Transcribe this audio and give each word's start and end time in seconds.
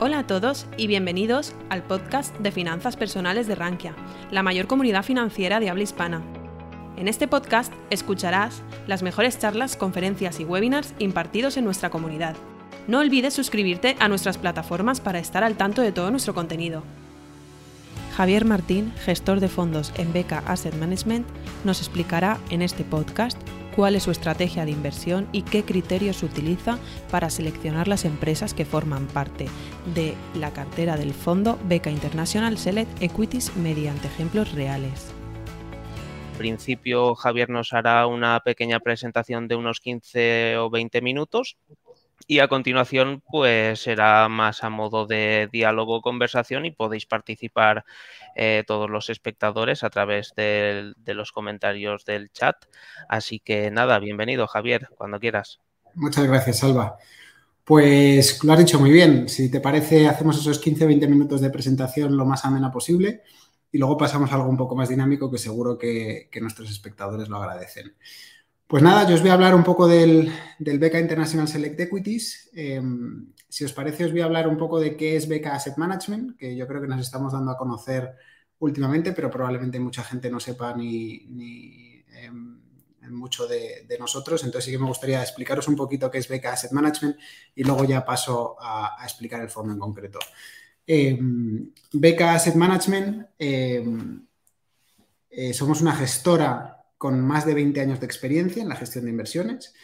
Hola 0.00 0.20
a 0.20 0.26
todos 0.26 0.66
y 0.76 0.86
bienvenidos 0.86 1.54
al 1.68 1.82
podcast 1.82 2.36
de 2.38 2.50
finanzas 2.50 2.96
personales 2.96 3.46
de 3.46 3.54
Rankia, 3.54 3.94
la 4.30 4.42
mayor 4.42 4.66
comunidad 4.66 5.04
financiera 5.04 5.60
de 5.60 5.70
habla 5.70 5.82
hispana. 5.84 6.22
En 6.96 7.08
este 7.08 7.28
podcast 7.28 7.72
escucharás 7.90 8.62
las 8.86 9.02
mejores 9.02 9.38
charlas, 9.38 9.76
conferencias 9.76 10.40
y 10.40 10.44
webinars 10.44 10.94
impartidos 10.98 11.56
en 11.56 11.64
nuestra 11.64 11.90
comunidad. 11.90 12.34
No 12.88 12.98
olvides 12.98 13.34
suscribirte 13.34 13.96
a 14.00 14.08
nuestras 14.08 14.38
plataformas 14.38 15.00
para 15.00 15.18
estar 15.18 15.44
al 15.44 15.56
tanto 15.56 15.82
de 15.82 15.92
todo 15.92 16.10
nuestro 16.10 16.34
contenido. 16.34 16.82
Javier 18.16 18.44
Martín, 18.44 18.92
gestor 19.04 19.40
de 19.40 19.48
fondos 19.48 19.92
en 19.96 20.12
Beca 20.12 20.42
Asset 20.46 20.74
Management, 20.74 21.26
nos 21.64 21.80
explicará 21.80 22.38
en 22.50 22.62
este 22.62 22.82
podcast 22.82 23.38
cuál 23.74 23.94
es 23.94 24.04
su 24.04 24.10
estrategia 24.10 24.64
de 24.64 24.70
inversión 24.70 25.28
y 25.32 25.42
qué 25.42 25.64
criterios 25.64 26.22
utiliza 26.22 26.78
para 27.10 27.30
seleccionar 27.30 27.88
las 27.88 28.04
empresas 28.04 28.54
que 28.54 28.64
forman 28.64 29.06
parte 29.06 29.46
de 29.94 30.14
la 30.34 30.52
cartera 30.52 30.96
del 30.96 31.12
fondo 31.12 31.58
Beca 31.64 31.90
International 31.90 32.58
Select 32.58 33.02
Equities 33.02 33.56
mediante 33.56 34.06
ejemplos 34.06 34.52
reales. 34.52 35.12
Al 36.32 36.38
principio 36.38 37.14
Javier 37.14 37.50
nos 37.50 37.72
hará 37.72 38.06
una 38.06 38.40
pequeña 38.40 38.80
presentación 38.80 39.48
de 39.48 39.54
unos 39.54 39.80
15 39.80 40.56
o 40.58 40.70
20 40.70 41.00
minutos 41.00 41.56
y 42.26 42.38
a 42.40 42.48
continuación 42.48 43.22
pues 43.30 43.80
será 43.80 44.28
más 44.28 44.64
a 44.64 44.70
modo 44.70 45.06
de 45.06 45.48
diálogo 45.52 46.02
conversación 46.02 46.64
y 46.64 46.70
podéis 46.70 47.06
participar 47.06 47.84
eh, 48.36 48.64
todos 48.66 48.90
los 48.90 49.10
espectadores 49.10 49.82
a 49.84 49.90
través 49.90 50.32
de, 50.36 50.94
los 51.06 51.32
comentarios 51.32 52.04
del 52.04 52.30
chat. 52.30 52.56
Así 53.08 53.40
que 53.40 53.70
nada, 53.70 53.98
bienvenido 53.98 54.46
Javier, 54.46 54.88
cuando 54.96 55.20
quieras. 55.20 55.60
Muchas 55.94 56.26
gracias, 56.26 56.58
Salva. 56.58 56.96
Pues 57.64 58.42
lo 58.42 58.52
has 58.52 58.58
dicho 58.58 58.80
muy 58.80 58.90
bien. 58.90 59.28
Si 59.28 59.50
te 59.50 59.60
parece, 59.60 60.08
hacemos 60.08 60.38
esos 60.38 60.60
15-20 60.64 61.08
minutos 61.08 61.40
de 61.40 61.50
presentación 61.50 62.16
lo 62.16 62.24
más 62.24 62.44
amena 62.44 62.70
posible 62.72 63.22
y 63.70 63.78
luego 63.78 63.96
pasamos 63.96 64.32
a 64.32 64.34
algo 64.34 64.48
un 64.48 64.56
poco 64.56 64.74
más 64.74 64.88
dinámico 64.88 65.30
que 65.30 65.38
seguro 65.38 65.78
que 65.78 66.28
nuestros 66.40 66.70
espectadores 66.70 67.28
lo 67.28 67.36
agradecen. 67.36 67.94
Pues 68.72 68.82
nada, 68.82 69.06
yo 69.06 69.16
os 69.16 69.20
voy 69.20 69.28
a 69.28 69.34
hablar 69.34 69.54
un 69.54 69.64
poco 69.64 69.86
del, 69.86 70.32
Beca 70.58 70.98
International 70.98 71.46
Select 71.46 71.78
Equities. 71.78 72.48
Em, 72.54 73.30
si 73.46 73.66
os 73.66 73.72
parece, 73.74 74.06
os 74.06 74.12
voy 74.12 74.22
a 74.22 74.24
hablar 74.24 74.48
un 74.48 74.56
poco 74.56 74.80
de 74.80 74.96
qué 74.96 75.14
es 75.14 75.28
Beca 75.28 75.54
Asset 75.54 75.76
Management, 75.76 76.38
que 76.38 76.56
yo 76.56 76.66
creo 76.66 76.80
que 76.80 76.88
nos 76.88 77.02
estamos 77.02 77.34
dando 77.34 77.50
a 77.50 77.58
conocer 77.58 78.14
últimamente, 78.60 79.12
pero 79.12 79.30
probablemente 79.30 79.78
mucha 79.78 80.02
gente 80.02 80.30
no 80.30 80.40
sepa 80.40 80.74
ni, 80.74 82.02
em, 82.16 82.62
mucho 83.10 83.46
de, 83.46 83.86
nosotros. 84.00 84.42
Entonces 84.42 84.64
sí 84.64 84.70
que 84.70 84.78
me 84.78 84.86
gustaría 84.86 85.20
explicaros 85.20 85.68
un 85.68 85.76
poquito 85.76 86.10
qué 86.10 86.16
es 86.16 86.26
Beca 86.26 86.54
Asset 86.54 86.72
Management 86.72 87.18
y 87.54 87.64
luego 87.64 87.84
ya 87.84 88.06
paso 88.06 88.56
a, 88.58 88.96
explicar 89.04 89.42
el 89.42 89.50
fondo 89.50 89.74
en 89.74 89.78
concreto. 89.78 90.18
Em, 90.86 91.70
Beca 91.92 92.36
Asset 92.36 92.54
Management, 92.54 93.26
eh, 93.38 93.84
somos 95.52 95.82
una 95.82 95.94
gestora 95.94 96.71
con 97.02 97.20
más 97.20 97.44
de 97.44 97.54
20 97.54 97.80
años 97.80 97.98
de 97.98 98.06
experiencia 98.06 98.62
en 98.62 98.68
la 98.68 98.76
gestión 98.76 99.06
de 99.06 99.10
inversiones. 99.10 99.74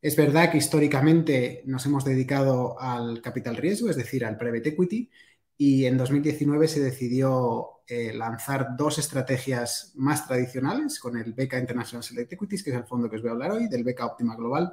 Es 0.00 0.14
verdad 0.14 0.48
que 0.52 0.58
históricamente 0.58 1.64
nos 1.66 1.84
hemos 1.86 2.04
dedicado 2.04 2.80
al 2.80 3.20
capital 3.20 3.56
riesgo, 3.56 3.90
es 3.90 3.96
decir, 3.96 4.24
al 4.24 4.38
private 4.38 4.68
equity, 4.68 5.10
y 5.56 5.86
en 5.86 5.98
2019 5.98 6.68
se 6.68 6.78
decidió 6.78 7.80
eh, 7.88 8.12
lanzar 8.14 8.76
dos 8.76 9.00
estrategias 9.00 9.90
más 9.96 10.28
tradicionales 10.28 11.00
con 11.00 11.16
el 11.16 11.32
Beca 11.32 11.58
International 11.58 12.04
Select 12.04 12.34
Equities, 12.34 12.62
que 12.62 12.70
es 12.70 12.76
el 12.76 12.84
fondo 12.84 13.10
que 13.10 13.16
os 13.16 13.22
voy 13.22 13.30
a 13.30 13.32
hablar 13.32 13.50
hoy, 13.50 13.66
del 13.66 13.82
Beca 13.82 14.06
Óptima 14.06 14.36
Global. 14.36 14.72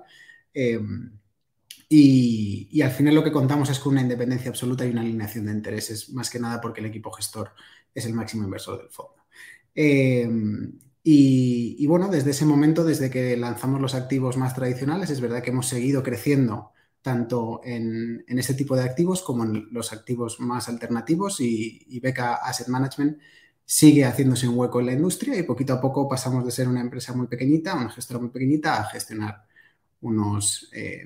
Eh, 0.54 0.80
y, 1.90 2.80
al 2.84 2.92
final 2.92 3.16
lo 3.16 3.24
que 3.24 3.32
contamos 3.32 3.72
es 3.72 3.80
con 3.80 3.94
una 3.94 4.04
independencia 4.04 4.50
absoluta 4.50 4.86
y 4.86 4.92
una 4.92 5.02
alineación 5.02 5.48
de 5.48 5.54
intereses, 5.54 6.14
más 6.14 6.30
que 6.30 6.38
nada 6.38 6.62
porque 6.62 6.82
el 6.82 6.86
equipo 6.86 7.10
gestor 7.10 7.50
es 7.96 8.06
el 8.06 8.14
máximo 8.14 8.44
inversor 8.44 8.78
del 8.78 8.92
fondo. 8.92 9.26
Eh, 9.74 10.30
y, 11.08 11.86
bueno, 11.86 12.08
desde 12.08 12.32
ese 12.32 12.46
momento, 12.46 12.84
desde 12.84 13.12
que 13.12 13.38
lanzamos 13.38 13.80
los 13.80 13.94
activos 13.94 14.38
más 14.38 14.56
tradicionales, 14.56 15.12
es 15.12 15.22
verdad 15.22 15.44
que 15.44 15.52
hemos 15.52 15.68
seguido 15.68 16.02
creciendo 16.02 16.72
tanto 17.04 17.62
en, 17.64 18.26
en 18.28 18.40
este 18.40 18.56
tipo 18.56 18.76
de 18.76 18.86
activos 18.86 19.22
como 19.22 19.44
en 19.44 19.68
los 19.70 19.94
activos 19.94 20.40
más 20.40 20.68
alternativos 20.68 21.42
y, 21.42 22.00
Beca 22.02 22.38
Asset 22.38 22.70
Management 22.70 23.20
sigue 23.64 24.04
haciéndose 24.04 24.48
un 24.48 24.58
hueco 24.58 24.80
en 24.80 24.88
la 24.88 24.94
industria 24.94 25.38
y 25.38 25.44
poquito 25.44 25.74
a 25.74 25.82
poco 25.82 26.10
pasamos 26.10 26.44
de 26.44 26.50
ser 26.50 26.68
una 26.68 26.82
empresa 26.82 27.14
muy 27.14 27.28
pequeñita, 27.28 27.76
una 27.76 27.92
gestora 27.92 28.20
muy 28.20 28.30
pequeñita, 28.30 28.82
a 28.82 28.86
gestionar 28.86 29.46
unos, 30.02 30.72
eh, 30.74 31.06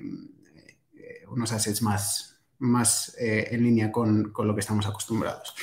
unos 1.28 1.52
assets 1.52 1.82
más, 1.82 2.40
más 2.58 3.14
eh, 3.20 3.48
en 3.50 3.62
línea 3.62 3.92
con, 3.92 4.32
con, 4.32 4.46
lo 4.46 4.54
que 4.54 4.60
estamos 4.60 4.86
acostumbrados. 4.86 5.54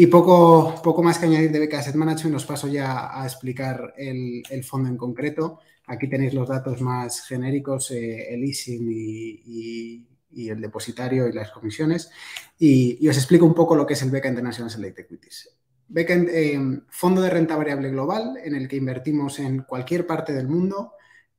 Y 0.00 0.06
poco, 0.06 0.80
poco 0.80 1.02
más 1.02 1.18
que 1.18 1.26
añadir 1.26 1.50
de 1.50 1.58
Beca 1.58 1.80
Asset 1.80 1.96
Management, 1.96 2.36
os 2.36 2.46
paso 2.46 2.68
ya 2.68 3.20
a 3.20 3.24
explicar 3.24 3.94
el, 3.96 4.62
fondo 4.62 4.88
en 4.88 4.96
concreto. 4.96 5.58
Aquí 5.88 6.08
tenéis 6.08 6.34
los 6.34 6.48
datos 6.48 6.80
más 6.80 7.26
genéricos, 7.26 7.90
eh, 7.90 8.32
el 8.32 8.44
ISIN 8.44 8.86
y, 8.88 10.06
el 10.48 10.60
depositario 10.60 11.26
y 11.26 11.32
las 11.32 11.50
comisiones. 11.50 12.12
Y, 12.60 13.08
os 13.08 13.16
explico 13.16 13.44
un 13.44 13.54
poco 13.54 13.74
lo 13.74 13.84
que 13.84 13.94
es 13.94 14.02
el 14.02 14.12
Beca 14.12 14.28
International 14.28 14.70
Select 14.70 15.00
Equities. 15.00 15.50
Beca, 15.88 16.14
eh, 16.14 16.60
fondo 16.88 17.20
de 17.20 17.30
renta 17.30 17.56
variable 17.56 17.90
global 17.90 18.38
en 18.40 18.54
el 18.54 18.68
que 18.68 18.76
invertimos 18.76 19.40
en 19.40 19.64
cualquier 19.64 20.06
parte 20.06 20.32
del 20.32 20.46
mundo, 20.46 20.92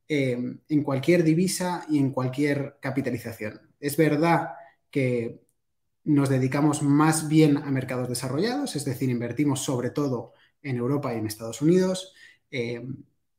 eh, 0.06 0.36
en 0.68 0.82
cualquier 0.82 1.24
divisa 1.24 1.86
y 1.88 1.98
en 1.98 2.10
cualquier 2.10 2.76
capitalización. 2.78 3.58
Es 3.80 3.96
verdad 3.96 4.50
que 4.90 5.40
nos 6.04 6.28
dedicamos 6.28 6.82
más 6.82 7.28
bien 7.28 7.56
a 7.58 7.70
mercados 7.70 8.08
desarrollados, 8.08 8.76
es 8.76 8.84
decir, 8.84 9.10
invertimos 9.10 9.60
sobre 9.60 9.90
todo 9.90 10.32
en 10.62 10.76
Europa 10.76 11.14
y 11.14 11.18
en 11.18 11.26
Estados 11.26 11.62
Unidos. 11.62 12.14
Eh, 12.50 12.86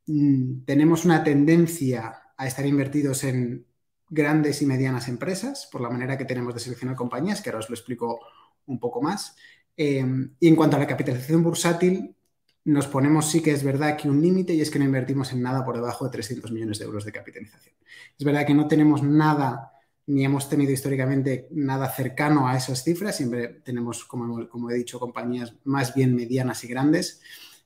mm, 0.07 0.63
tenemos 0.65 1.05
una 1.05 1.23
tendencia 1.23 2.21
a 2.37 2.47
estar 2.47 2.65
invertidos 2.65 3.23
en 3.23 3.65
grandes 4.09 4.61
y 4.61 4.65
medianas 4.65 5.07
empresas, 5.07 5.69
por 5.71 5.81
la 5.81 5.89
manera 5.89 6.17
que 6.17 6.25
tenemos 6.25 6.53
de 6.53 6.59
seleccionar 6.59 6.95
compañías, 6.95 7.41
que 7.41 7.49
ahora 7.49 7.59
os 7.59 7.69
lo 7.69 7.75
explico 7.75 8.19
un 8.65 8.79
poco 8.79 9.01
más. 9.01 9.35
Eh, 9.77 10.05
y 10.39 10.47
en 10.47 10.55
cuanto 10.55 10.75
a 10.75 10.79
la 10.79 10.87
capitalización 10.87 11.43
bursátil, 11.43 12.15
nos 12.63 12.87
ponemos 12.87 13.29
sí 13.29 13.41
que 13.41 13.51
es 13.51 13.63
verdad 13.63 13.97
que 13.97 14.09
un 14.09 14.21
límite 14.21 14.53
y 14.53 14.61
es 14.61 14.69
que 14.69 14.77
no 14.77 14.85
invertimos 14.85 15.31
en 15.31 15.41
nada 15.41 15.65
por 15.65 15.75
debajo 15.75 16.05
de 16.05 16.11
300 16.11 16.51
millones 16.51 16.79
de 16.79 16.85
euros 16.85 17.05
de 17.05 17.11
capitalización. 17.11 17.75
Es 18.17 18.25
verdad 18.25 18.45
que 18.45 18.53
no 18.53 18.67
tenemos 18.67 19.01
nada 19.01 19.70
ni 20.11 20.25
hemos 20.25 20.49
tenido 20.49 20.73
históricamente 20.73 21.47
nada 21.51 21.89
cercano 21.89 22.47
a 22.47 22.57
esas 22.57 22.83
cifras. 22.83 23.15
Siempre 23.15 23.61
tenemos, 23.63 24.03
como, 24.03 24.69
he 24.69 24.75
dicho, 24.75 24.99
compañías 24.99 25.53
más 25.63 25.93
bien 25.93 26.13
medianas 26.13 26.63
y 26.65 26.67
grandes. 26.67 27.21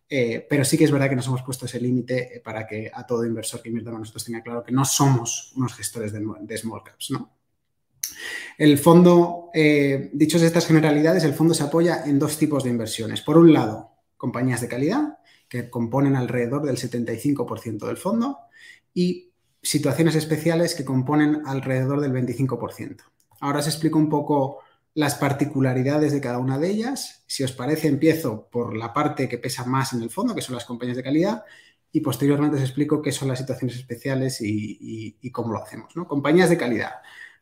Eh, 0.08 0.46
pero 0.48 0.64
sí 0.64 0.78
que 0.78 0.84
es 0.84 0.92
verdad 0.92 1.10
que 1.10 1.16
nos 1.16 1.26
hemos 1.26 1.42
puesto 1.42 1.66
ese 1.66 1.82
límite 1.82 2.38
eh, 2.38 2.40
para 2.40 2.68
que 2.68 2.92
a 2.94 3.04
todo 3.08 3.26
inversor 3.26 3.64
que 3.64 3.70
invierta 3.70 3.90
con 3.90 4.02
nosotros 4.02 4.24
tenga 4.24 4.44
claro 4.44 4.64
que 4.64 4.72
no 4.72 4.86
somos 4.86 5.54
unos 5.56 5.74
gestores 5.74 6.14
de, 6.14 6.58
small 6.58 6.84
caps. 6.84 7.10
¿no? 7.10 7.36
El 8.60 8.78
fondo, 8.78 9.50
eh, 9.52 10.12
dichos 10.14 10.44
estas 10.44 10.68
generalidades, 10.68 11.24
el 11.24 11.34
fondo 11.34 11.56
se 11.56 11.64
apoya 11.64 12.04
en 12.06 12.20
dos 12.20 12.38
tipos 12.38 12.64
de 12.64 12.70
inversiones. 12.70 13.22
Por 13.22 13.40
un 13.40 13.52
lado, 13.52 13.90
compañías 14.18 14.62
de 14.62 14.68
calidad, 14.68 15.18
que 15.50 15.72
componen 15.72 16.16
alrededor 16.16 16.64
del 16.64 16.78
75% 16.78 17.88
del 17.88 17.98
fondo, 17.98 18.38
y 18.94 19.34
situaciones 19.66 20.16
especiales 20.16 20.76
que 20.76 20.86
componen 20.86 21.42
alrededor 21.46 22.00
del 22.00 22.14
25%. 22.14 23.02
Ahora 23.42 23.60
os 23.60 23.68
explico 23.68 23.98
un 23.98 24.10
poco 24.10 24.60
las 24.94 25.16
particularidades 25.16 26.14
de 26.14 26.22
cada 26.22 26.38
una 26.38 26.58
de 26.58 26.70
ellas. 26.70 27.24
Si 27.28 27.44
os 27.44 27.52
parece, 27.52 27.88
empiezo 27.88 28.48
por 28.50 28.76
la 28.76 28.94
parte 28.94 29.28
que 29.28 29.38
pesa 29.38 29.66
más 29.66 29.92
en 29.94 30.02
el 30.04 30.10
fondo, 30.10 30.34
que 30.34 30.42
son 30.42 30.56
las 30.56 30.66
compañías 30.66 30.98
de 30.98 31.04
calidad, 31.04 31.44
y 31.92 32.00
posteriormente 32.00 32.58
os 32.58 32.64
explico 32.64 33.02
qué 33.02 33.12
son 33.12 33.28
las 33.28 33.40
situaciones 33.40 33.76
especiales 33.76 34.40
y, 34.42 35.18
cómo 35.32 35.54
lo 35.54 35.64
hacemos. 35.64 35.96
¿no? 35.96 36.08
Compañías 36.08 36.50
de 36.50 36.58
calidad. 36.58 36.94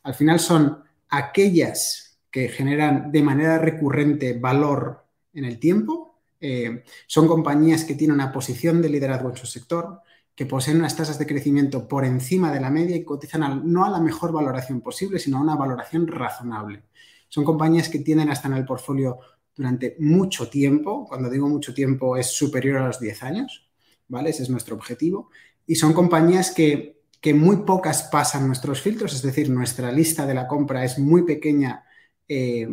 Al 0.04 0.16
final 0.16 0.40
son 0.40 0.84
aquellas 1.10 2.20
que 2.32 2.50
generan 2.50 3.12
de 3.12 3.22
manera 3.22 3.60
recurrente 3.60 4.34
valor 4.34 5.06
en 5.34 5.46
el 5.46 5.60
tiempo. 5.60 6.20
Eh, 6.40 6.84
son 7.06 7.28
compañías 7.28 7.84
que 7.84 7.96
tienen 7.96 8.16
una 8.16 8.32
posición 8.32 8.82
de 8.82 8.90
liderazgo 8.90 9.30
en 9.30 9.38
su 9.38 9.46
sector, 9.46 10.02
que 10.36 10.46
poseen 10.46 10.78
unas 10.78 10.96
tasas 10.96 11.20
de 11.20 11.28
crecimiento 11.28 11.88
por 11.88 12.06
encima 12.06 12.52
de 12.52 12.60
la 12.60 12.70
media 12.70 12.96
y 12.96 13.04
cotizan 13.04 13.62
no 13.72 13.86
a 13.86 13.90
la 13.90 14.00
mejor 14.00 14.32
valoración 14.32 14.82
posible, 14.82 15.20
sino 15.20 15.38
a 15.38 15.42
una 15.42 15.56
valoración 15.56 16.08
razonable. 16.08 16.84
Son 17.30 17.44
compañías 17.44 17.90
que 17.90 18.00
tienen 18.00 18.30
hasta 18.30 18.48
en 18.48 18.56
el 18.56 18.66
portfolio 18.66 19.20
durante 19.56 19.96
mucho 20.00 20.50
tiempo, 20.50 21.06
cuando 21.08 21.30
digo 21.30 21.48
mucho 21.48 21.74
tiempo 21.74 22.18
es 22.18 22.28
superior 22.28 22.78
a 22.78 22.88
los 22.88 23.00
10 23.00 23.24
años, 23.24 23.70
¿vale? 24.08 24.32
Ese 24.32 24.44
es 24.44 24.50
nuestro 24.50 24.76
objetivo. 24.76 25.30
Y 25.68 25.76
son 25.76 25.94
compañías 25.94 26.52
que, 26.52 27.02
que 27.22 27.34
muy 27.34 27.58
pocas 27.58 28.04
pasan 28.12 28.48
nuestros 28.48 28.82
filtros, 28.82 29.14
es 29.14 29.22
decir, 29.22 29.50
nuestra 29.50 29.92
lista 29.92 30.26
de 30.26 30.34
la 30.34 30.48
compra 30.48 30.84
es 30.84 30.98
muy 30.98 31.24
pequeña 31.24 31.86
eh, 32.28 32.68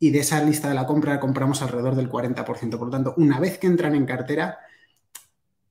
y 0.00 0.10
de 0.10 0.18
esa 0.20 0.42
lista 0.42 0.68
de 0.68 0.74
la 0.74 0.86
compra 0.86 1.20
compramos 1.20 1.60
alrededor 1.62 1.94
del 1.94 2.10
40%. 2.10 2.78
Por 2.78 2.86
lo 2.86 2.90
tanto, 2.90 3.14
una 3.18 3.38
vez 3.38 3.58
que 3.58 3.66
entran 3.66 3.94
en 3.94 4.06
cartera, 4.06 4.58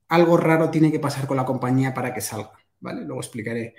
algo 0.08 0.36
raro 0.36 0.70
tiene 0.70 0.90
que 0.90 1.00
pasar 1.00 1.26
con 1.26 1.36
la 1.36 1.44
compañía 1.44 1.94
para 1.94 2.12
que 2.14 2.20
salga, 2.20 2.52
¿vale? 2.80 3.04
Luego 3.04 3.20
explicaré 3.20 3.74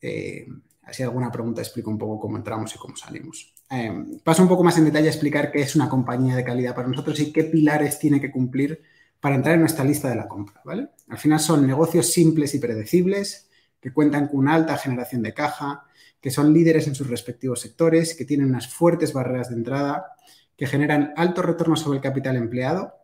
eh, 0.00 0.46
Así 0.86 1.02
alguna 1.02 1.32
pregunta 1.32 1.60
explico 1.60 1.90
un 1.90 1.98
poco 1.98 2.20
cómo 2.20 2.36
entramos 2.36 2.72
y 2.74 2.78
cómo 2.78 2.96
salimos. 2.96 3.52
Eh, 3.68 3.92
paso 4.22 4.42
un 4.42 4.48
poco 4.48 4.62
más 4.62 4.78
en 4.78 4.84
detalle 4.84 5.08
a 5.08 5.10
explicar 5.10 5.50
qué 5.50 5.60
es 5.60 5.74
una 5.74 5.88
compañía 5.88 6.36
de 6.36 6.44
calidad 6.44 6.76
para 6.76 6.86
nosotros 6.86 7.18
y 7.18 7.32
qué 7.32 7.42
pilares 7.42 7.98
tiene 7.98 8.20
que 8.20 8.30
cumplir 8.30 8.82
para 9.18 9.34
entrar 9.34 9.56
en 9.56 9.62
nuestra 9.62 9.84
lista 9.84 10.08
de 10.08 10.14
la 10.14 10.28
compra. 10.28 10.62
¿vale? 10.64 10.90
Al 11.08 11.18
final 11.18 11.40
son 11.40 11.66
negocios 11.66 12.12
simples 12.12 12.54
y 12.54 12.60
predecibles 12.60 13.48
que 13.80 13.92
cuentan 13.92 14.28
con 14.28 14.38
una 14.38 14.54
alta 14.54 14.78
generación 14.78 15.22
de 15.22 15.34
caja, 15.34 15.86
que 16.20 16.30
son 16.30 16.54
líderes 16.54 16.86
en 16.86 16.94
sus 16.94 17.08
respectivos 17.08 17.60
sectores, 17.60 18.14
que 18.14 18.24
tienen 18.24 18.46
unas 18.46 18.68
fuertes 18.68 19.12
barreras 19.12 19.50
de 19.50 19.56
entrada, 19.56 20.12
que 20.56 20.68
generan 20.68 21.12
alto 21.16 21.42
retorno 21.42 21.74
sobre 21.74 21.96
el 21.96 22.02
capital 22.02 22.36
empleado, 22.36 22.94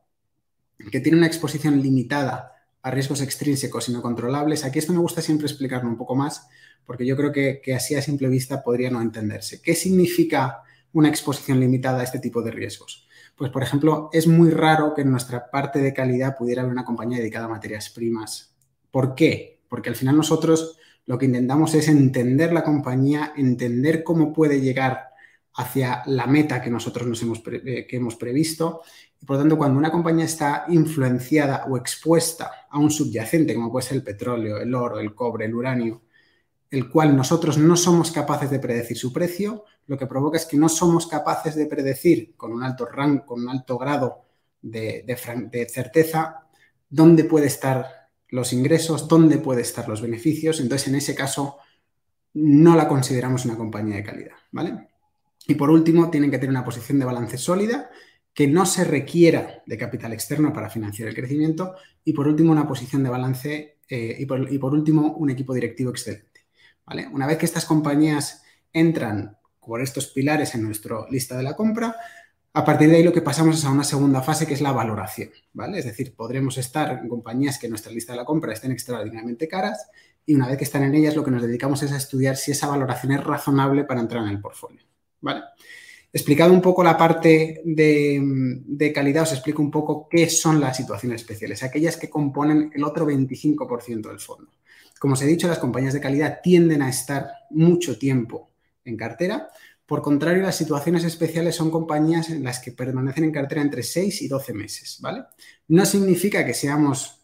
que 0.91 1.01
tienen 1.01 1.19
una 1.19 1.27
exposición 1.27 1.83
limitada 1.83 2.52
a 2.82 2.90
riesgos 2.90 3.20
extrínsecos 3.20 3.88
y 3.88 3.93
no 3.93 4.02
controlables. 4.02 4.64
Aquí 4.64 4.79
esto 4.79 4.93
me 4.93 4.99
gusta 4.99 5.23
siempre 5.23 5.46
explicarlo 5.46 5.88
un 5.88 5.96
poco 5.96 6.14
más 6.14 6.49
porque 6.84 7.06
yo 7.06 7.17
creo 7.17 7.32
que, 7.32 7.75
así 7.75 7.94
a 7.94 8.02
simple 8.02 8.29
vista 8.29 8.62
podría 8.62 8.90
no 8.90 9.00
entenderse. 9.00 9.62
¿Qué 9.62 9.75
significa 9.75 10.62
una 10.93 11.08
exposición 11.08 11.61
limitada 11.61 12.00
a 12.00 12.05
este 12.05 12.19
tipo 12.19 12.43
de 12.43 12.50
riesgos? 12.50 13.06
Pues, 13.37 13.50
por 13.50 13.62
ejemplo, 13.62 14.11
es 14.12 14.26
muy 14.26 14.50
raro 14.50 14.93
que 14.94 15.02
en 15.02 15.11
nuestra 15.11 15.50
parte 15.50 15.79
de 15.79 15.94
calidad 15.94 16.37
pudiera 16.37 16.62
haber 16.62 16.73
una 16.73 16.84
compañía 16.84 17.19
dedicada 17.19 17.46
a 17.46 17.49
materias 17.49 17.90
primas. 17.90 18.55
¿Por 18.90 19.14
qué? 19.14 19.61
Porque 19.69 19.88
al 19.88 19.96
final 19.96 20.17
nosotros 20.17 20.79
lo 21.06 21.19
que 21.19 21.26
intentamos 21.26 21.75
es 21.75 21.88
entender 21.88 22.52
la 22.52 22.62
compañía, 22.62 23.32
entender 23.37 24.05
cómo 24.05 24.32
puede 24.32 24.61
llegar 24.61 25.08
hacia 25.55 26.02
la 26.06 26.26
meta 26.26 26.62
que 26.62 26.70
nosotros 26.70 27.06
nos 27.06 27.23
hemos, 27.23 27.43
eh, 27.46 27.87
que 27.88 27.96
hemos 27.96 28.17
previsto. 28.17 28.82
Por 29.27 29.37
lo 29.37 29.43
tanto, 29.43 29.57
cuando 29.57 29.79
una 29.79 29.91
compañía 29.91 30.25
está 30.25 30.65
influenciada 30.69 31.67
o 31.69 31.77
expuesta 31.77 32.67
a 32.69 32.79
un 32.79 32.91
subyacente, 32.91 33.55
como 33.55 33.71
puede 33.71 33.87
ser 33.87 33.97
el 33.99 34.03
petróleo, 34.03 34.59
el 34.59 34.75
oro, 34.75 34.99
el 34.99 35.15
cobre, 35.15 35.47
el 35.47 35.55
uranio, 35.55 36.03
el 36.71 36.89
cual 36.89 37.15
nosotros 37.15 37.59
no 37.59 37.77
somos 37.77 38.11
capaces 38.11 38.51
de 38.51 38.59
predecir 38.59 38.97
su 38.97 39.13
precio, 39.13 39.65
lo 39.87 39.99
que 39.99 40.07
provoca 40.07 40.39
es 40.39 40.47
que 40.47 40.57
no 40.57 40.69
somos 40.69 41.07
capaces 41.07 41.55
de 41.55 41.67
predecir 41.67 42.35
con 42.37 42.53
un 42.53 42.63
alto 42.63 42.87
rango, 42.87 43.27
con 43.27 43.43
un 43.43 43.51
alto 43.51 43.79
grado 43.79 44.25
de, 44.61 45.05
de, 45.07 45.67
certeza 45.69 46.47
dónde 46.89 47.25
puede 47.25 47.47
estar 47.47 48.09
los 48.29 48.53
ingresos, 48.53 49.07
dónde 49.07 49.39
puede 49.39 49.61
estar 49.63 49.89
los 49.89 50.01
beneficios. 50.01 50.61
Entonces, 50.61 50.89
en 50.89 50.95
ese 50.95 51.15
caso, 51.15 51.59
no 52.35 52.75
la 52.75 52.89
consideramos 52.89 53.45
una 53.45 53.57
compañía 53.57 53.97
de 53.97 54.05
calidad, 54.05 54.37
¿vale? 54.51 54.89
Y 55.47 55.55
por 55.57 55.71
último, 55.71 56.11
tienen 56.11 56.31
que 56.31 56.39
tener 56.39 56.51
una 56.51 56.65
posición 56.65 56.99
de 56.99 57.05
balance 57.05 57.37
sólida, 57.37 57.91
que 58.34 58.46
no 58.46 58.64
se 58.67 58.84
requiera 58.84 59.62
de 59.67 59.79
capital 59.79 60.12
externo 60.12 60.52
para 60.52 60.70
financiar 60.70 61.08
el 61.08 61.14
crecimiento. 61.14 61.75
Y 62.05 62.12
por 62.12 62.26
último, 62.26 62.52
una 62.52 62.67
posición 62.67 63.02
de 63.02 63.11
balance 63.11 63.79
eh, 63.88 64.17
y, 64.19 64.26
por, 64.26 64.73
último, 64.73 65.14
un 65.14 65.31
equipo 65.31 65.55
directivo 65.55 65.90
excelente. 65.90 66.46
Una 67.12 67.26
vez 67.26 67.38
que 67.38 67.46
estas 67.46 67.64
compañías 67.64 68.43
entran 68.73 69.37
por 69.61 69.81
estos 69.81 70.08
pilares 70.08 70.55
en 70.55 70.62
nuestra 70.62 71.06
lista 71.11 71.37
de 71.37 71.43
la 71.43 71.55
compra, 71.55 71.94
a 72.55 72.64
partir 72.64 72.90
de 72.90 72.96
ahí 72.96 73.02
lo 73.02 73.12
que 73.12 73.23
pasamos 73.23 73.58
es 73.58 73.64
a 73.64 73.70
una 73.70 73.84
segunda 73.84 74.20
fase 74.20 74.46
que 74.46 74.55
es 74.55 74.61
la 74.61 74.73
valoración, 74.73 75.31
¿vale? 75.55 75.79
Es 75.79 75.87
decir, 75.87 76.14
podremos 76.14 76.58
estar 76.58 76.99
en 76.99 77.08
compañías 77.08 77.58
que 77.58 77.67
en 77.67 77.70
nuestra 77.70 77.93
lista 77.93 78.12
de 78.12 78.19
la 78.19 78.25
compra 78.26 78.52
estén 78.52 78.73
extraordinariamente 78.73 79.49
caras 79.49 79.88
y 80.26 80.34
una 80.34 80.49
vez 80.49 80.58
que 80.58 80.64
están 80.64 80.82
en 80.82 80.94
ellas 80.94 81.17
lo 81.17 81.25
que 81.25 81.31
nos 81.31 81.43
dedicamos 81.43 81.82
es 81.82 81.93
a 81.93 81.96
estudiar 81.96 82.37
si 82.37 82.50
esa 82.50 82.67
valoración 82.67 83.12
es 83.12 83.25
razonable 83.25 83.84
para 83.84 84.00
entrar 84.00 84.23
en 84.25 84.31
el 84.31 84.40
portfolio, 84.40 84.82
¿vale? 85.20 85.43
Explicado 86.12 86.53
un 86.53 86.61
poco 86.61 86.85
la 86.85 86.97
parte 86.97 87.62
de, 87.64 88.20
de 88.23 88.93
calidad, 88.93 89.23
os 89.23 89.32
explico 89.32 89.62
un 89.62 89.70
poco 89.70 90.09
qué 90.11 90.29
son 90.29 90.61
las 90.61 90.76
situaciones 90.76 91.23
especiales, 91.23 91.62
aquellas 91.62 91.97
que 91.97 92.11
componen 92.11 92.70
el 92.75 92.85
otro 92.85 93.06
25% 93.06 94.09
del 94.09 94.20
fondo. 94.20 94.53
Como 94.99 95.14
os 95.14 95.23
he 95.23 95.26
dicho, 95.26 95.49
las 95.49 95.59
compañías 95.59 95.94
de 95.94 96.00
calidad 96.00 96.41
tienden 96.43 96.82
a 96.82 96.91
estar 96.91 97.29
mucho 97.50 97.99
tiempo 97.99 98.50
en 98.85 98.97
cartera. 98.97 99.49
Por 99.87 100.00
contrario, 100.00 100.43
las 100.43 100.56
situaciones 100.56 101.03
especiales 101.05 101.56
son 101.56 101.70
compañías 101.70 102.31
en 102.31 102.44
las 102.44 102.61
que 102.61 102.73
permanecen 102.73 103.25
en 103.25 103.32
cartera 103.32 103.62
entre 103.62 103.82
6 103.82 104.23
y 104.23 104.29
12 104.29 104.55
meses, 104.55 104.99
¿vale? 105.00 105.25
No 105.69 105.85
significa 105.87 106.47
que 106.47 106.55
seamos 106.55 107.20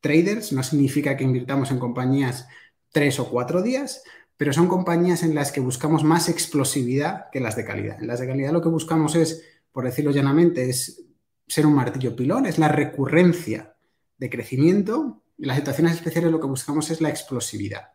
traders, 0.00 0.52
no 0.52 0.62
significa 0.62 1.16
que 1.16 1.24
invirtamos 1.24 1.70
en 1.70 1.78
compañías 1.78 2.48
3 2.92 3.20
o 3.20 3.30
4 3.30 3.62
días, 3.62 4.02
pero 4.36 4.52
son 4.52 4.68
compañías 4.68 5.22
en 5.22 5.34
las 5.34 5.52
que 5.52 5.60
buscamos 5.60 6.04
más 6.04 6.28
explosividad 6.28 7.26
que 7.32 7.40
las 7.40 7.56
de 7.56 7.64
calidad. 7.64 8.00
En 8.00 8.06
las 8.06 8.20
de 8.20 8.26
calidad 8.26 8.52
lo 8.52 8.62
que 8.62 8.68
buscamos 8.68 9.14
es, 9.16 9.42
por 9.72 9.84
decirlo 9.84 10.10
llanamente, 10.10 10.68
es 10.68 11.04
ser 11.46 11.66
un 11.66 11.74
martillo 11.74 12.14
pilón, 12.14 12.46
es 12.46 12.58
la 12.58 12.68
recurrencia 12.68 13.76
de 14.18 14.30
crecimiento 14.30 15.22
en 15.38 15.48
las 15.48 15.56
situaciones 15.56 15.94
especiales 15.94 16.30
lo 16.30 16.40
que 16.40 16.46
buscamos 16.46 16.90
es 16.90 17.00
la 17.00 17.10
explosividad. 17.10 17.92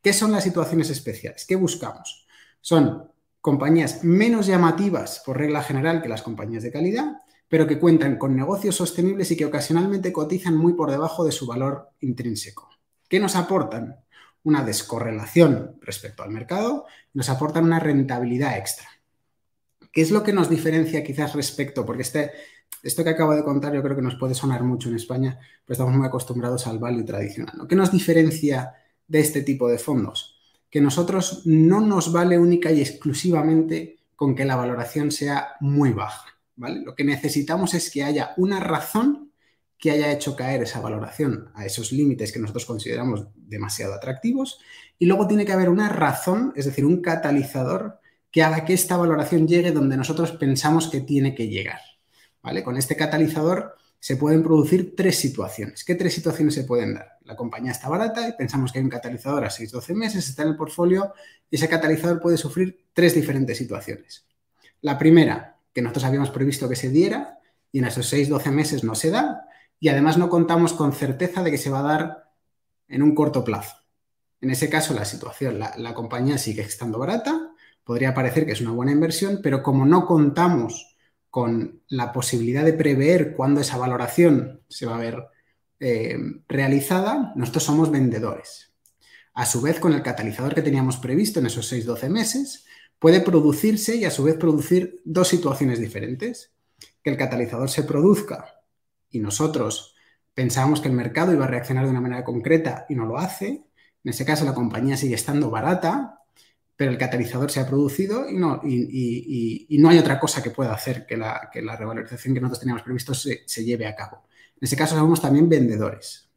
¿Qué 0.00 0.12
son 0.12 0.32
las 0.32 0.44
situaciones 0.44 0.90
especiales? 0.90 1.44
¿Qué 1.46 1.56
buscamos? 1.56 2.26
Son 2.60 3.10
compañías 3.40 4.04
menos 4.04 4.46
llamativas 4.46 5.22
por 5.24 5.38
regla 5.38 5.62
general 5.62 6.02
que 6.02 6.08
las 6.08 6.22
compañías 6.22 6.62
de 6.62 6.70
calidad, 6.70 7.18
pero 7.48 7.66
que 7.66 7.78
cuentan 7.78 8.16
con 8.16 8.36
negocios 8.36 8.76
sostenibles 8.76 9.30
y 9.30 9.36
que 9.36 9.44
ocasionalmente 9.44 10.12
cotizan 10.12 10.56
muy 10.56 10.74
por 10.74 10.90
debajo 10.90 11.24
de 11.24 11.32
su 11.32 11.46
valor 11.46 11.90
intrínseco. 12.00 12.70
¿Qué 13.08 13.20
nos 13.20 13.36
aportan? 13.36 14.03
Una 14.44 14.62
descorrelación 14.62 15.76
respecto 15.80 16.22
al 16.22 16.30
mercado, 16.30 16.86
nos 17.12 17.28
aportan 17.28 17.64
una 17.64 17.80
rentabilidad 17.80 18.56
extra. 18.56 18.88
¿Qué 19.92 20.02
es 20.02 20.10
lo 20.10 20.22
que 20.22 20.32
nos 20.32 20.50
diferencia 20.50 21.04
quizás 21.04 21.34
respecto? 21.34 21.84
Porque 21.84 22.02
este, 22.02 22.32
esto 22.82 23.02
que 23.02 23.10
acabo 23.10 23.34
de 23.34 23.44
contar 23.44 23.74
yo 23.74 23.82
creo 23.82 23.96
que 23.96 24.02
nos 24.02 24.16
puede 24.16 24.34
sonar 24.34 24.62
mucho 24.62 24.88
en 24.88 24.96
España, 24.96 25.38
pero 25.64 25.74
estamos 25.74 25.94
muy 25.94 26.06
acostumbrados 26.06 26.66
al 26.66 26.78
value 26.78 27.04
tradicional. 27.04 27.66
¿Qué 27.68 27.76
nos 27.76 27.90
diferencia 27.90 28.74
de 29.06 29.20
este 29.20 29.42
tipo 29.42 29.68
de 29.68 29.78
fondos? 29.78 30.38
Que 30.68 30.80
nosotros 30.80 31.42
no 31.46 31.80
nos 31.80 32.12
vale 32.12 32.38
única 32.38 32.70
y 32.72 32.80
exclusivamente 32.80 33.98
con 34.16 34.34
que 34.34 34.44
la 34.44 34.56
valoración 34.56 35.10
sea 35.10 35.54
muy 35.60 35.92
baja. 35.92 36.26
¿vale? 36.56 36.80
Lo 36.80 36.94
que 36.94 37.04
necesitamos 37.04 37.74
es 37.74 37.90
que 37.90 38.04
haya 38.04 38.34
una 38.36 38.60
razón 38.60 39.23
que 39.84 39.90
haya 39.90 40.10
hecho 40.10 40.34
caer 40.34 40.62
esa 40.62 40.80
valoración 40.80 41.50
a 41.52 41.66
esos 41.66 41.92
límites 41.92 42.32
que 42.32 42.38
nosotros 42.38 42.64
consideramos 42.64 43.26
demasiado 43.36 43.92
atractivos. 43.92 44.58
Y 44.98 45.04
luego 45.04 45.26
tiene 45.26 45.44
que 45.44 45.52
haber 45.52 45.68
una 45.68 45.90
razón, 45.90 46.54
es 46.56 46.64
decir, 46.64 46.86
un 46.86 47.02
catalizador 47.02 48.00
que 48.30 48.42
haga 48.42 48.64
que 48.64 48.72
esta 48.72 48.96
valoración 48.96 49.46
llegue 49.46 49.72
donde 49.72 49.98
nosotros 49.98 50.32
pensamos 50.32 50.88
que 50.88 51.02
tiene 51.02 51.34
que 51.34 51.48
llegar. 51.48 51.80
Con 52.64 52.78
este 52.78 52.96
catalizador 52.96 53.74
se 54.00 54.16
pueden 54.16 54.42
producir 54.42 54.96
tres 54.96 55.18
situaciones. 55.18 55.84
¿Qué 55.84 55.94
tres 55.96 56.14
situaciones 56.14 56.54
se 56.54 56.64
pueden 56.64 56.94
dar? 56.94 57.18
La 57.24 57.36
compañía 57.36 57.72
está 57.72 57.90
barata 57.90 58.26
y 58.26 58.32
pensamos 58.32 58.72
que 58.72 58.78
hay 58.78 58.84
un 58.84 58.90
catalizador 58.90 59.44
a 59.44 59.50
6-12 59.50 59.94
meses, 59.94 60.26
está 60.26 60.44
en 60.44 60.48
el 60.48 60.56
portfolio 60.56 61.12
y 61.50 61.56
ese 61.56 61.68
catalizador 61.68 62.22
puede 62.22 62.38
sufrir 62.38 62.86
tres 62.94 63.14
diferentes 63.14 63.58
situaciones. 63.58 64.26
La 64.80 64.96
primera, 64.96 65.58
que 65.74 65.82
nosotros 65.82 66.04
habíamos 66.04 66.30
previsto 66.30 66.70
que 66.70 66.76
se 66.76 66.88
diera 66.88 67.38
y 67.70 67.80
en 67.80 67.84
esos 67.84 68.10
6-12 68.10 68.50
meses 68.50 68.82
no 68.82 68.94
se 68.94 69.10
da 69.10 69.43
y 69.84 69.90
además 69.90 70.16
no 70.16 70.30
contamos 70.30 70.72
con 70.72 70.94
certeza 70.94 71.42
de 71.42 71.50
que 71.50 71.58
se 71.58 71.68
va 71.68 71.80
a 71.80 71.82
dar 71.82 72.32
en 72.88 73.02
un 73.02 73.14
corto 73.14 73.44
plazo. 73.44 73.76
En 74.40 74.48
ese 74.48 74.70
caso, 74.70 74.94
la 74.94 75.04
situación, 75.04 75.58
la, 75.58 75.92
compañía 75.92 76.38
sigue 76.38 76.62
estando 76.62 76.98
barata, 76.98 77.52
podría 77.84 78.14
parecer 78.14 78.46
que 78.46 78.52
es 78.52 78.62
una 78.62 78.70
buena 78.70 78.92
inversión, 78.92 79.40
pero 79.42 79.62
como 79.62 79.84
no 79.84 80.06
contamos 80.06 80.96
con 81.28 81.82
la 81.88 82.14
posibilidad 82.14 82.64
de 82.64 82.72
prever 82.72 83.34
cuándo 83.34 83.60
esa 83.60 83.76
valoración 83.76 84.62
se 84.70 84.86
va 84.86 84.94
a 84.94 85.00
ver 85.00 85.22
eh, 85.80 86.16
realizada, 86.48 87.34
nosotros 87.36 87.64
somos 87.64 87.90
vendedores. 87.90 88.72
A 89.34 89.44
su 89.44 89.60
vez, 89.60 89.80
con 89.80 89.92
el 89.92 90.02
catalizador 90.02 90.54
que 90.54 90.62
teníamos 90.62 90.96
previsto 90.96 91.40
en 91.40 91.46
esos 91.48 91.70
6-12 91.70 92.08
meses, 92.08 92.64
puede 92.98 93.20
producirse 93.20 93.96
y 93.96 94.06
a 94.06 94.10
su 94.10 94.24
vez 94.24 94.36
producir 94.36 95.02
dos 95.04 95.28
situaciones 95.28 95.78
diferentes. 95.78 96.54
Que 97.02 97.10
el 97.10 97.18
catalizador 97.18 97.68
se 97.68 97.82
produzca 97.82 98.53
y 99.14 99.20
nosotros 99.20 99.94
pensábamos 100.34 100.80
que 100.80 100.88
el 100.88 100.94
mercado 100.94 101.32
iba 101.32 101.44
a 101.44 101.48
reaccionar 101.48 101.84
de 101.84 101.90
una 101.90 102.00
manera 102.00 102.24
concreta 102.24 102.86
y 102.88 102.94
no 102.94 103.06
lo 103.06 103.18
hace. 103.18 103.46
En 104.04 104.10
ese 104.10 104.24
caso, 104.24 104.44
la 104.44 104.54
compañía 104.54 104.96
sigue 104.96 105.14
estando 105.14 105.50
barata 105.50 106.20
pero 106.76 106.90
el 106.90 106.98
catalizador 106.98 107.50
se 107.50 107.60
ha 107.60 107.66
producido 107.66 108.28
y 108.28 108.36
no, 108.36 108.60
y, 108.64 109.76
no 109.78 109.88
hay 109.88 109.98
otra 109.98 110.18
cosa 110.18 110.42
que 110.42 110.50
pueda 110.50 110.72
hacer 110.72 111.06
que 111.06 111.16
la, 111.16 111.48
que 111.52 111.62
la 111.62 111.76
revalorización 111.76 112.34
que 112.34 112.40
nosotros 112.40 112.60
teníamos 112.60 112.82
previsto 112.82 113.14
se, 113.14 113.64
lleve 113.64 113.86
a 113.86 113.94
cabo. 113.94 114.24
En 114.56 114.64
ese 114.64 114.76
caso 114.76 114.96
somos 114.96 115.20
también 115.20 115.48
vendedores. 115.48 116.28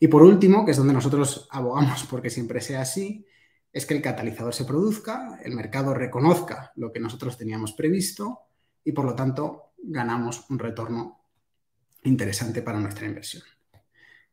Y 0.00 0.08
por 0.08 0.22
último, 0.22 0.64
que 0.64 0.72
es 0.72 0.76
donde 0.76 0.92
nosotros 0.92 1.48
abogamos 1.50 2.04
porque 2.04 2.30
siempre 2.30 2.60
sea 2.60 2.82
así, 2.82 3.26
es 3.72 3.86
que 3.86 3.94
el 3.94 4.02
catalizador 4.02 4.54
se 4.54 4.64
produzca, 4.64 5.38
el 5.42 5.54
mercado 5.54 5.94
reconozca 5.94 6.72
lo 6.76 6.92
que 6.92 7.00
nosotros 7.00 7.36
teníamos 7.38 7.72
previsto 7.72 8.40
y 8.84 8.92
por 8.92 9.04
lo 9.04 9.14
tanto 9.14 9.72
ganamos 9.78 10.44
un 10.50 10.58
retorno 10.58 11.17
interesante 12.08 12.62
para 12.62 12.80
nuestra 12.80 13.06
inversión. 13.06 13.42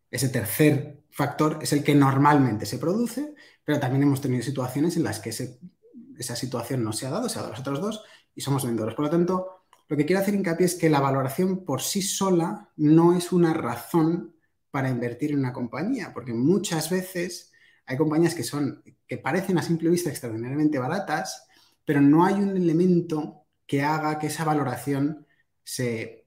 Ese 0.10 0.30
tercer 0.30 1.04
factor 1.12 1.60
es 1.62 1.74
el 1.74 1.84
que 1.84 1.94
normalmente 1.96 2.66
se 2.66 2.78
produce, 2.78 3.36
pero 3.64 3.80
también 3.80 4.04
hemos 4.04 4.22
tenido 4.22 4.44
situaciones 4.44 4.96
en 4.98 5.04
las 5.04 5.20
que 5.20 5.30
esa 5.30 6.36
situación 6.36 6.84
no 6.84 6.94
se 6.94 7.06
ha 7.06 7.10
dado, 7.10 7.30
se 7.30 7.38
ha 7.38 7.42
dado 7.42 7.54
a 7.54 7.58
los 7.58 7.60
otros 7.60 7.82
dos 7.82 8.04
y 8.34 8.42
somos 8.42 8.66
vendedores. 8.66 8.96
Por 8.96 9.06
lo 9.06 9.12
tanto, 9.12 9.66
lo 9.88 9.98
que 9.98 10.06
quiero 10.06 10.22
hacer 10.22 10.34
hincapié 10.36 10.66
es 10.66 10.76
que 10.76 10.90
la 10.90 11.00
valoración 11.00 11.66
por 11.66 11.82
sí 11.82 12.02
sola 12.02 12.72
no 12.78 13.16
es 13.16 13.32
una 13.32 13.54
razón 13.54 14.36
para 14.72 14.90
invertir 14.90 15.32
en 15.32 15.40
una 15.40 15.54
compañía, 15.54 16.12
porque 16.14 16.34
muchas 16.34 16.90
veces 16.90 17.52
Hay 17.88 17.98
compañías 17.98 18.34
que 18.34 18.44
son, 18.44 18.84
que 19.08 19.18
parecen 19.18 19.58
a 19.58 19.62
simple 19.62 19.90
vista 19.90 20.10
extraordinariamente 20.10 20.80
baratas, 20.80 21.48
pero 21.86 22.02
no 22.02 22.26
hay 22.26 22.34
un 22.34 22.58
elemento 22.58 23.46
que 23.68 23.84
haga 23.84 24.18
que 24.20 24.28
esa 24.28 24.44
valoración 24.44 25.28
se, 25.64 26.25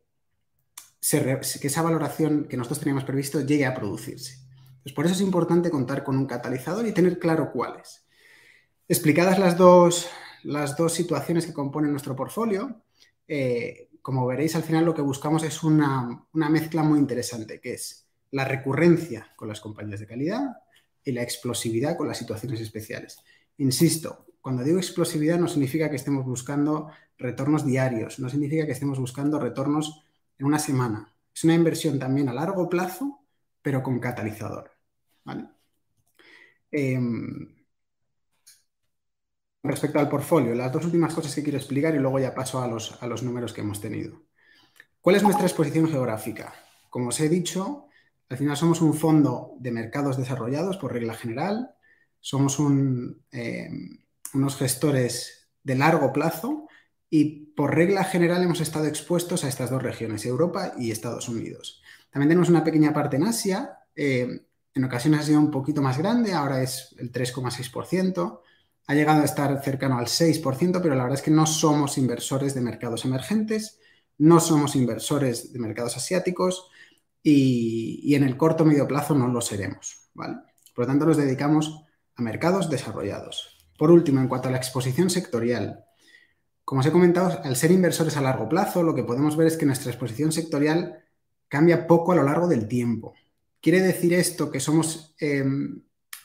que 1.01 1.67
esa 1.69 1.83
valoración 1.83 2.45
que 2.49 2.57
nosotros 2.57 2.81
teníamos 2.81 3.05
previsto 3.05 3.41
llegue 3.41 3.67
a 3.67 3.75
producirse. 3.75 4.39
Pues 4.83 4.95
por 4.95 5.05
eso 5.05 5.15
es 5.15 5.21
importante 5.21 5.71
contar 5.71 6.05
con 6.05 6.17
un 6.17 6.27
catalizador 6.27 6.87
y 6.87 6.93
tener 6.93 7.19
claro 7.19 7.53
cuáles. 7.53 8.07
Explicadas 8.89 9.39
las 9.39 9.57
dos, 9.57 10.09
las 10.45 10.77
dos 10.77 10.95
situaciones 10.95 11.47
que 11.47 11.53
componen 11.53 11.91
nuestro 11.91 12.17
portfolio, 12.17 12.83
eh, 13.27 13.89
como 14.03 14.27
veréis, 14.27 14.57
al 14.57 14.63
final 14.63 14.85
lo 14.85 14.95
que 14.95 15.03
buscamos 15.03 15.43
es 15.45 15.63
una, 15.63 16.25
una 16.33 16.49
mezcla 16.49 16.83
muy 16.83 16.99
interesante, 16.99 17.61
que 17.61 17.75
es 17.75 18.07
la 18.31 18.45
recurrencia 18.45 19.33
con 19.37 19.49
las 19.49 19.61
compañías 19.61 20.01
de 20.01 20.07
calidad 20.07 20.57
y 21.05 21.13
la 21.13 21.23
explosividad 21.23 21.97
con 21.97 22.09
las 22.09 22.19
situaciones 22.19 22.61
especiales. 22.61 23.19
Insisto, 23.59 24.27
cuando 24.41 24.63
digo 24.63 24.79
explosividad 24.79 25.39
no 25.39 25.49
significa 25.49 25.91
que 25.91 25.97
estemos 25.97 26.25
buscando 26.25 26.89
retornos 27.19 27.67
diarios, 27.67 28.19
no 28.19 28.29
significa 28.29 28.65
que 28.65 28.73
estemos 28.73 28.99
buscando 28.99 29.39
retornos 29.39 30.05
en 30.39 30.47
una 30.47 30.59
semana. 30.59 31.15
Es 31.35 31.45
una 31.45 31.55
inversión 31.55 31.99
también 31.99 32.29
a 32.29 32.35
largo 32.35 32.69
plazo, 32.69 33.27
pero 33.63 33.83
con 33.83 34.01
catalizador. 34.01 34.73
Em, 36.71 37.55
respecto 39.63 39.99
al 39.99 40.09
portfolio, 40.09 40.55
las 40.55 40.73
dos 40.73 40.85
últimas 40.85 41.15
cosas 41.15 41.35
que 41.35 41.43
quiero 41.43 41.59
explicar 41.59 41.95
y 41.95 41.99
luego 41.99 42.19
ya 42.19 42.35
paso 42.35 42.63
a 42.63 42.69
los, 42.69 43.03
a 43.03 43.07
los 43.07 43.23
números 43.23 43.53
que 43.53 43.61
hemos 43.61 43.81
tenido. 43.81 44.23
¿Cuál 45.01 45.17
es 45.17 45.23
nuestra 45.23 45.47
exposición 45.47 45.89
geográfica? 45.89 46.55
Como 46.91 47.09
os 47.09 47.21
he 47.21 47.29
dicho, 47.29 47.89
al 48.29 48.37
final 48.37 48.57
somos 48.57 48.81
un 48.81 48.95
fondo 48.95 49.55
de 49.59 49.71
mercados 49.71 50.17
desarrollados 50.17 50.77
por 50.77 50.93
regla 50.93 51.15
general, 51.15 51.75
somos 52.21 52.59
eh, 53.33 53.71
unos 54.35 54.57
gestores 54.57 55.51
de 55.63 55.75
largo 55.77 56.13
plazo 56.13 56.69
y 57.11 57.48
por 57.59 57.75
regla 57.75 58.05
general 58.05 58.45
hemos 58.45 58.61
estado 58.61 58.87
expuestos 58.87 59.43
a 59.43 59.49
estas 59.49 59.69
dos 59.69 59.83
regiones, 59.83 60.25
Europa 60.25 60.75
y 60.79 60.93
Estados 60.93 61.29
Unidos. 61.29 61.83
También 62.09 62.29
tenemos 62.29 62.49
una 62.49 62.63
pequeña 62.63 62.93
parte 62.93 63.17
en 63.17 63.25
Asia, 63.25 63.81
eh, 63.97 64.47
en 64.75 64.85
ocasiones 64.85 65.19
ha 65.19 65.23
sido 65.25 65.41
un 65.41 65.51
poquito 65.51 65.83
más 65.83 65.99
grande, 65.99 66.35
ahora 66.35 66.63
es 66.63 66.95
el 66.99 67.11
3,6%, 67.11 68.43
ha 68.87 68.95
llegado 68.95 69.23
a 69.23 69.25
estar 69.25 69.61
cercano 69.61 69.99
al 69.99 70.07
6%, 70.07 70.81
pero 70.81 70.95
la 70.95 71.03
verdad 71.03 71.19
es 71.19 71.25
que 71.25 71.33
no 71.33 71.47
somos 71.47 71.99
inversores 71.99 72.55
de 72.55 72.61
mercados 72.61 73.05
emergentes, 73.05 73.81
no 74.19 74.39
somos 74.39 74.77
inversores 74.77 75.53
de 75.53 75.59
mercados 75.59 75.97
asiáticos, 75.97 76.69
y, 77.25 78.15
en 78.15 78.23
el 78.23 78.37
corto 78.37 78.65
medio 78.65 78.87
plazo 78.87 79.17
no 79.17 79.27
lo 79.27 79.41
seremos. 79.41 80.13
Por 80.15 80.29
lo 80.77 80.87
tanto, 80.87 81.07
nos 81.07 81.17
dedicamos 81.17 81.87
a 82.15 82.23
mercados 82.23 82.71
desarrollados. 82.71 83.69
Por 83.77 83.91
último, 83.91 84.21
en 84.21 84.29
cuanto 84.29 84.47
a 84.47 84.53
la 84.53 84.59
exposición 84.59 85.11
sectorial, 85.11 85.88
como 86.69 86.83
os 86.83 86.87
he 86.87 86.93
comentado, 86.93 87.41
al 87.45 87.57
ser 87.57 87.71
inversores 87.71 88.19
a 88.19 88.21
largo 88.21 88.47
plazo, 88.47 88.83
lo 88.83 88.95
que 88.95 89.03
podemos 89.03 89.39
ver 89.39 89.47
es 89.47 89.57
que 89.57 89.65
nuestra 89.65 89.91
exposición 89.91 90.33
sectorial 90.33 91.03
cambia 91.49 91.87
poco 91.87 92.13
a 92.13 92.15
lo 92.15 92.23
largo 92.23 92.47
del 92.47 92.69
tiempo. 92.69 93.15
¿Quiere 93.59 93.81
decir 93.81 94.13
esto 94.13 94.51
que 94.51 94.61
somos 94.61 95.15
em, 95.19 95.81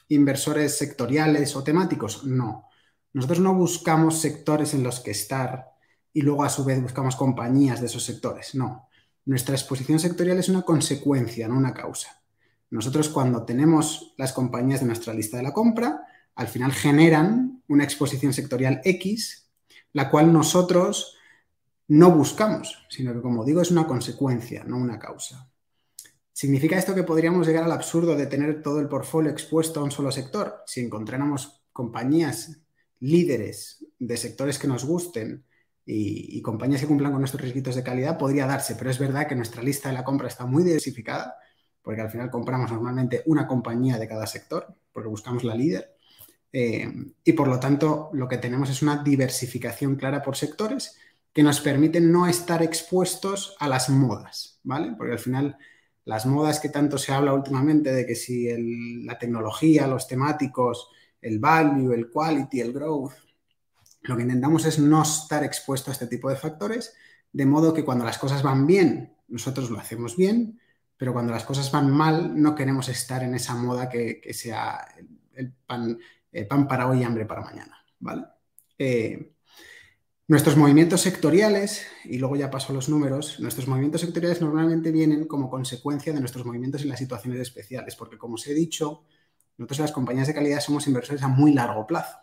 inversores 0.10 0.78
sectoriales 0.78 1.56
o 1.56 1.64
temáticos? 1.64 2.26
No. 2.26 2.68
Nosotros 3.14 3.40
no 3.40 3.54
buscamos 3.54 4.20
sectores 4.20 4.74
en 4.74 4.84
los 4.84 5.00
que 5.00 5.12
estar 5.12 5.68
y 6.12 6.24
luego 6.24 6.44
a 6.44 6.50
su 6.50 6.66
vez 6.66 6.82
buscamos 6.82 7.16
compañías 7.16 7.80
de 7.80 7.86
esos 7.86 8.04
sectores. 8.04 8.54
No. 8.54 8.90
Nuestra 9.24 9.56
exposición 9.56 9.98
sectorial 9.98 10.40
es 10.40 10.50
una 10.50 10.64
consecuencia, 10.64 11.48
no 11.48 11.56
una 11.56 11.74
causa. 11.74 12.22
Nosotros 12.70 13.08
cuando 13.08 13.46
tenemos 13.46 14.14
las 14.18 14.34
compañías 14.34 14.82
de 14.82 14.88
nuestra 14.88 15.14
lista 15.14 15.38
de 15.38 15.44
la 15.44 15.54
compra, 15.54 16.06
al 16.36 16.50
final 16.50 16.74
generan 16.74 17.64
una 17.70 17.86
exposición 17.86 18.34
sectorial 18.34 18.82
X, 18.84 19.43
la 19.94 20.10
cual 20.10 20.34
nosotros 20.34 21.18
no 21.88 22.12
buscamos, 22.12 22.86
sino 22.90 23.14
que 23.14 23.22
como 23.22 23.46
digo 23.46 23.62
es 23.62 23.72
una 23.72 23.88
consecuencia, 23.88 24.64
no 24.64 24.78
una 24.78 25.00
causa. 25.00 25.50
¿Significa 26.32 26.78
esto 26.78 26.96
que 26.96 27.04
podríamos 27.04 27.46
llegar 27.46 27.64
al 27.64 27.72
absurdo 27.72 28.16
de 28.16 28.26
tener 28.26 28.62
todo 28.62 28.80
el 28.80 28.90
portfolio 28.90 29.32
expuesto 29.32 29.80
a 29.80 29.84
un 29.84 29.92
solo 29.92 30.12
sector? 30.12 30.64
Si 30.66 30.82
encontráramos 30.82 31.64
compañías 31.72 32.60
líderes 33.00 33.86
de 34.00 34.18
sectores 34.18 34.58
que 34.58 34.68
nos 34.68 34.86
gusten, 34.86 35.46
y, 35.86 36.42
compañías 36.42 36.82
que 36.82 36.88
cumplan 36.88 37.12
con 37.12 37.22
nuestros 37.22 37.42
requisitos 37.42 37.76
de 37.76 37.84
calidad 37.84 38.18
podría 38.18 38.46
darse, 38.46 38.76
pero 38.76 38.90
es 38.90 39.00
verdad 39.00 39.28
que 39.28 39.36
nuestra 39.36 39.62
lista 39.62 39.90
de 39.90 39.96
la 39.96 40.04
compra 40.04 40.28
está 40.28 40.46
muy 40.46 40.64
diversificada, 40.64 41.36
porque 41.82 42.02
al 42.02 42.10
final 42.10 42.30
compramos 42.30 42.72
normalmente 42.72 43.24
una 43.26 43.48
compañía 43.48 43.98
de 43.98 44.08
cada 44.08 44.26
sector, 44.26 44.74
porque 44.94 45.10
buscamos 45.10 45.44
la 45.44 45.56
líder, 45.56 45.93
eh, 46.54 46.88
y 47.24 47.34
por 47.34 47.48
lo 47.48 47.60
tanto 47.60 48.12
lo 48.14 48.28
que 48.28 48.38
tenemos 48.38 48.70
es 48.70 48.82
una 48.84 49.04
diversificación 49.04 49.96
clara 49.96 50.22
por 50.22 50.38
sectores 50.38 50.98
que 51.34 51.42
nos 51.42 51.60
permiten 51.60 52.12
no 52.12 52.28
estar 52.28 52.62
expuestos 52.62 53.56
a 53.60 53.68
las 53.68 53.90
modas, 53.90 54.60
¿vale? 54.64 54.94
Porque 54.96 55.14
al 55.14 55.20
final 55.20 55.58
las 56.06 56.28
modas 56.28 56.60
que 56.60 56.70
tanto 56.70 57.00
se 57.00 57.12
habla 57.12 57.34
últimamente 57.34 57.92
de 57.92 58.06
que 58.06 58.16
si 58.16 59.04
la 59.04 59.18
tecnología, 59.18 59.88
los 59.88 60.08
temáticos, 60.08 60.90
el 61.20 61.40
value, 61.40 61.92
el 61.92 62.12
quality, 62.12 62.62
el 62.62 62.72
growth, 62.72 63.14
lo 64.04 64.16
que 64.16 64.22
intentamos 64.22 64.66
es 64.66 64.78
no 64.78 65.02
estar 65.02 65.44
expuesto 65.44 65.90
a 65.90 65.94
este 65.94 66.08
tipo 66.08 66.30
de 66.30 66.36
factores, 66.36 66.94
de 67.32 67.46
modo 67.48 67.74
que 67.74 67.84
cuando 67.84 68.06
las 68.06 68.20
cosas 68.20 68.44
van 68.44 68.68
bien, 68.68 69.16
nosotros 69.28 69.72
lo 69.72 69.80
hacemos 69.80 70.16
bien, 70.16 70.60
pero 70.98 71.14
cuando 71.14 71.34
las 71.34 71.46
cosas 71.46 71.72
van 71.72 71.90
mal, 71.90 72.40
no 72.40 72.54
queremos 72.54 72.90
estar 72.90 73.24
en 73.24 73.34
esa 73.34 73.56
moda 73.56 73.90
que, 73.90 74.22
sea 74.34 74.86
el 75.34 75.52
pan, 75.52 75.98
pan, 76.50 76.68
para 76.68 76.88
hoy 76.90 77.02
y 77.02 77.04
hambre 77.04 77.26
para 77.26 77.42
mañana. 77.42 77.78
¿vale? 78.00 78.24
Eh, 78.78 79.34
nuestros 80.28 80.58
movimientos 80.58 81.02
sectoriales, 81.02 81.86
y 82.06 82.18
luego 82.18 82.36
ya 82.36 82.50
paso 82.50 82.72
a 82.72 82.76
los 82.76 82.90
números, 82.90 83.40
nuestros 83.40 83.68
movimientos 83.68 84.02
sectoriales 84.02 84.42
normalmente 84.42 84.92
vienen 84.92 85.26
como 85.26 85.50
consecuencia 85.50 86.14
de 86.14 86.20
nuestros 86.20 86.46
movimientos 86.46 86.82
en 86.82 86.90
las 86.90 87.00
situaciones 87.00 87.40
especiales, 87.40 87.96
porque 87.96 88.18
como 88.18 88.36
os 88.36 88.48
he 88.48 88.54
dicho, 88.54 89.04
nosotros 89.58 89.80
las 89.80 89.92
compañías 89.92 90.28
de 90.28 90.34
calidad 90.34 90.60
somos 90.60 90.88
inversores 90.88 91.22
a 91.24 91.28
muy 91.28 91.54
largo 91.54 91.86
plazo. 91.86 92.18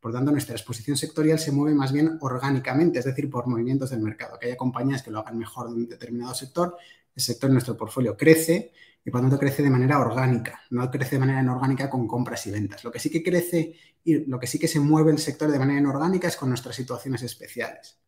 Por 0.00 0.12
tanto, 0.12 0.32
nuestra 0.32 0.54
exposición 0.54 0.96
sectorial 0.96 1.38
se 1.38 1.52
mueve 1.52 1.76
más 1.76 1.92
bien 1.92 2.16
orgánicamente, 2.22 2.98
es 2.98 3.04
decir, 3.04 3.28
por 3.28 3.46
movimientos 3.46 3.90
del 3.90 4.00
mercado. 4.00 4.38
Que 4.38 4.46
haya 4.46 4.56
compañías 4.56 5.02
que 5.02 5.10
lo 5.10 5.18
hagan 5.18 5.36
mejor 5.36 5.68
de 5.68 5.74
un 5.74 5.88
determinado 5.88 6.34
sector, 6.34 6.76
el 7.14 7.22
sector 7.22 7.50
en 7.50 7.54
nuestro 7.54 7.76
portfolio 7.76 8.16
crece 8.16 8.72
y 9.04 9.10
por 9.10 9.20
tanto 9.20 9.38
crece 9.38 9.62
de 9.62 9.70
manera 9.70 9.98
orgánica, 9.98 10.60
no 10.70 10.90
crece 10.90 11.16
de 11.16 11.20
manera 11.20 11.40
inorgánica 11.40 11.88
con 11.88 12.06
compras 12.06 12.46
y 12.46 12.50
ventas. 12.50 12.84
Lo 12.84 12.90
que 12.90 12.98
sí 12.98 13.10
que 13.10 13.22
crece 13.22 13.74
y 14.04 14.26
lo 14.26 14.38
que 14.38 14.46
sí 14.46 14.58
que 14.58 14.68
se 14.68 14.80
mueve 14.80 15.10
el 15.10 15.18
sector 15.18 15.50
de 15.50 15.58
manera 15.58 15.80
inorgánica 15.80 16.28
es 16.28 16.36
con 16.36 16.48
nuestras 16.48 16.76
situaciones 16.76 17.22
especiales, 17.22 17.98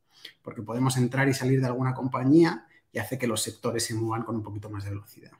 porque 0.42 0.62
podemos 0.62 0.96
entrar 0.96 1.28
y 1.28 1.34
salir 1.34 1.61
de 1.61 1.66
alguna 1.66 1.94
compañía 1.94 2.66
y 2.92 2.99
hace 2.99 3.18
que 3.18 3.26
los 3.26 3.42
sectores 3.42 3.84
se 3.84 3.94
muevan 3.94 4.25
con 4.25 4.37
un 4.37 4.42
poquito 4.42 4.68
más 4.68 4.84
de 4.84 4.90
velocidad. 4.90 5.32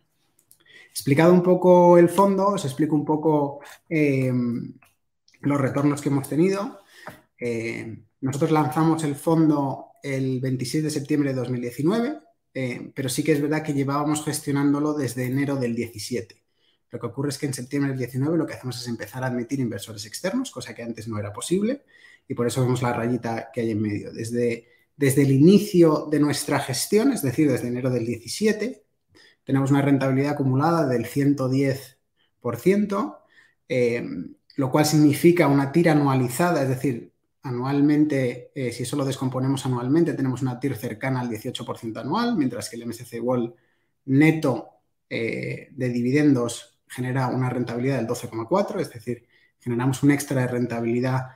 Explicado 0.90 1.32
un 1.32 1.42
poco 1.42 1.99
el 1.99 2.09
fondo, 2.09 2.49
os 2.49 2.64
explico 2.64 2.94
un 2.94 3.04
poco 3.04 3.61
eh, 3.88 4.32
los 5.40 5.61
retornos 5.61 6.00
que 6.00 6.09
hemos 6.09 6.28
tenido. 6.28 6.80
Eh, 7.38 8.04
nosotros 8.21 8.50
lanzamos 8.50 9.02
el 9.04 9.14
fondo 9.14 9.92
el 10.02 10.40
26 10.40 10.85
de 10.85 10.90
septiembre 10.90 11.30
de 11.30 11.37
2019, 11.37 12.21
eh, 12.54 12.92
pero 12.94 13.09
sí 13.09 13.25
que 13.25 13.32
es 13.32 13.40
verdad 13.40 13.62
que 13.62 13.73
llevábamos 13.73 14.23
gestionándolo 14.25 14.92
desde 14.94 15.26
enero 15.26 15.56
del 15.56 15.75
17. 15.75 16.42
Lo 16.90 17.00
que 17.00 17.06
ocurre 17.06 17.30
es 17.30 17.38
que 17.38 17.47
en 17.47 17.54
septiembre 17.54 17.90
del 17.90 17.99
19 17.99 18.37
lo 18.37 18.47
que 18.47 18.54
hacemos 18.54 18.80
es 18.80 18.88
empezar 18.88 19.25
a 19.25 19.28
admitir 19.28 19.61
inversores 19.61 20.04
externos, 20.06 20.50
cosa 20.50 20.75
que 20.75 20.82
antes 20.82 21.09
no 21.09 21.18
era 21.18 21.32
posible, 21.32 21.85
y 22.28 22.35
por 22.35 22.47
eso 22.47 22.61
vemos 22.61 22.82
la 22.82 22.92
rayita 22.92 23.50
que 23.52 23.62
hay 23.62 23.71
en 23.71 23.80
medio. 23.80 24.12
Desde, 24.12 24.68
desde 24.97 25.23
el 25.23 25.30
inicio 25.32 26.09
de 26.11 26.21
nuestra 26.21 26.61
gestión, 26.61 27.12
es 27.12 27.23
decir, 27.23 27.50
desde 27.50 27.68
enero 27.68 27.88
del 27.90 28.04
17, 28.04 28.85
tenemos 29.44 29.71
una 29.71 29.82
rentabilidad 29.82 30.32
acumulada 30.32 30.87
del 30.87 31.06
110%. 31.06 33.18
Eh, 33.68 34.04
lo 34.56 34.71
cual 34.71 34.85
significa 34.85 35.47
una 35.47 35.73
tira 35.73 35.92
anualizada, 35.92 36.62
es 36.62 36.68
decir, 36.68 37.12
anualmente, 37.43 38.53
eh, 38.55 38.73
si 38.73 38.85
eso 38.85 38.97
lo 38.97 39.05
descomponemos 39.05 39.67
anualmente, 39.67 40.15
tenemos 40.15 40.43
una 40.43 40.61
TIR 40.61 40.77
cercana 40.77 41.21
al 41.21 41.29
18% 41.29 42.01
anual, 42.01 42.37
mientras 42.37 42.69
que 42.69 42.77
el 42.77 42.87
MSC 42.87 43.21
Wall 43.21 43.55
neto 44.07 44.69
eh, 45.09 45.69
de 45.73 45.89
dividendos 45.89 46.81
genera 46.89 47.29
una 47.29 47.51
rentabilidad 47.51 47.97
del 47.97 48.07
12,4%, 48.07 48.81
es 48.81 48.91
decir, 48.91 49.27
generamos 49.59 50.03
un 50.03 50.11
extra 50.11 50.41
de 50.41 50.49
rentabilidad, 50.49 51.29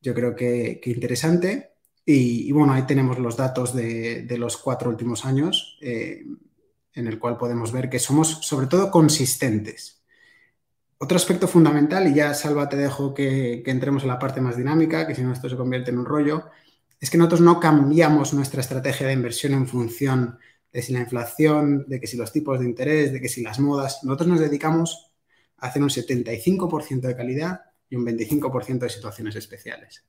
yo 0.00 0.14
creo 0.14 0.34
que, 0.34 0.80
interesante. 0.84 1.70
Y, 2.06 2.52
bueno, 2.52 2.74
ahí 2.74 2.82
tenemos 2.82 3.18
los 3.18 3.36
datos 3.36 3.74
de, 3.74 4.26
los 4.38 4.56
cuatro 4.58 4.90
últimos 4.90 5.24
años, 5.24 5.78
eh, 5.80 6.24
en 6.92 7.06
el 7.06 7.18
cual 7.18 7.36
podemos 7.38 7.72
ver 7.72 7.88
que 7.88 7.98
somos 7.98 8.46
sobre 8.46 8.66
todo 8.66 8.90
consistentes. 8.90 10.03
Otro 11.04 11.18
aspecto 11.18 11.46
fundamental, 11.46 12.08
y 12.08 12.14
ya 12.14 12.32
Salva 12.32 12.66
te 12.66 12.78
dejo 12.78 13.12
que, 13.12 13.62
entremos 13.66 14.04
en 14.04 14.08
la 14.08 14.18
parte 14.18 14.40
más 14.40 14.56
dinámica, 14.56 15.06
que 15.06 15.14
si 15.14 15.20
no 15.20 15.34
esto 15.34 15.50
se 15.50 15.56
convierte 15.56 15.90
en 15.90 15.98
un 15.98 16.06
rollo, 16.06 16.46
es 16.98 17.10
que 17.10 17.18
nosotros 17.18 17.42
no 17.42 17.60
cambiamos 17.60 18.32
nuestra 18.32 18.62
estrategia 18.62 19.08
de 19.08 19.12
inversión 19.12 19.52
en 19.52 19.66
función 19.66 20.38
de 20.72 20.80
si 20.80 20.94
la 20.94 21.00
inflación, 21.00 21.84
de 21.88 22.00
que 22.00 22.06
si 22.06 22.16
los 22.16 22.32
tipos 22.32 22.58
de 22.58 22.64
interés, 22.64 23.12
de 23.12 23.20
que 23.20 23.28
si 23.28 23.42
las 23.42 23.60
modas, 23.60 24.02
nosotros 24.02 24.30
nos 24.30 24.40
dedicamos 24.40 25.10
hacen 25.58 25.82
un 25.82 25.90
75% 25.90 27.00
de 27.02 27.14
calidad 27.14 27.60
y 27.90 27.96
un 27.96 28.06
25% 28.06 28.78
de 28.78 28.88
situaciones 28.88 29.36
especiales. 29.36 30.06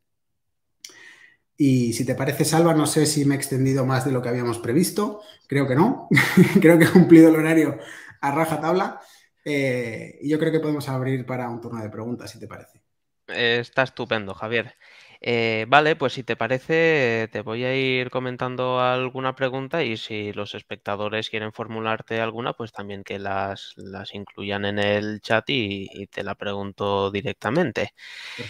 Y 1.58 1.92
si 1.92 2.06
te 2.06 2.16
parece, 2.16 2.46
Salva, 2.46 2.74
no 2.74 2.88
sé 2.88 3.06
si 3.06 3.26
me 3.26 3.36
he 3.36 3.38
extendido 3.38 3.86
más 3.86 4.06
de 4.06 4.14
lo 4.14 4.22
que 4.22 4.30
habíamos 4.30 4.60
previsto. 4.60 5.20
Creo 5.46 5.68
que 5.68 5.76
no. 5.76 6.08
creo 6.62 6.80
que 6.80 6.86
he 6.86 6.90
cumplido 6.90 7.28
el 7.28 7.36
horario 7.36 7.80
a 8.22 8.32
raja 8.32 8.62
tabla. 8.62 9.02
Eh, 9.46 10.18
y 10.22 10.30
yo 10.30 10.40
creo 10.40 10.52
que 10.52 10.60
podemos 10.60 10.90
abrir 10.90 11.26
para 11.26 11.48
un 11.50 11.62
turno 11.62 11.82
de 11.82 11.90
preguntas, 11.90 12.32
si 12.32 12.40
te 12.40 12.48
parece. 12.48 12.82
Está 13.28 13.84
estupendo, 13.84 14.34
Javier. 14.34 14.76
Eh, 15.22 15.66
vale, 15.68 15.96
pues 15.96 16.14
si 16.14 16.24
te 16.24 16.36
parece, 16.36 17.30
te 17.32 17.42
voy 17.42 17.64
a 17.64 17.76
ir 17.76 18.12
comentando 18.12 18.80
alguna 18.80 19.36
pregunta 19.36 19.84
y 19.84 19.98
si 19.98 20.34
los 20.34 20.54
espectadores 20.54 21.30
quieren 21.30 21.52
formularte 21.52 22.22
alguna, 22.22 22.54
pues 22.54 22.72
también 22.72 23.04
que 23.04 23.18
las, 23.18 23.74
las 23.78 24.14
incluyan 24.14 24.66
en 24.66 24.78
el 24.78 25.22
chat 25.22 25.46
y, 25.48 26.08
te 26.08 26.24
la 26.24 26.36
pregunto 26.36 27.10
directamente. 27.10 27.94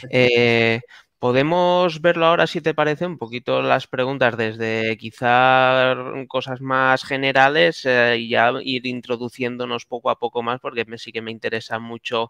Eh, 0.09 0.81
podemos 1.25 2.01
verlo 2.01 2.27
ahora, 2.27 2.45
si 2.45 2.61
te 2.61 2.75
parece, 2.75 3.03
un 3.07 3.17
poquito 3.17 3.63
las 3.63 3.87
preguntas 3.87 4.37
desde 4.37 4.95
quizá 4.95 5.95
cosas 6.27 6.61
más 6.61 7.03
generales 7.03 7.83
eh, 7.83 8.17
y 8.19 8.29
ya 8.29 8.53
ir 8.61 8.85
introduciéndonos 8.85 9.87
poco 9.87 10.11
a 10.11 10.19
poco 10.19 10.43
más, 10.43 10.59
porque 10.59 10.85
sí 10.99 11.11
que 11.11 11.23
me 11.23 11.31
interesa 11.31 11.79
mucho 11.79 12.29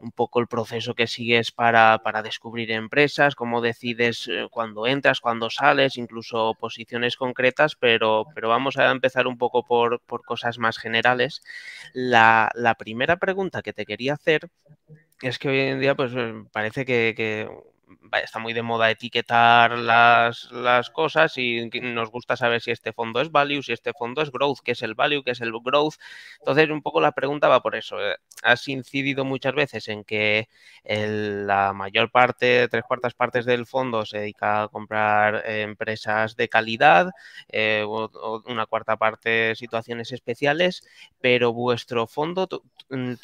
un 0.00 0.10
poco 0.10 0.40
el 0.40 0.48
proceso 0.48 0.94
que 0.94 1.06
sigues 1.06 1.52
para, 1.52 2.00
descubrir 2.24 2.72
empresas, 2.72 3.36
cómo 3.36 3.60
decides 3.60 4.26
eh, 4.26 4.48
cuándo 4.50 4.88
entras, 4.88 5.20
cuándo 5.20 5.48
sales, 5.48 5.96
incluso 5.96 6.54
posiciones 6.58 7.14
concretas, 7.14 7.76
pero, 7.76 8.26
pero 8.34 8.48
vamos 8.48 8.76
a 8.76 8.90
empezar 8.90 9.28
un 9.28 9.38
poco 9.38 9.64
por, 9.64 10.00
cosas 10.24 10.58
más 10.58 10.78
generales. 10.78 11.44
La, 11.92 12.50
primera 12.76 13.18
pregunta 13.18 13.62
que 13.62 13.72
te 13.72 13.86
quería 13.86 14.14
hacer 14.14 14.48
es 15.20 15.38
que 15.38 15.48
hoy 15.48 15.60
en 15.60 15.78
día 15.78 15.94
pues 15.94 16.10
eh, 16.16 16.42
parece 16.50 16.84
que 16.84 17.14
está 18.22 18.38
muy 18.38 18.52
de 18.52 18.62
moda 18.62 18.90
etiquetar 18.90 19.78
las, 19.78 20.50
las, 20.52 20.90
cosas 20.90 21.36
y 21.38 21.70
nos 21.80 22.10
gusta 22.10 22.36
saber 22.36 22.60
si 22.60 22.70
este 22.70 22.92
fondo 22.92 23.20
es 23.20 23.30
value, 23.30 23.62
si 23.62 23.72
este 23.72 23.92
fondo 23.92 24.22
es 24.22 24.30
growth, 24.30 24.58
qué 24.64 24.72
es 24.72 24.82
el 24.82 24.94
value, 24.94 25.22
qué 25.22 25.32
es 25.32 25.40
el 25.40 25.52
growth. 25.52 25.94
Entonces, 26.40 26.70
un 26.70 26.82
poco 26.82 27.00
la 27.00 27.12
pregunta 27.12 27.48
va 27.48 27.60
por 27.60 27.76
eso. 27.76 28.00
Eh, 28.00 28.16
has 28.42 28.66
incidido 28.68 29.24
muchas 29.24 29.54
veces 29.54 29.88
en 29.88 30.04
que 30.04 30.48
la 30.84 31.72
mayor 31.72 32.10
parte, 32.10 32.68
tres 32.68 32.84
cuartas 32.86 33.14
partes 33.14 33.44
del 33.44 33.66
fondo 33.66 34.04
se 34.04 34.18
dedica 34.18 34.64
a 34.64 34.68
comprar 34.68 35.48
empresas 35.48 36.36
de 36.36 36.48
calidad, 36.48 37.10
eh, 37.48 37.84
o, 37.86 38.42
una 38.46 38.66
cuarta 38.66 38.96
parte 38.96 39.54
situaciones 39.54 40.12
especiales, 40.12 40.84
pero 41.20 41.52
vuestro 41.52 42.06
fondo, 42.06 42.46
tú, 42.46 42.62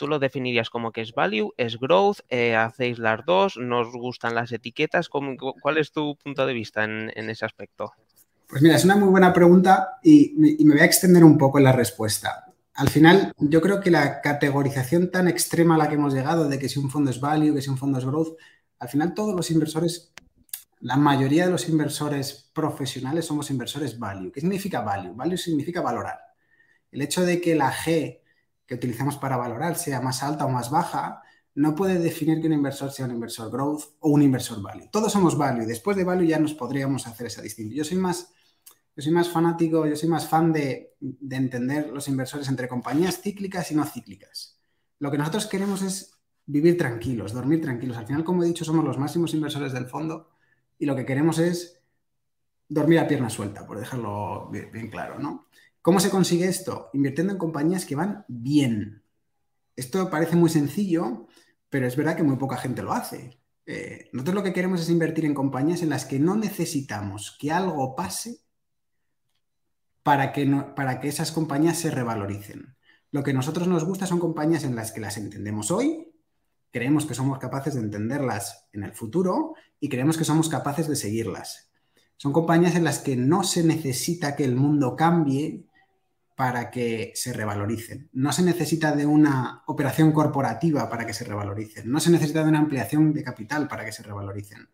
lo 0.07 0.19
definirías 0.19 0.71
como 0.71 0.93
que 0.93 1.03
es 1.03 1.13
value, 1.13 1.53
es 1.57 1.79
growth, 1.79 2.21
eh, 2.29 2.55
hacéis 2.57 2.99
las 2.99 3.25
dos, 3.25 3.57
nos 3.57 3.93
gustan 3.93 4.35
las 4.35 4.53
etiquetas. 4.59 5.09
¿Cuál 5.09 5.79
es 5.79 5.93
tu 5.93 6.17
punto 6.17 6.47
de 6.47 6.53
vista 6.53 6.85
en, 6.85 7.31
ese 7.31 7.45
aspecto? 7.45 7.93
Pues 8.47 8.63
mira, 8.63 8.77
es 8.77 8.85
una 8.85 8.97
muy 8.97 9.09
buena 9.09 9.33
pregunta 9.33 9.99
y, 10.03 10.35
me 10.37 10.75
voy 10.75 10.81
a 10.81 10.85
extender 10.85 11.25
un 11.25 11.37
poco 11.37 11.59
en 11.59 11.65
la 11.65 11.73
respuesta. 11.73 12.45
Al 12.75 12.89
final, 12.89 13.33
yo 13.39 13.61
creo 13.61 13.81
que 13.81 13.91
la 13.91 14.21
categorización 14.21 15.11
tan 15.11 15.27
extrema 15.27 15.75
a 15.75 15.79
la 15.79 15.89
que 15.89 15.97
hemos 15.97 16.15
llegado 16.15 16.49
de 16.49 16.59
que 16.59 16.69
si 16.69 16.79
un 16.79 16.91
fondo 16.91 17.11
es 17.11 17.21
value, 17.21 17.55
que 17.55 17.63
si 17.63 17.71
un 17.71 17.79
fondo 17.79 17.99
es 17.99 18.05
growth, 18.05 18.37
al 18.79 18.89
final 18.89 19.15
todos 19.15 19.35
los 19.35 19.51
inversores, 19.51 20.13
la 20.81 20.97
mayoría 20.97 21.47
de 21.47 21.51
los 21.51 21.69
inversores 21.69 22.51
profesionales 22.53 23.25
somos 23.27 23.51
inversores 23.51 23.99
value. 23.99 24.31
¿Qué 24.31 24.41
significa 24.41 24.81
value? 24.81 25.15
Value 25.15 25.37
significa 25.37 25.81
valorar. 25.81 26.21
El 26.93 27.03
hecho 27.03 27.25
de 27.25 27.41
que 27.41 27.57
la 27.57 27.73
G 27.73 28.21
que 28.69 28.75
utilizamos 28.75 29.17
para 29.17 29.37
valorar 29.37 29.77
sea 29.77 30.01
más 30.01 30.23
alta 30.23 30.45
o 30.45 30.51
más 30.51 30.71
baja 30.71 31.23
no 31.59 31.75
puede 31.75 31.99
definir 31.99 32.41
que 32.41 32.47
un 32.47 32.53
inversor 32.53 32.93
sea 32.93 33.07
un 33.07 33.11
inversor 33.11 33.51
growth 33.51 33.83
o 33.99 34.11
un 34.11 34.23
inversor 34.23 34.63
value. 34.63 34.89
Todos 34.93 35.11
somos 35.11 35.37
value 35.37 35.67
después 35.67 35.97
de 35.97 36.05
value 36.05 36.25
ya 36.25 36.39
nos 36.39 36.55
podríamos 36.55 37.05
hacer 37.09 37.27
esa 37.27 37.43
distinción. 37.43 37.77
Yo 37.77 37.85
soy 37.85 37.97
más, 37.97 38.33
yo 38.95 39.03
soy 39.03 39.11
más 39.11 39.29
fanático, 39.29 39.85
yo 39.85 39.97
soy 39.97 40.09
más 40.09 40.29
fan 40.29 40.53
de, 40.53 40.95
de 41.01 41.37
entender 41.37 41.89
los 41.89 42.07
inversores 42.07 42.49
entre 42.49 42.69
compañías 42.69 43.21
cíclicas 43.21 43.73
y 43.73 43.75
no 43.75 43.85
cíclicas. 43.85 44.57
Lo 45.01 45.11
que 45.11 45.19
nosotros 45.19 45.47
queremos 45.47 45.83
es 45.83 46.13
vivir 46.47 46.79
tranquilos, 46.79 47.33
dormir 47.33 47.61
tranquilos. 47.61 47.97
Al 47.97 48.07
final, 48.07 48.23
como 48.23 48.45
he 48.45 48.47
dicho, 48.47 48.65
somos 48.65 48.85
los 48.85 48.97
máximos 48.97 49.35
inversores 49.35 49.73
del 49.73 49.87
fondo 49.87 50.31
y 50.79 50.87
lo 50.87 50.95
que 50.95 51.05
queremos 51.05 51.41
es 51.41 51.81
dormir 52.69 53.01
a 53.01 53.09
pierna 53.09 53.31
suelta, 53.31 53.67
por 53.67 53.81
dejarlo 53.81 54.49
bien, 54.53 54.71
bien 54.71 54.91
claro, 54.91 55.19
¿no? 55.19 55.49
¿Cómo 55.83 55.99
se 55.99 56.11
consigue 56.11 56.47
esto? 56.47 56.91
Invirtiendo 56.93 57.33
en 57.33 57.39
compañías 57.41 57.85
que 57.85 57.97
van 57.97 58.25
bien. 58.29 59.03
Esto 59.75 60.09
parece 60.09 60.37
muy 60.37 60.51
sencillo, 60.51 61.27
pero 61.71 61.87
es 61.87 61.97
verdad 61.97 62.17
que 62.17 62.23
muy 62.23 62.37
poca 62.37 62.57
gente 62.57 62.83
lo 62.83 62.93
hace. 62.93 63.39
Eh, 63.67 64.09
nosotros 64.13 64.37
lo 64.37 64.43
que 64.43 64.53
queremos 64.53 64.81
es 64.81 64.89
invertir 64.89 65.25
en 65.25 65.35
compañías 65.35 65.83
en 65.83 65.91
las 65.91 66.07
que 66.07 66.19
no 66.19 66.37
necesitamos 66.37 67.37
que 67.39 67.53
algo 67.53 67.95
pase 67.95 68.41
para 70.03 70.33
que, 70.33 70.47
para 70.75 71.01
que 71.01 71.09
esas 71.09 71.33
compañías 71.33 71.79
se 71.79 71.91
revaloricen. 71.91 72.77
Lo 73.11 73.23
que 73.23 73.33
a 73.33 73.35
nosotros 73.35 73.69
nos 73.69 73.85
gusta 73.85 74.07
son 74.07 74.19
compañías 74.19 74.65
en 74.65 74.75
las 74.75 74.93
que 74.93 75.01
las 75.01 75.19
entendemos 75.19 75.71
hoy, 75.71 76.09
creemos 76.71 77.07
que 77.07 77.15
somos 77.15 77.39
capaces 77.39 77.75
de 77.75 77.81
entenderlas 77.81 78.69
en 78.73 78.85
el 78.85 78.93
futuro 78.93 79.55
y 79.81 79.89
creemos 79.89 80.17
que 80.17 80.25
somos 80.25 80.49
capaces 80.49 80.89
de 80.89 80.97
seguirlas. 80.97 81.71
Son 82.17 82.33
compañías 82.33 82.75
en 82.75 82.85
las 82.85 82.99
que 82.99 83.17
no 83.17 83.45
se 83.45 83.63
necesita 83.63 84.35
que 84.35 84.45
el 84.45 84.57
mundo 84.57 84.97
cambie 84.97 85.68
para 86.39 86.71
que 86.71 87.11
se 87.17 87.33
revaloricen. 87.33 88.11
No 88.13 88.31
se 88.31 88.45
necesita 88.45 88.95
de 88.95 89.05
una 89.05 89.65
operación 89.67 90.13
corporativa 90.13 90.89
para 90.89 91.05
que 91.05 91.13
se 91.13 91.25
revaloricen. 91.25 91.91
No 91.91 91.99
se 91.99 92.13
necesita 92.13 92.45
de 92.45 92.49
una 92.49 92.61
ampliación 92.61 93.13
de 93.13 93.25
capital 93.25 93.67
para 93.67 93.85
que 93.85 93.91
se 93.91 94.05
revaloricen. 94.05 94.69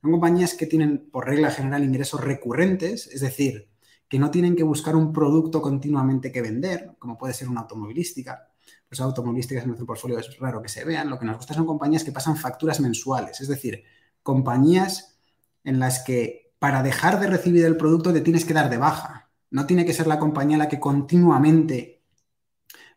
Son 0.00 0.10
compañías 0.10 0.54
que 0.54 0.64
tienen, 0.64 1.10
por 1.10 1.26
regla 1.26 1.50
general, 1.50 1.84
ingresos 1.84 2.24
recurrentes, 2.24 3.08
es 3.08 3.20
decir, 3.20 3.68
que 4.08 4.18
no 4.18 4.30
tienen 4.30 4.56
que 4.56 4.62
buscar 4.62 4.96
un 4.96 5.12
producto 5.12 5.60
continuamente 5.60 6.32
que 6.32 6.40
vender, 6.40 6.92
como 6.98 7.18
puede 7.18 7.34
ser 7.34 7.50
una 7.50 7.60
automovilística. 7.60 8.48
Pues 8.88 8.98
automovilísticas 8.98 9.64
en 9.64 9.68
nuestro 9.68 9.86
portfolio 9.86 10.18
es 10.18 10.38
raro 10.38 10.62
que 10.62 10.70
se 10.70 10.82
vean. 10.86 11.10
Lo 11.10 11.18
que 11.18 11.26
nos 11.26 11.36
gusta 11.36 11.52
son 11.52 11.66
compañías 11.66 12.04
que 12.04 12.12
pasan 12.12 12.38
facturas 12.38 12.80
mensuales, 12.80 13.38
es 13.42 13.48
decir, 13.48 13.84
compañías 14.22 15.18
en 15.62 15.78
las 15.78 15.98
que 15.98 16.54
para 16.58 16.82
dejar 16.82 17.20
de 17.20 17.26
recibir 17.26 17.66
el 17.66 17.76
producto 17.76 18.14
te 18.14 18.22
tienes 18.22 18.46
que 18.46 18.54
dar 18.54 18.70
de 18.70 18.78
baja 18.78 19.25
no 19.56 19.64
tiene 19.64 19.86
que 19.86 19.94
ser 19.94 20.06
la 20.06 20.18
compañía 20.18 20.58
la 20.58 20.68
que 20.68 20.78
continuamente 20.78 22.02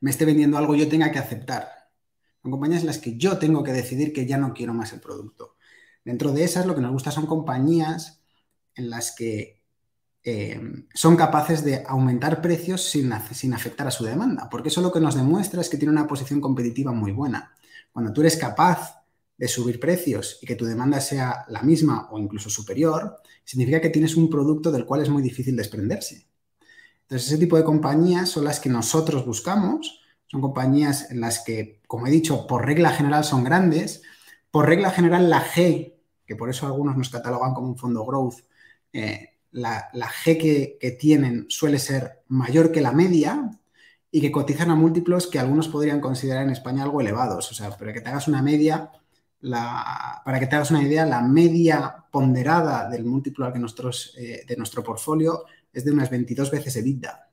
me 0.01 0.09
esté 0.09 0.25
vendiendo 0.25 0.57
algo 0.57 0.75
yo 0.75 0.89
tenga 0.89 1.09
que 1.09 1.17
aceptar. 1.17 1.69
Son 2.41 2.51
compañías 2.51 2.81
en 2.81 2.87
las 2.87 2.97
que 2.97 3.15
yo 3.15 3.37
tengo 3.37 3.63
que 3.63 3.71
decidir 3.71 4.11
que 4.11 4.25
ya 4.25 4.37
no 4.37 4.53
quiero 4.53 4.73
más 4.73 4.91
el 4.91 4.99
producto. 4.99 5.55
Dentro 6.03 6.33
de 6.33 6.43
esas, 6.43 6.65
lo 6.65 6.75
que 6.75 6.81
nos 6.81 6.91
gusta 6.91 7.11
son 7.11 7.27
compañías 7.27 8.21
en 8.75 8.89
las 8.89 9.15
que 9.15 9.63
eh, 10.21 10.59
son 10.93 11.15
capaces 11.15 11.63
de 11.63 11.81
aumentar 11.87 12.41
precios 12.41 12.83
sin, 12.83 13.09
sin 13.31 13.53
afectar 13.53 13.87
a 13.87 13.91
su 13.91 14.03
demanda, 14.03 14.49
porque 14.51 14.67
eso 14.67 14.81
lo 14.81 14.91
que 14.91 14.99
nos 14.99 15.15
demuestra 15.15 15.61
es 15.61 15.69
que 15.69 15.77
tiene 15.77 15.93
una 15.93 16.07
posición 16.07 16.41
competitiva 16.41 16.91
muy 16.91 17.13
buena. 17.13 17.55
Cuando 17.93 18.11
tú 18.11 18.19
eres 18.19 18.35
capaz 18.35 19.01
de 19.37 19.47
subir 19.47 19.79
precios 19.79 20.39
y 20.41 20.45
que 20.45 20.57
tu 20.57 20.65
demanda 20.65 20.99
sea 20.99 21.45
la 21.47 21.61
misma 21.61 22.09
o 22.11 22.19
incluso 22.19 22.49
superior, 22.49 23.21
significa 23.45 23.79
que 23.79 23.91
tienes 23.91 24.17
un 24.17 24.29
producto 24.29 24.73
del 24.73 24.85
cual 24.85 25.03
es 25.03 25.09
muy 25.09 25.23
difícil 25.23 25.55
desprenderse. 25.55 26.28
Entonces, 27.09 27.29
ese 27.29 27.39
tipo 27.39 27.57
de 27.57 27.63
compañías 27.63 28.29
son 28.29 28.43
las 28.45 28.59
que 28.59 28.69
nosotros 28.69 29.25
buscamos. 29.25 29.99
Son 30.27 30.41
compañías 30.41 31.09
en 31.09 31.21
las 31.21 31.39
que, 31.39 31.81
como 31.87 32.05
he 32.05 32.11
dicho, 32.11 32.45
por 32.45 32.67
regla 32.67 32.91
general 32.91 33.23
son 33.23 33.43
grandes. 33.43 34.03
Por 34.51 34.67
regla 34.67 34.91
general, 34.91 35.27
la 35.27 35.43
G, 35.43 35.95
que 36.27 36.35
por 36.35 36.51
eso 36.51 36.67
algunos 36.67 36.95
nos 36.95 37.09
catalogan 37.09 37.55
como 37.55 37.69
un 37.69 37.77
fondo 37.77 38.05
growth, 38.05 38.41
eh, 38.93 39.37
la, 39.49 39.89
G 39.91 40.77
que, 40.79 40.97
tienen 40.99 41.47
suele 41.49 41.79
ser 41.79 42.21
mayor 42.27 42.71
que 42.71 42.79
la 42.79 42.91
media 42.91 43.59
y 44.11 44.21
que 44.21 44.31
cotizan 44.31 44.69
a 44.69 44.75
múltiplos 44.75 45.25
que 45.25 45.39
algunos 45.39 45.67
podrían 45.67 46.01
considerar 46.01 46.43
en 46.43 46.51
España 46.51 46.83
algo 46.83 47.01
elevados. 47.01 47.51
O 47.51 47.55
sea, 47.55 47.75
para 47.75 47.91
que 47.91 48.01
te 48.01 48.09
hagas 48.09 48.27
una 48.27 48.43
media, 48.43 48.91
para 49.41 50.39
que 50.39 50.45
te 50.45 50.55
hagas 50.55 50.69
una 50.69 50.83
idea, 50.83 51.07
la 51.07 51.21
media 51.21 52.05
ponderada 52.11 52.87
del 52.87 53.03
múltiplo 53.03 53.47
al 53.47 53.53
que 53.53 53.57
nosotros, 53.57 54.13
eh, 54.15 54.43
de 54.47 54.57
nuestro 54.57 54.83
portfolio 54.83 55.45
es 55.73 55.85
de 55.85 55.91
unas 55.91 56.09
22 56.09 56.51
veces 56.51 56.75
EBITDA. 56.75 57.29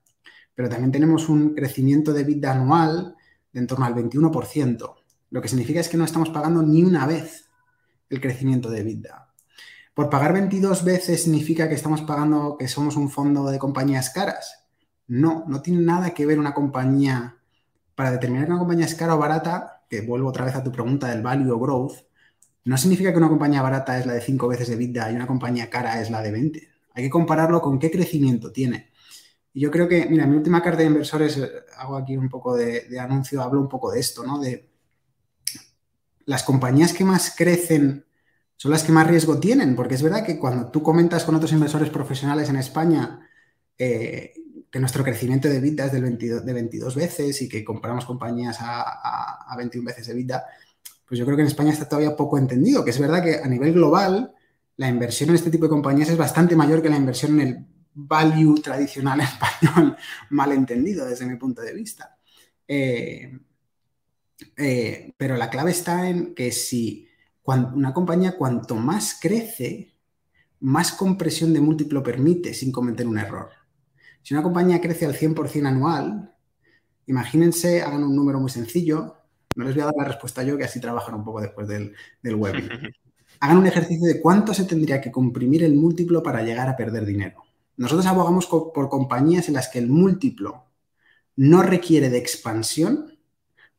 Pero 0.55 0.69
también 0.69 0.93
tenemos 0.93 1.29
un 1.29 1.55
crecimiento 1.55 2.13
de 2.13 2.23
EBITDA 2.23 2.53
anual 2.53 3.17
de 3.53 3.61
en 3.61 3.67
torno 3.67 3.85
al 3.85 3.95
21%, 3.95 4.95
lo 5.31 5.43
que 5.43 5.49
significa 5.49 5.81
es 5.81 5.89
que 5.89 5.97
no 5.97 6.05
estamos 6.05 6.31
pagando 6.31 6.63
ni 6.63 6.83
una 6.83 7.07
vez 7.07 7.49
el 8.09 8.21
crecimiento 8.21 8.71
de 8.71 8.81
EBITDA. 8.81 9.33
Por 9.95 10.11
pagar 10.11 10.33
22 10.33 10.85
veces 10.85 11.23
significa 11.23 11.69
que 11.69 11.75
estamos 11.75 12.03
pagando 12.03 12.57
que 12.59 12.69
somos 12.69 12.97
un 12.97 13.11
fondo 13.11 13.51
de 13.51 13.59
compañías 13.59 14.11
caras. 14.11 14.67
No, 15.09 15.45
no 15.49 15.63
tiene 15.63 15.81
nada 15.81 16.11
que 16.11 16.27
ver 16.27 16.39
una 16.39 16.53
compañía 16.53 17.39
para 17.95 18.11
determinar 18.11 18.47
que 18.47 18.53
una 18.53 18.61
compañía 18.61 18.85
es 18.85 18.95
cara 18.95 19.15
o 19.15 19.19
barata, 19.19 19.85
que 19.89 20.03
vuelvo 20.03 20.29
otra 20.29 20.45
vez 20.45 20.55
a 20.55 20.63
tu 20.63 20.71
pregunta 20.71 21.09
del 21.09 21.23
value 21.23 21.51
o 21.51 21.59
growth, 21.59 21.95
no 22.65 22.77
significa 22.77 23.11
que 23.13 23.19
una 23.19 23.29
compañía 23.29 23.63
barata 23.63 23.99
es 23.99 24.07
la 24.07 24.13
de 24.13 24.21
5 24.21 24.49
veces 24.49 24.69
de 24.69 24.75
EBITDA 24.75 25.13
y 25.13 25.17
una 25.17 25.27
compañía 25.27 25.71
cara 25.71 26.01
es 26.01 26.11
la 26.11 26.21
de 26.21 26.33
20. 26.33 26.69
Hay 26.97 27.05
que 27.05 27.11
compararlo 27.11 27.61
con 27.61 27.79
qué 27.79 27.91
crecimiento 27.91 28.51
tiene. 28.51 28.91
Y 29.53 29.61
yo 29.61 29.71
creo 29.71 29.87
que, 29.87 30.07
mira, 30.07 30.27
mi 30.27 30.37
última 30.37 30.63
carta 30.63 30.81
de 30.81 30.87
inversores, 30.87 31.37
eh, 31.37 31.51
hago 31.77 31.97
aquí 31.97 32.17
un 32.17 32.31
poco 32.31 32.57
de, 32.57 32.99
anuncio, 32.99 33.43
hablo 33.43 33.61
un 33.61 33.69
poco 33.69 33.93
de 33.93 34.01
esto, 34.01 34.25
¿no? 34.25 34.41
De 34.41 34.71
las 36.25 36.43
compañías 36.43 36.95
que 36.95 37.05
más 37.05 37.35
crecen 37.37 38.07
son 38.57 38.71
las 38.71 38.83
que 38.83 38.93
más 38.93 39.07
riesgo 39.07 39.39
tienen, 39.39 39.77
porque 39.77 39.95
es 39.95 40.03
verdad 40.03 40.25
que 40.25 40.39
cuando 40.39 40.71
tú 40.71 40.83
comentas 40.83 41.25
con 41.25 41.35
otros 41.35 41.53
inversores 41.53 41.91
profesionales 41.91 42.49
en 42.49 42.57
España 42.57 43.29
eh, 43.77 44.33
que 44.71 44.81
nuestro 44.81 45.05
crecimiento 45.05 45.49
de 45.49 45.61
vida 45.61 45.85
es 45.85 45.93
del 45.93 46.03
22, 46.03 46.45
de 46.45 46.53
22 46.53 46.95
veces 46.95 47.43
y 47.43 47.49
que 47.49 47.63
compramos 47.63 48.07
compañías 48.07 48.57
a, 48.61 49.55
21 49.57 49.87
veces 49.87 50.07
de 50.07 50.15
vida, 50.15 50.45
pues 51.07 51.19
yo 51.19 51.27
creo 51.27 51.37
que 51.37 51.43
en 51.43 51.49
España 51.49 51.73
está 51.73 51.89
todavía 51.89 52.17
poco 52.17 52.39
entendido, 52.39 52.85
que 52.85 52.91
es 52.91 52.99
verdad 52.99 53.23
que 53.23 53.37
a 53.37 53.47
nivel 53.49 53.75
global 53.75 54.35
la 54.77 54.89
inversión 54.89 55.31
en 55.31 55.37
este 55.37 55.51
tipo 55.51 55.65
de 55.65 55.71
compañías 55.71 56.11
es 56.11 56.17
bastante 56.17 56.55
mayor 56.55 56.83
que 56.83 56.91
la 56.91 56.97
inversión 56.97 57.41
en 57.41 57.49
el 57.49 57.67
value 57.95 58.61
tradicional 58.61 59.21
español, 59.23 59.97
mal 60.31 60.53
entendido 60.53 61.07
desde 61.07 61.27
mi 61.27 61.37
punto 61.37 61.63
de 61.63 61.75
vista. 61.75 62.17
Eh, 62.69 63.39
eh, 64.57 65.15
pero 65.17 65.37
la 65.37 65.49
clave 65.49 65.71
está 65.71 66.09
en 66.09 66.35
que 66.35 66.53
si 66.53 67.09
una 67.45 67.95
compañía 67.95 68.37
cuanto 68.37 68.75
más 68.75 69.19
crece, 69.21 69.95
más 70.61 70.93
compresión 70.93 71.53
de 71.53 71.61
múltiplo 71.61 72.03
permite 72.03 72.53
sin 72.53 72.73
cometer 72.73 73.07
un 73.07 73.19
error. 73.19 73.51
Si 74.23 74.35
una 74.35 74.43
compañía 74.43 74.81
crece 74.81 75.07
al 75.07 75.15
100% 75.15 75.67
anual, 75.67 76.35
imagínense, 77.07 77.83
hagan 77.83 78.03
un 78.03 78.17
número 78.17 78.41
muy 78.41 78.51
sencillo, 78.51 79.17
no 79.55 79.65
les 79.65 79.75
voy 79.75 79.83
a 79.83 79.87
dar 79.87 79.95
la 79.97 80.05
respuesta 80.05 80.43
yo, 80.43 80.59
que 80.59 80.65
así 80.65 80.81
trabajan 80.81 81.15
un 81.15 81.25
poco 81.25 81.41
después 81.41 81.69
del, 81.69 81.95
del 82.21 82.35
webinar. 82.35 82.81
Hagan 83.41 83.59
un 83.59 83.67
ejercicio 83.67 84.07
de 84.07 84.21
cuánto 84.21 84.55
se 84.55 84.65
tendría 84.65 85.01
que 85.01 85.11
comprimir 85.11 85.65
el 85.65 85.75
múltiplo 85.75 86.23
para 86.23 86.43
llegar 86.43 86.69
a 86.69 86.77
perder 86.77 87.05
dinero. 87.05 87.45
Nosotros 87.77 88.07
abogamos 88.07 88.47
por 88.47 88.89
compañías 88.89 89.49
en 89.49 89.55
las 89.55 89.69
que 89.69 89.79
el 89.79 89.89
múltiplo 89.89 90.65
no 91.37 91.63
requiere 91.63 92.09
de 92.09 92.19
expansión 92.19 93.13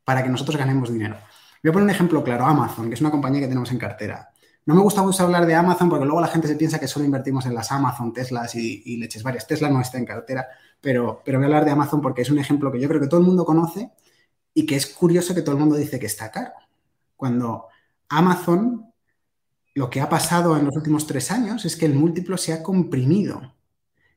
para 0.04 0.24
que 0.24 0.30
nosotros 0.30 0.58
ganemos 0.58 0.92
dinero. 0.92 1.18
Voy 1.64 1.70
a 1.70 1.74
poner 1.74 1.86
un 1.86 1.90
ejemplo 1.90 2.24
claro, 2.24 2.46
Amazon, 2.46 2.88
que 2.88 2.94
es 2.94 3.02
una 3.02 3.12
compañía 3.12 3.42
que 3.42 3.48
tenemos 3.48 3.72
en 3.72 3.80
cartera. 3.80 4.30
No 4.66 4.76
me 4.76 4.82
gusta 4.82 5.02
mucho 5.02 5.24
hablar 5.24 5.46
de 5.46 5.56
Amazon 5.56 5.90
porque 5.90 6.06
luego 6.06 6.22
la 6.22 6.28
gente 6.28 6.48
se 6.48 6.56
piensa 6.56 6.80
que 6.80 6.88
solo 6.88 7.06
invertimos 7.06 7.46
en 7.46 7.56
las 7.56 7.72
Amazon, 7.72 8.14
Teslas 8.14 8.54
y, 8.56 8.98
leches 8.98 9.24
varias. 9.24 9.48
Tesla 9.48 9.70
no 9.70 9.82
está 9.82 9.98
en 9.98 10.06
cartera, 10.06 10.48
pero, 10.80 11.22
pero 11.26 11.40
voy 11.40 11.46
a 11.46 11.48
hablar 11.48 11.66
de 11.66 11.72
Amazon 11.72 12.02
porque 12.02 12.22
es 12.22 12.30
un 12.30 12.38
ejemplo 12.38 12.72
que 12.72 12.80
yo 12.80 12.88
creo 12.88 13.02
que 13.02 13.08
todo 13.08 13.20
el 13.20 13.26
mundo 13.26 13.46
conoce 13.46 13.92
y 14.54 14.66
que 14.66 14.76
es 14.76 14.88
curioso 14.88 15.34
que 15.34 15.42
todo 15.42 15.56
el 15.56 15.60
mundo 15.60 15.76
dice 15.76 16.00
que 16.00 16.06
está 16.06 16.32
caro. 16.32 16.52
Cuando 17.16 17.68
Amazon, 18.10 18.94
lo 19.78 19.92
que 19.92 20.02
ha 20.02 20.10
pasado 20.10 20.58
en 20.58 20.66
los 20.66 20.76
últimos 20.76 21.06
tres 21.06 21.30
años 21.30 21.64
es 21.64 21.76
que 21.76 21.86
el 21.86 21.94
múltiplo 21.94 22.36
se 22.36 22.52
ha 22.52 22.64
comprimido. 22.64 23.54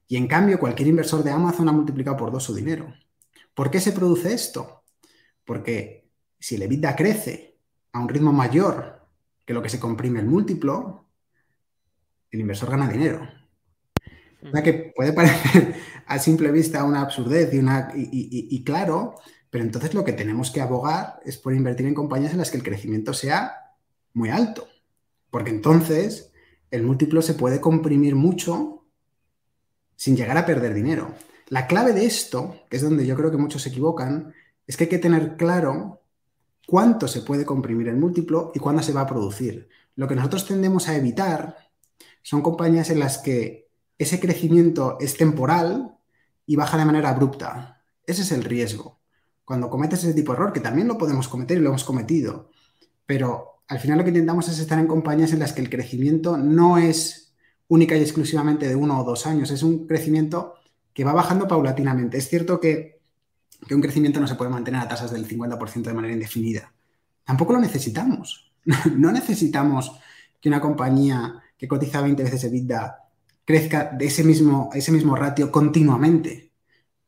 Y 0.09 0.17
en 0.17 0.27
cambio, 0.27 0.59
cualquier 0.59 0.89
inversor 0.89 1.23
de 1.23 1.33
Amazon 1.33 1.69
ha 1.69 1.73
multiplicado 1.73 2.17
por 2.17 2.33
dos 2.33 2.45
su 2.45 2.55
dinero. 2.55 2.91
¿Por 3.53 3.71
qué 3.71 3.79
se 3.79 3.93
produce 3.93 4.33
esto? 4.33 4.85
Porque 5.45 6.09
si 6.39 6.55
el 6.55 6.63
EBITDA 6.63 6.97
crece 6.97 7.59
a 7.93 8.01
un 8.01 8.09
ritmo 8.09 8.33
mayor 8.33 9.07
que 9.45 9.53
lo 9.53 9.61
que 9.61 9.69
se 9.69 9.79
comprime 9.79 10.21
el 10.21 10.27
múltiplo, 10.29 11.05
el 12.31 12.41
inversor 12.41 12.71
gana 12.71 12.89
dinero. 12.89 13.29
Que 14.65 14.95
puede 14.97 15.13
parecer 15.13 15.75
a 16.07 16.19
simple 16.19 16.51
vista 16.53 16.85
una 16.85 17.03
absurdez 17.03 17.51
y, 17.53 18.65
claro, 18.65 19.17
pero 19.51 19.63
entonces 19.63 19.93
lo 19.93 20.07
que 20.07 20.15
tenemos 20.15 20.51
que 20.51 20.63
abogar 20.63 21.21
es 21.23 21.37
por 21.37 21.53
invertir 21.53 21.85
en 21.85 21.93
compañías 21.93 22.33
en 22.33 22.39
las 22.39 22.51
que 22.51 22.57
el 22.57 22.63
crecimiento 22.63 23.13
sea 23.13 23.75
muy 24.15 24.31
alto. 24.31 24.70
Porque 25.31 25.51
entonces 25.51 26.33
el 26.71 26.83
múltiplo 26.83 27.23
se 27.23 27.35
puede 27.35 27.61
comprimir 27.61 28.15
mucho 28.15 28.85
sin 29.97 30.17
llegar 30.17 30.39
a 30.39 30.47
perder 30.47 30.75
dinero. 30.75 31.15
La 31.49 31.67
clave 31.67 31.93
de 31.93 32.07
esto, 32.07 32.57
que 32.69 32.77
es 32.77 32.83
donde 32.83 33.07
yo 33.07 33.17
creo 33.17 33.31
que 33.31 33.37
muchos 33.37 33.63
se 33.63 33.71
equivocan, 33.71 34.33
es 34.67 34.77
que 34.77 34.85
hay 34.85 34.91
que 34.91 34.99
tener 34.99 35.37
claro 35.37 36.03
cuánto 36.67 37.09
se 37.09 37.23
puede 37.23 37.45
comprimir 37.45 37.89
el 37.89 37.97
múltiplo 37.97 38.53
y 38.55 38.61
cuándo 38.61 38.83
se 38.83 38.93
va 38.93 39.03
a 39.03 39.07
producir. 39.07 39.69
Lo 39.97 40.07
que 40.07 40.15
nosotros 40.15 40.47
tendemos 40.47 40.89
a 40.89 40.97
evitar 40.97 41.57
son 42.23 42.43
compañías 42.43 42.91
en 42.91 43.01
las 43.01 43.19
que 43.19 43.69
ese 43.99 44.21
crecimiento 44.21 44.97
es 45.01 45.17
temporal 45.17 45.99
y 46.47 46.57
baja 46.57 46.79
de 46.79 46.85
manera 46.85 47.11
abrupta. 47.11 47.83
Ese 48.07 48.23
es 48.23 48.33
el 48.33 48.45
riesgo. 48.45 49.01
Cuando 49.45 49.69
cometes 49.69 50.05
ese 50.05 50.15
tipo 50.15 50.33
de 50.33 50.37
error, 50.37 50.53
que 50.53 50.61
también 50.61 50.89
lo 50.89 50.97
podemos 50.97 51.29
cometer 51.29 51.59
y 51.59 51.61
lo 51.61 51.71
hemos 51.71 51.85
cometido, 51.85 52.51
pero 53.05 53.60
al 53.71 53.79
final 53.79 53.99
lo 53.99 54.05
que 54.05 54.11
intentamos 54.11 54.49
es 54.49 54.59
estar 54.59 54.79
en 54.79 54.87
compañías 54.87 55.33
en 55.33 55.39
las 55.39 55.53
que 55.53 55.63
el 55.63 55.71
crecimiento 55.71 56.37
no 56.37 56.77
es 56.77 57.35
única 57.69 57.97
y 57.97 58.03
exclusivamente 58.03 58.69
de 58.69 58.77
uno 58.77 59.01
o 59.01 59.05
dos 59.05 59.27
años, 59.27 59.51
es 59.51 59.63
un 59.63 59.87
crecimiento 59.87 60.55
que 60.93 61.05
va 61.05 61.13
bajando 61.13 61.49
paulatinamente. 61.49 62.19
Es 62.19 62.29
cierto 62.29 62.61
que 62.61 63.01
que 63.67 63.75
un 63.75 63.81
crecimiento 63.81 64.21
no 64.21 64.27
se 64.27 64.35
puede 64.35 64.51
mantener 64.51 64.81
a 64.81 64.89
tasas 64.89 65.11
del 65.11 65.27
50% 65.27 65.83
de 65.83 65.95
manera 65.95 66.15
indefinida. 66.15 66.73
Tampoco 67.25 67.53
lo 67.53 67.61
necesitamos. 67.61 68.47
No 68.97 69.11
necesitamos 69.11 69.93
que 70.41 70.49
una 70.49 70.61
compañía 70.61 71.43
que 71.57 71.67
cotiza 71.67 72.03
20 72.03 72.23
veces 72.23 72.45
EBITDA 72.45 72.99
crezca 73.45 73.91
de 73.97 74.07
ese 74.07 74.23
mismo, 74.23 74.71
ese 74.75 74.93
mismo 74.93 75.17
ratio 75.17 75.51
continuamente. 75.51 76.53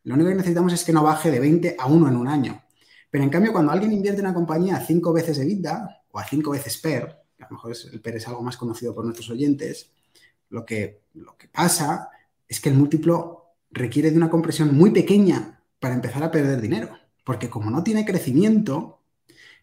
Lo 0.05 0.15
único 0.15 0.31
que 0.31 0.37
necesitamos 0.37 0.73
es 0.73 0.85
que 0.85 0.93
no 0.93 1.03
baje 1.03 1.31
de 1.31 1.41
20 1.41 1.77
a 1.79 1.87
1 1.87 2.09
en 2.09 2.17
un 2.17 2.29
año. 2.29 2.63
Pero 3.11 3.25
en 3.25 3.31
cambio, 3.31 3.53
cuando 3.53 3.71
alguien 3.71 3.93
invierte 3.93 4.21
en 4.21 4.27
una 4.27 4.35
compañía 4.35 4.77
a 4.77 4.81
5 4.81 5.13
veces 5.13 5.39
EBITDA 5.39 6.02
o 6.13 6.19
a 6.19 6.25
5 6.25 6.51
veces 6.51 6.79
PER, 6.79 7.19
a 7.41 7.45
lo 7.45 7.57
mejor 7.57 7.73
el 7.93 8.01
PER 8.01 8.17
es 8.17 8.29
algo 8.29 8.43
más 8.43 8.57
conocido 8.57 8.95
por 8.95 9.05
nuestros 9.05 9.31
oyentes, 9.31 9.91
lo 10.49 10.65
que, 10.65 11.03
lo 11.15 11.37
que 11.37 11.49
pasa 11.49 12.11
es 12.47 12.61
que 12.61 12.69
el 12.69 12.77
múltiplo 12.77 13.55
requiere 13.71 14.11
de 14.11 14.19
una 14.19 14.31
compresión 14.31 14.77
muy 14.77 14.91
pequeña 14.91 15.61
para 15.81 15.95
empezar 15.95 16.23
a 16.23 16.31
perder 16.31 16.61
dinero. 16.61 16.91
Porque 17.25 17.49
como 17.49 17.71
no 17.71 17.83
tiene 17.83 18.05
crecimiento, 18.05 19.01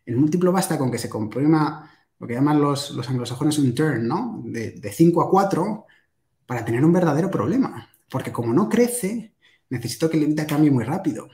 el 0.05 0.17
múltiplo 0.17 0.51
basta 0.51 0.77
con 0.77 0.91
que 0.91 0.97
se 0.97 1.09
comprima 1.09 1.91
lo 2.17 2.27
que 2.27 2.33
llaman 2.33 2.59
los, 2.59 2.91
los 2.91 3.07
anglosajones 3.07 3.59
un 3.59 3.73
turn, 3.75 4.07
¿no? 4.07 4.41
De, 4.43 4.71
de 4.71 4.91
5 4.91 5.21
a 5.21 5.29
4 5.29 5.85
para 6.45 6.65
tener 6.65 6.83
un 6.83 6.91
verdadero 6.91 7.29
problema. 7.29 7.89
Porque 8.09 8.31
como 8.31 8.51
no 8.53 8.67
crece, 8.67 9.33
necesito 9.69 10.09
que 10.09 10.17
el 10.17 10.23
EBITDA 10.23 10.47
cambie 10.47 10.71
muy 10.71 10.83
rápido. 10.83 11.29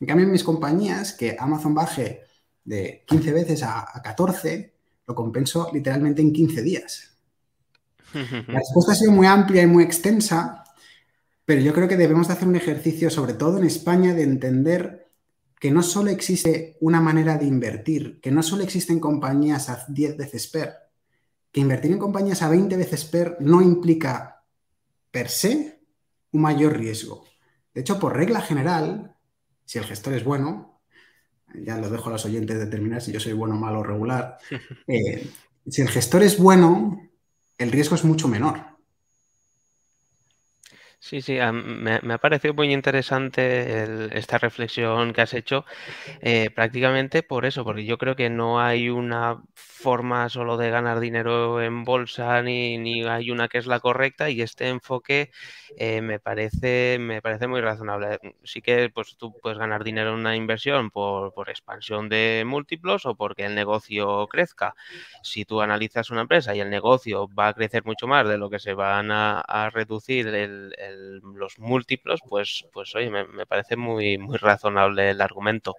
En 0.00 0.06
cambio, 0.06 0.26
en 0.26 0.32
mis 0.32 0.44
compañías, 0.44 1.12
que 1.12 1.36
Amazon 1.38 1.74
baje 1.74 2.25
de 2.66 3.04
15 3.06 3.32
veces 3.32 3.62
a, 3.62 3.80
a 3.80 4.02
14, 4.02 4.74
lo 5.06 5.14
compenso 5.14 5.70
literalmente 5.72 6.20
en 6.20 6.32
15 6.32 6.62
días. 6.62 7.16
La 8.12 8.58
respuesta 8.58 8.92
ha 8.92 8.94
sido 8.94 9.12
muy 9.12 9.26
amplia 9.26 9.62
y 9.62 9.66
muy 9.66 9.84
extensa, 9.84 10.64
pero 11.44 11.60
yo 11.62 11.72
creo 11.72 11.88
que 11.88 11.96
debemos 11.96 12.26
de 12.26 12.34
hacer 12.34 12.48
un 12.48 12.56
ejercicio, 12.56 13.08
sobre 13.08 13.34
todo 13.34 13.58
en 13.58 13.64
España, 13.64 14.14
de 14.14 14.24
entender 14.24 15.06
que 15.58 15.70
no 15.70 15.82
solo 15.82 16.10
existe 16.10 16.76
una 16.80 17.00
manera 17.00 17.38
de 17.38 17.46
invertir, 17.46 18.20
que 18.20 18.30
no 18.30 18.42
solo 18.42 18.62
existen 18.62 19.00
compañías 19.00 19.70
a 19.70 19.86
10 19.88 20.16
veces 20.16 20.48
PER, 20.48 20.74
que 21.50 21.60
invertir 21.60 21.92
en 21.92 21.98
compañías 21.98 22.42
a 22.42 22.48
20 22.48 22.76
veces 22.76 23.04
PER 23.04 23.38
no 23.40 23.62
implica 23.62 24.44
per 25.10 25.28
se 25.28 25.80
un 26.32 26.42
mayor 26.42 26.76
riesgo. 26.76 27.24
De 27.72 27.80
hecho, 27.80 27.98
por 27.98 28.14
regla 28.14 28.40
general, 28.40 29.16
si 29.64 29.78
el 29.78 29.84
gestor 29.84 30.14
es 30.14 30.24
bueno, 30.24 30.75
ya 31.54 31.78
lo 31.78 31.90
dejo 31.90 32.08
a 32.08 32.12
los 32.12 32.24
oyentes 32.24 32.58
determinar 32.58 33.00
si 33.00 33.12
yo 33.12 33.20
soy 33.20 33.32
bueno, 33.32 33.56
malo 33.56 33.80
o 33.80 33.82
regular, 33.82 34.38
eh, 34.86 35.30
si 35.68 35.82
el 35.82 35.88
gestor 35.88 36.22
es 36.22 36.38
bueno, 36.38 37.10
el 37.58 37.72
riesgo 37.72 37.96
es 37.96 38.04
mucho 38.04 38.28
menor. 38.28 38.75
Sí, 41.06 41.22
sí, 41.22 41.38
me, 41.52 42.14
ha 42.14 42.18
parecido 42.18 42.52
muy 42.52 42.72
interesante 42.72 44.18
esta 44.18 44.38
reflexión 44.38 45.12
que 45.12 45.20
has 45.20 45.34
hecho, 45.34 45.64
eh, 46.20 46.50
prácticamente 46.50 47.22
por 47.22 47.44
eso, 47.46 47.64
porque 47.64 47.84
yo 47.84 47.96
creo 47.98 48.16
que 48.16 48.30
no 48.30 48.60
hay 48.60 48.88
una 48.88 49.40
forma 49.54 50.28
solo 50.28 50.56
de 50.56 50.70
ganar 50.70 50.98
dinero 50.98 51.62
en 51.62 51.84
bolsa 51.84 52.42
ni, 52.42 52.78
ni 52.78 53.04
hay 53.04 53.30
una 53.30 53.48
que 53.48 53.58
es 53.58 53.66
la 53.66 53.78
correcta 53.80 54.30
y 54.30 54.42
este 54.42 54.68
enfoque 54.68 55.30
eh, 55.76 56.00
me 56.00 56.18
parece 56.18 56.98
me 57.00 57.22
parece 57.22 57.46
muy 57.46 57.60
razonable. 57.60 58.18
Sí 58.42 58.62
que 58.62 58.90
pues 58.90 59.16
tú 59.16 59.32
puedes 59.40 59.58
ganar 59.58 59.84
dinero 59.84 60.10
en 60.10 60.16
una 60.16 60.36
inversión 60.36 60.90
por, 60.90 61.32
por 61.34 61.50
expansión 61.50 62.08
de 62.08 62.44
múltiplos 62.46 63.06
o 63.06 63.14
porque 63.16 63.44
el 63.44 63.54
negocio 63.54 64.26
crezca. 64.28 64.74
Si 65.22 65.44
tú 65.44 65.60
analizas 65.60 66.10
una 66.10 66.22
empresa 66.22 66.54
y 66.54 66.60
el 66.60 66.70
negocio 66.70 67.28
va 67.28 67.48
a 67.48 67.54
crecer 67.54 67.84
mucho 67.84 68.06
más 68.06 68.28
de 68.28 68.38
lo 68.38 68.50
que 68.50 68.58
se 68.58 68.74
van 68.74 69.10
a, 69.10 69.70
reducir 69.72 70.26
los 71.22 71.58
múltiplos, 71.58 72.20
pues, 72.28 72.66
pues 72.72 72.94
oye, 72.94 73.10
me, 73.10 73.46
parece 73.46 73.76
muy, 73.76 74.18
muy 74.18 74.36
razonable 74.36 75.10
el 75.10 75.20
argumento. 75.20 75.76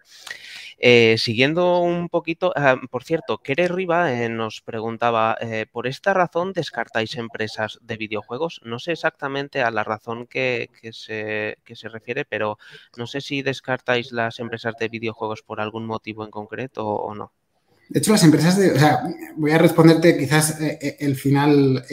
Eh, 0.77 1.17
siguiendo 1.17 1.79
un 1.79 2.09
poquito, 2.09 2.53
ah, 2.55 2.77
por 2.91 3.03
cierto, 3.03 3.39
Kere 3.39 3.67
Riva 3.67 4.13
eh, 4.13 4.29
nos 4.29 4.61
preguntaba, 4.61 5.37
eh, 5.41 5.65
¿por 5.71 5.87
esta 5.87 6.13
razón 6.13 6.53
descartáis 6.53 7.15
empresas 7.15 7.79
de 7.81 7.97
videojuegos? 7.97 8.61
No 8.63 8.79
sé 8.79 8.91
exactamente 8.93 9.61
a 9.61 9.71
la 9.71 9.83
razón 9.83 10.27
que, 10.27 10.69
se, 10.91 11.57
se 11.65 11.89
refiere, 11.89 12.25
pero 12.25 12.57
no 12.97 13.07
sé 13.07 13.21
si 13.21 13.41
descartáis 13.41 14.11
las 14.11 14.39
empresas 14.39 14.75
de 14.79 14.89
videojuegos 14.89 15.41
por 15.41 15.59
algún 15.61 15.85
motivo 15.85 16.23
en 16.23 16.31
concreto 16.31 16.85
o, 16.87 17.15
no. 17.15 17.31
De 17.89 17.99
hecho, 17.99 18.11
las 18.11 18.23
empresas 18.23 18.57
de, 18.57 18.71
o 18.71 18.79
sea, 18.79 19.03
voy 19.37 19.51
a 19.51 19.57
responderte 19.57 20.17
quizás 20.17 20.57
el 20.59 21.15
final. 21.15 21.85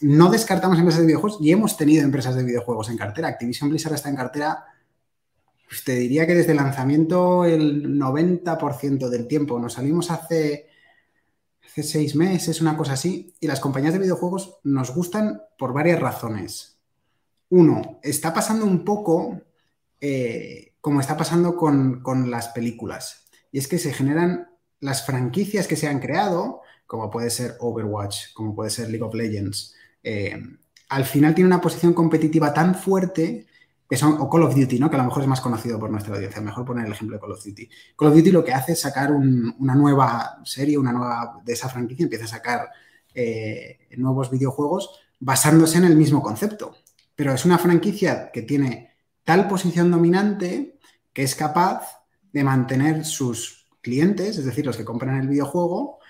no 0.00 0.30
descartamos 0.30 0.78
empresas 0.78 1.00
de 1.00 1.06
videojuegos 1.06 1.38
y 1.42 1.52
hemos 1.52 1.76
tenido 1.76 2.04
empresas 2.04 2.34
de 2.34 2.44
videojuegos 2.44 2.88
en 2.88 2.96
cartera. 2.96 3.28
Activision 3.28 3.70
Blizzard 3.70 3.94
está 3.94 4.08
en 4.08 4.16
cartera 4.16 4.64
pues 5.68 5.82
te 5.82 5.96
diría 5.96 6.28
que 6.28 6.34
desde 6.34 6.52
el 6.52 6.58
lanzamiento 6.58 7.44
el 7.44 7.98
90% 7.98 9.08
del 9.08 9.26
tiempo. 9.26 9.58
Nos 9.58 9.74
salimos 9.74 10.10
hace 10.10 10.68
hace 11.66 11.82
seis 11.82 12.14
meses, 12.14 12.60
una 12.60 12.76
cosa 12.76 12.94
así, 12.94 13.34
y 13.38 13.46
las 13.46 13.60
compañías 13.60 13.92
de 13.92 13.98
videojuegos 13.98 14.58
nos 14.64 14.94
gustan 14.94 15.42
por 15.58 15.74
varias 15.74 16.00
razones. 16.00 16.78
Uno, 17.50 18.00
está 18.02 18.32
pasando 18.32 18.64
un 18.64 18.84
poco 18.84 19.42
eh, 20.00 20.74
como 20.80 21.00
está 21.00 21.16
pasando 21.16 21.56
con, 21.56 22.30
las 22.30 22.48
películas, 22.48 23.26
y 23.52 23.58
es 23.58 23.68
que 23.68 23.78
se 23.78 23.92
generan 23.92 24.48
las 24.86 25.04
franquicias 25.04 25.66
que 25.66 25.76
se 25.76 25.88
han 25.88 25.98
creado, 25.98 26.62
como 26.86 27.10
puede 27.10 27.28
ser 27.28 27.56
Overwatch, 27.58 28.32
como 28.32 28.54
puede 28.54 28.70
ser 28.70 28.88
League 28.88 29.02
of 29.02 29.14
Legends, 29.14 29.74
eh, 30.02 30.40
al 30.88 31.04
final 31.04 31.34
tiene 31.34 31.48
una 31.48 31.60
posición 31.60 31.92
competitiva 31.92 32.54
tan 32.54 32.76
fuerte 32.76 33.46
que 33.88 33.96
son, 33.96 34.16
o 34.20 34.30
Call 34.30 34.44
of 34.44 34.54
Duty, 34.54 34.78
¿no? 34.78 34.88
que 34.88 34.96
a 34.96 34.98
lo 34.98 35.04
mejor 35.04 35.22
es 35.22 35.28
más 35.28 35.40
conocido 35.40 35.78
por 35.78 35.90
nuestra 35.90 36.14
audiencia. 36.14 36.40
Mejor 36.40 36.64
poner 36.64 36.86
el 36.86 36.92
ejemplo 36.92 37.16
de 37.16 37.20
Call 37.20 37.32
of 37.32 37.44
Duty. 37.44 37.68
Call 37.96 38.08
of 38.08 38.14
Duty 38.14 38.30
lo 38.30 38.44
que 38.44 38.52
hace 38.52 38.72
es 38.72 38.80
sacar 38.80 39.10
una 39.12 39.74
nueva 39.74 40.40
serie, 40.44 40.78
una 40.78 40.92
nueva 40.92 41.40
de 41.44 41.52
esa 41.52 41.68
franquicia, 41.68 42.04
empieza 42.04 42.24
a 42.24 42.28
sacar 42.28 42.68
eh, 43.14 43.88
nuevos 43.96 44.30
videojuegos 44.30 44.90
basándose 45.18 45.78
en 45.78 45.84
el 45.84 45.96
mismo 45.96 46.22
concepto. 46.22 46.76
Pero 47.16 47.32
es 47.32 47.44
una 47.44 47.58
franquicia 47.58 48.30
que 48.32 48.42
tiene 48.42 48.94
tal 49.24 49.48
posición 49.48 49.90
dominante 49.90 50.78
que 51.12 51.24
es 51.24 51.34
capaz 51.34 52.04
de 52.32 52.44
mantener 52.44 53.04
sus 53.04 53.65
clientes, 53.86 54.36
es 54.36 54.44
decir, 54.44 54.66
los 54.66 54.76
que 54.76 54.84
compran 54.84 55.20
el 55.20 55.28
videojuego, 55.28 56.00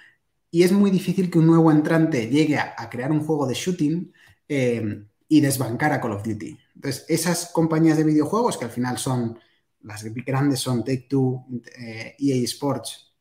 y 0.50 0.62
es 0.62 0.72
muy 0.72 0.90
difícil 0.90 1.30
que 1.30 1.38
un 1.38 1.46
nuevo 1.46 1.70
entrante 1.70 2.28
llegue 2.28 2.56
a, 2.58 2.88
crear 2.88 3.12
un 3.12 3.20
juego 3.20 3.46
de 3.46 3.52
shooting 3.52 4.10
eh, 4.48 5.04
y 5.28 5.40
desbancar 5.42 5.92
a 5.92 6.00
Call 6.00 6.12
of 6.12 6.22
Duty. 6.22 6.56
Entonces, 6.76 7.04
esas 7.08 7.50
compañías 7.52 7.98
de 7.98 8.04
videojuegos, 8.04 8.56
que 8.56 8.64
al 8.64 8.70
final 8.70 8.96
son, 8.96 9.38
las 9.82 10.02
grandes 10.02 10.60
son 10.60 10.82
Take-Two, 10.82 11.46
EA 11.76 12.06
eh, 12.06 12.16
e 12.18 12.44
Sports 12.44 13.14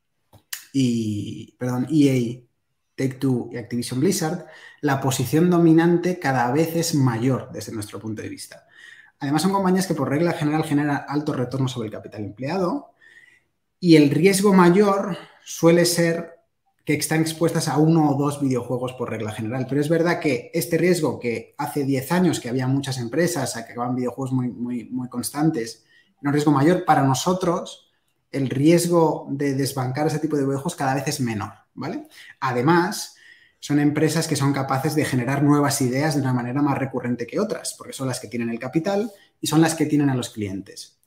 y, 0.71 1.53
perdón, 1.59 1.87
EA, 1.91 2.39
Take-Two 2.95 3.49
y 3.51 3.57
Activision 3.57 3.99
Blizzard, 3.99 4.45
la 4.79 5.01
posición 5.01 5.49
dominante 5.49 6.17
cada 6.19 6.49
vez 6.53 6.73
es 6.77 6.95
mayor 6.95 7.49
desde 7.51 7.73
nuestro 7.73 7.99
punto 7.99 8.21
de 8.21 8.29
vista. 8.29 8.65
Además, 9.19 9.41
son 9.41 9.51
compañías 9.51 9.87
que 9.87 9.93
por 9.93 10.09
regla 10.09 10.31
general 10.31 10.63
generan 10.63 11.03
altos 11.05 11.35
retornos 11.35 11.73
sobre 11.73 11.87
el 11.87 11.91
capital 11.91 12.23
empleado 12.23 12.94
y 13.85 13.97
el 13.97 14.09
riesgo 14.09 14.51
mayor 14.51 15.15
suele 15.43 15.85
ser 15.85 16.39
que 16.83 16.95
están 16.95 17.21
expuestas 17.21 17.67
a 17.67 17.77
uno 17.77 18.09
o 18.09 18.17
dos 18.17 18.41
videojuegos 18.41 18.93
por 18.93 19.11
regla 19.11 19.31
general. 19.31 19.67
Pero 19.69 19.79
es 19.79 19.89
verdad 19.89 20.19
que 20.19 20.49
este 20.55 20.79
riesgo 20.79 21.19
que 21.19 21.53
hace 21.59 21.83
10 21.83 22.11
años 22.11 22.39
que 22.39 22.49
había 22.49 22.65
muchas 22.65 22.97
empresas 22.97 23.53
que 23.53 23.73
acaban 23.73 23.93
videojuegos 23.93 24.31
muy, 24.31 24.47
muy, 24.47 24.85
muy 24.85 25.07
constantes, 25.07 25.85
un 26.23 26.33
riesgo 26.33 26.51
mayor, 26.51 26.83
para 26.83 27.03
nosotros 27.03 27.91
el 28.31 28.49
riesgo 28.49 29.27
de 29.29 29.53
desbancar 29.53 30.07
ese 30.07 30.17
tipo 30.17 30.35
de 30.35 30.45
videojuegos 30.45 30.75
cada 30.75 30.95
vez 30.95 31.07
es 31.07 31.19
menor, 31.19 31.53
¿vale? 31.75 32.07
Además, 32.39 33.17
son 33.59 33.79
empresas 33.79 34.27
que 34.27 34.35
son 34.35 34.51
capaces 34.51 34.95
de 34.95 35.05
generar 35.05 35.43
nuevas 35.43 35.79
ideas 35.81 36.15
de 36.15 36.21
una 36.21 36.33
manera 36.33 36.63
más 36.63 36.79
recurrente 36.79 37.27
que 37.27 37.39
otras, 37.39 37.75
porque 37.77 37.93
son 37.93 38.07
las 38.07 38.19
que 38.19 38.29
tienen 38.29 38.49
el 38.49 38.57
capital 38.57 39.11
y 39.39 39.45
son 39.45 39.61
las 39.61 39.75
que 39.75 39.85
tienen 39.85 40.09
a 40.09 40.15
los 40.15 40.31
clientes. 40.31 40.97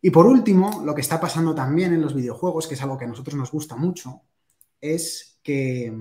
Y 0.00 0.10
por 0.10 0.26
último, 0.26 0.82
lo 0.84 0.94
que 0.94 1.00
está 1.00 1.20
pasando 1.20 1.54
también 1.54 1.92
en 1.92 2.02
los 2.02 2.14
videojuegos, 2.14 2.66
que 2.66 2.74
es 2.74 2.82
algo 2.82 2.98
que 2.98 3.04
a 3.04 3.08
nosotros 3.08 3.34
nos 3.34 3.50
gusta 3.50 3.76
mucho, 3.76 4.22
es 4.80 5.40
que, 5.42 5.92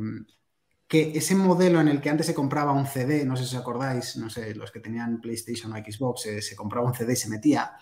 ese 0.89 1.36
modelo 1.36 1.81
en 1.81 1.89
el 1.89 1.99
que 1.99 2.10
antes 2.10 2.25
se 2.25 2.34
compraba 2.34 2.71
un 2.71 2.86
CD, 2.86 3.25
no 3.25 3.36
sé 3.36 3.45
si 3.45 3.55
os 3.55 3.62
acordáis, 3.62 4.15
no 4.17 4.29
sé, 4.29 4.55
los 4.55 4.71
que 4.71 4.79
tenían 4.79 5.19
PlayStation 5.19 5.73
o 5.73 5.75
Xbox, 5.77 6.25
eh, 6.27 6.41
se 6.41 6.55
compraba 6.55 6.88
un 6.88 6.93
CD 6.93 7.13
y 7.13 7.17
se 7.17 7.29
metía, 7.29 7.73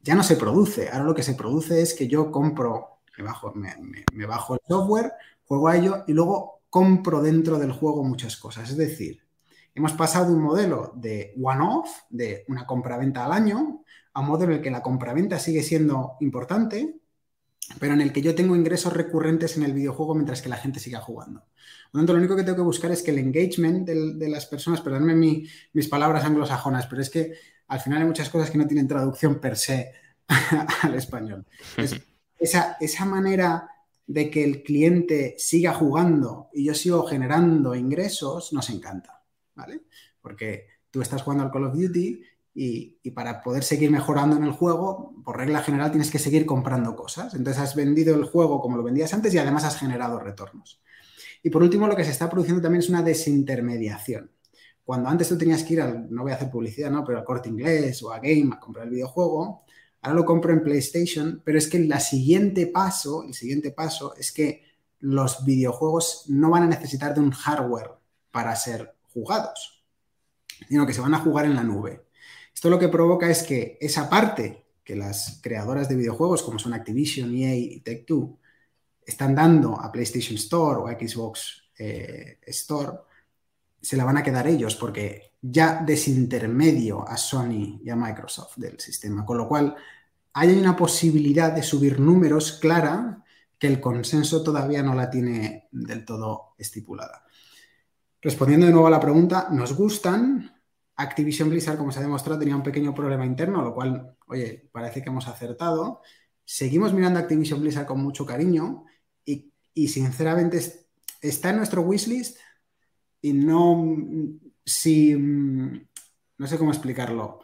ya 0.00 0.14
no 0.14 0.22
se 0.22 0.36
produce. 0.36 0.88
Ahora 0.88 1.04
lo 1.04 1.14
que 1.14 1.22
se 1.22 1.34
produce 1.34 1.82
es 1.82 1.92
que 1.92 2.08
yo 2.08 2.30
compro, 2.30 3.00
me 3.18 3.24
bajo, 3.24 3.52
me 3.54 4.26
bajo 4.26 4.54
el 4.54 4.60
software, 4.66 5.12
juego 5.44 5.68
a 5.68 5.76
ello 5.76 6.04
y 6.06 6.12
luego 6.12 6.56
compro 6.70 7.22
dentro 7.22 7.58
del 7.58 7.72
juego 7.72 8.04
muchas 8.04 8.36
cosas. 8.36 8.70
Es 8.70 8.76
decir, 8.76 9.22
hemos 9.74 9.92
pasado 9.92 10.26
de 10.26 10.34
un 10.34 10.42
modelo 10.42 10.92
de 10.94 11.34
one-off, 11.42 11.90
de 12.10 12.44
una 12.48 12.66
compraventa 12.66 13.24
al 13.24 13.32
año, 13.32 13.82
a 14.16 14.20
un 14.20 14.28
modelo 14.28 14.52
en 14.52 14.58
el 14.58 14.64
que 14.64 14.70
la 14.70 14.82
compraventa 14.82 15.38
sigue 15.38 15.62
siendo 15.62 16.16
importante, 16.20 16.96
pero 17.78 17.92
en 17.92 18.00
el 18.00 18.14
que 18.14 18.22
yo 18.22 18.34
tengo 18.34 18.56
ingresos 18.56 18.94
recurrentes 18.94 19.58
en 19.58 19.62
el 19.62 19.74
videojuego 19.74 20.14
mientras 20.14 20.40
que 20.40 20.48
la 20.48 20.56
gente 20.56 20.80
siga 20.80 21.02
jugando. 21.02 21.40
Por 21.40 21.92
lo 21.92 22.00
tanto, 22.00 22.12
lo 22.14 22.20
único 22.20 22.34
que 22.34 22.42
tengo 22.42 22.56
que 22.56 22.62
buscar 22.62 22.90
es 22.90 23.02
que 23.02 23.10
el 23.10 23.18
engagement 23.18 23.86
de, 23.86 24.28
las 24.30 24.46
personas, 24.46 24.80
perdónenme 24.80 25.42
mis 25.74 25.88
palabras 25.88 26.24
anglosajonas, 26.24 26.86
pero 26.86 27.02
es 27.02 27.10
que 27.10 27.34
al 27.68 27.80
final 27.80 28.00
hay 28.00 28.06
muchas 28.06 28.30
cosas 28.30 28.50
que 28.50 28.56
no 28.56 28.66
tienen 28.66 28.88
traducción 28.88 29.38
per 29.38 29.54
se 29.54 29.92
al 30.82 30.94
español. 30.94 31.44
esa, 32.38 32.78
esa 32.80 33.04
manera 33.04 33.68
de 34.06 34.30
que 34.30 34.44
el 34.44 34.62
cliente 34.62 35.34
siga 35.36 35.74
jugando 35.74 36.48
y 36.54 36.64
yo 36.64 36.72
sigo 36.72 37.06
generando 37.06 37.74
ingresos 37.74 38.54
nos 38.54 38.70
encanta, 38.70 39.22
¿vale? 39.54 39.82
Porque 40.22 40.68
tú 40.90 41.02
estás 41.02 41.20
jugando 41.20 41.44
al 41.44 41.50
Call 41.50 41.64
of 41.64 41.74
Duty 41.74 42.22
y, 42.58 43.10
para 43.10 43.42
poder 43.42 43.62
seguir 43.62 43.90
mejorando 43.90 44.34
en 44.34 44.44
el 44.44 44.52
juego, 44.52 45.14
por 45.22 45.36
regla 45.36 45.62
general 45.62 45.90
tienes 45.90 46.10
que 46.10 46.18
seguir 46.18 46.46
comprando 46.46 46.96
cosas. 46.96 47.34
Entonces 47.34 47.62
has 47.62 47.76
vendido 47.76 48.14
el 48.14 48.24
juego 48.24 48.62
como 48.62 48.78
lo 48.78 48.82
vendías 48.82 49.12
antes 49.12 49.34
y 49.34 49.38
además 49.38 49.64
has 49.64 49.76
generado 49.76 50.18
retornos. 50.18 50.80
Y 51.42 51.50
por 51.50 51.62
último, 51.62 51.86
lo 51.86 51.94
que 51.94 52.04
se 52.04 52.12
está 52.12 52.30
produciendo 52.30 52.62
también 52.62 52.80
es 52.80 52.88
una 52.88 53.02
desintermediación. 53.02 54.30
Cuando 54.82 55.10
antes 55.10 55.28
tú 55.28 55.36
tenías 55.36 55.64
que 55.64 55.74
ir 55.74 55.82
al, 55.82 56.10
no 56.10 56.22
voy 56.22 56.32
a 56.32 56.36
hacer 56.36 56.50
publicidad, 56.50 56.90
¿no? 56.90 57.04
Pero 57.04 57.18
al 57.18 57.24
corte 57.24 57.50
inglés 57.50 58.02
o 58.02 58.10
a 58.10 58.20
Game 58.20 58.50
a 58.54 58.58
comprar 58.58 58.86
el 58.86 58.92
videojuego, 58.92 59.64
ahora 60.00 60.14
lo 60.14 60.24
compro 60.24 60.52
en 60.54 60.62
PlayStation, 60.62 61.42
pero 61.44 61.58
es 61.58 61.68
que 61.68 61.76
el 61.76 61.92
siguiente 62.00 62.68
paso, 62.68 63.22
el 63.24 63.34
siguiente 63.34 63.70
paso 63.70 64.16
es 64.16 64.32
que 64.32 64.62
los 65.00 65.44
videojuegos 65.44 66.24
no 66.28 66.48
van 66.50 66.62
a 66.62 66.68
necesitar 66.68 67.14
de 67.14 67.20
un 67.20 67.32
hardware 67.32 67.90
para 68.30 68.56
ser 68.56 68.96
jugados, 69.12 69.84
sino 70.68 70.86
que 70.86 70.94
se 70.94 71.02
van 71.02 71.12
a 71.12 71.18
jugar 71.18 71.44
en 71.44 71.54
la 71.54 71.62
nube. 71.62 72.05
Esto 72.56 72.70
lo 72.70 72.78
que 72.78 72.88
provoca 72.88 73.28
es 73.28 73.42
que 73.42 73.76
esa 73.82 74.08
parte 74.08 74.64
que 74.82 74.96
las 74.96 75.40
creadoras 75.42 75.90
de 75.90 75.96
videojuegos, 75.96 76.42
como 76.42 76.58
son 76.58 76.72
Activision, 76.72 77.36
EA 77.36 77.54
y 77.54 77.82
Tech2, 77.82 78.34
están 79.04 79.34
dando 79.34 79.78
a 79.78 79.92
PlayStation 79.92 80.36
Store 80.36 80.80
o 80.80 80.86
a 80.86 80.92
Xbox 80.92 81.64
eh, 81.78 82.38
Store, 82.46 82.92
se 83.78 83.94
la 83.94 84.06
van 84.06 84.16
a 84.16 84.22
quedar 84.22 84.46
ellos 84.46 84.74
porque 84.74 85.34
ya 85.42 85.82
desintermedio 85.84 87.06
a 87.06 87.18
Sony 87.18 87.78
y 87.84 87.90
a 87.90 87.94
Microsoft 87.94 88.56
del 88.56 88.80
sistema. 88.80 89.26
Con 89.26 89.36
lo 89.36 89.46
cual, 89.46 89.76
hay 90.32 90.48
una 90.58 90.74
posibilidad 90.74 91.52
de 91.52 91.62
subir 91.62 92.00
números 92.00 92.52
clara 92.52 93.22
que 93.58 93.66
el 93.66 93.82
consenso 93.82 94.42
todavía 94.42 94.82
no 94.82 94.94
la 94.94 95.10
tiene 95.10 95.68
del 95.72 96.06
todo 96.06 96.54
estipulada. 96.56 97.22
Respondiendo 98.22 98.64
de 98.64 98.72
nuevo 98.72 98.86
a 98.86 98.90
la 98.90 99.00
pregunta, 99.00 99.48
nos 99.50 99.74
gustan, 99.74 100.55
Activision 100.96 101.50
Blizzard, 101.50 101.76
como 101.76 101.92
se 101.92 101.98
ha 101.98 102.02
demostrado, 102.02 102.38
tenía 102.38 102.56
un 102.56 102.62
pequeño 102.62 102.94
problema 102.94 103.26
interno, 103.26 103.62
lo 103.62 103.74
cual, 103.74 104.16
oye, 104.26 104.68
parece 104.72 105.02
que 105.02 105.10
hemos 105.10 105.28
acertado. 105.28 106.00
Seguimos 106.44 106.94
mirando 106.94 107.18
Activision 107.18 107.60
Blizzard 107.60 107.86
con 107.86 108.00
mucho 108.00 108.24
cariño 108.24 108.84
y, 109.24 109.88
sinceramente 109.88 110.58
está 111.20 111.50
en 111.50 111.58
nuestro 111.58 111.82
wishlist 111.82 112.38
y 113.20 113.34
no, 113.34 113.84
si, 114.64 115.14
no 115.14 116.46
sé 116.46 116.56
cómo 116.56 116.70
explicarlo. 116.70 117.40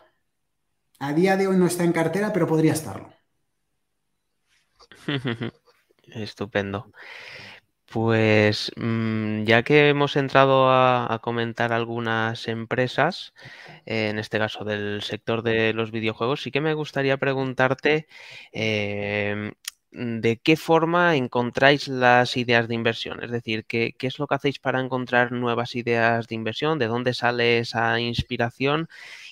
A 0.98 1.12
día 1.12 1.36
de 1.36 1.46
hoy 1.46 1.56
no 1.56 1.66
está 1.66 1.84
en 1.84 1.92
cartera, 1.92 2.32
pero 2.32 2.46
podría 2.46 2.72
estarlo. 2.72 3.12
Estupendo. 6.04 6.90
Pues 7.92 8.72
mm, 8.76 9.44
ya 9.44 9.62
que 9.64 9.90
hemos 9.90 10.16
entrado 10.16 10.70
a, 10.70 11.20
comentar 11.22 11.72
algunas 11.74 12.48
empresas, 12.48 13.35
en 13.87 14.18
este 14.18 14.38
caso 14.38 14.64
del 14.64 15.02
sector 15.02 15.42
de 15.42 15.74
los 15.74 15.90
videojuegos, 15.90 16.42
sí 16.42 16.50
que 16.50 16.62
me 16.62 16.72
gustaría 16.74 17.18
preguntarte 17.18 18.07
em, 18.52 19.52
de 19.90 20.38
qué 20.38 20.57
forma 20.57 21.16
encontráis 21.16 21.88
las 21.88 22.37
ideas 22.38 22.66
de 22.68 22.74
inversión. 22.76 23.22
Es 23.22 23.31
decir, 23.31 23.66
¿qué, 23.66 23.94
es 24.00 24.18
lo 24.18 24.26
que 24.26 24.37
hacéis 24.37 24.59
para 24.59 24.81
encontrar 24.81 25.33
nuevas 25.33 25.74
ideas 25.76 26.28
de 26.28 26.35
inversión? 26.35 26.78
¿De 26.78 26.87
dónde 26.87 27.14
sale 27.14 27.59
esa 27.59 28.00
inspiración? 28.00 28.88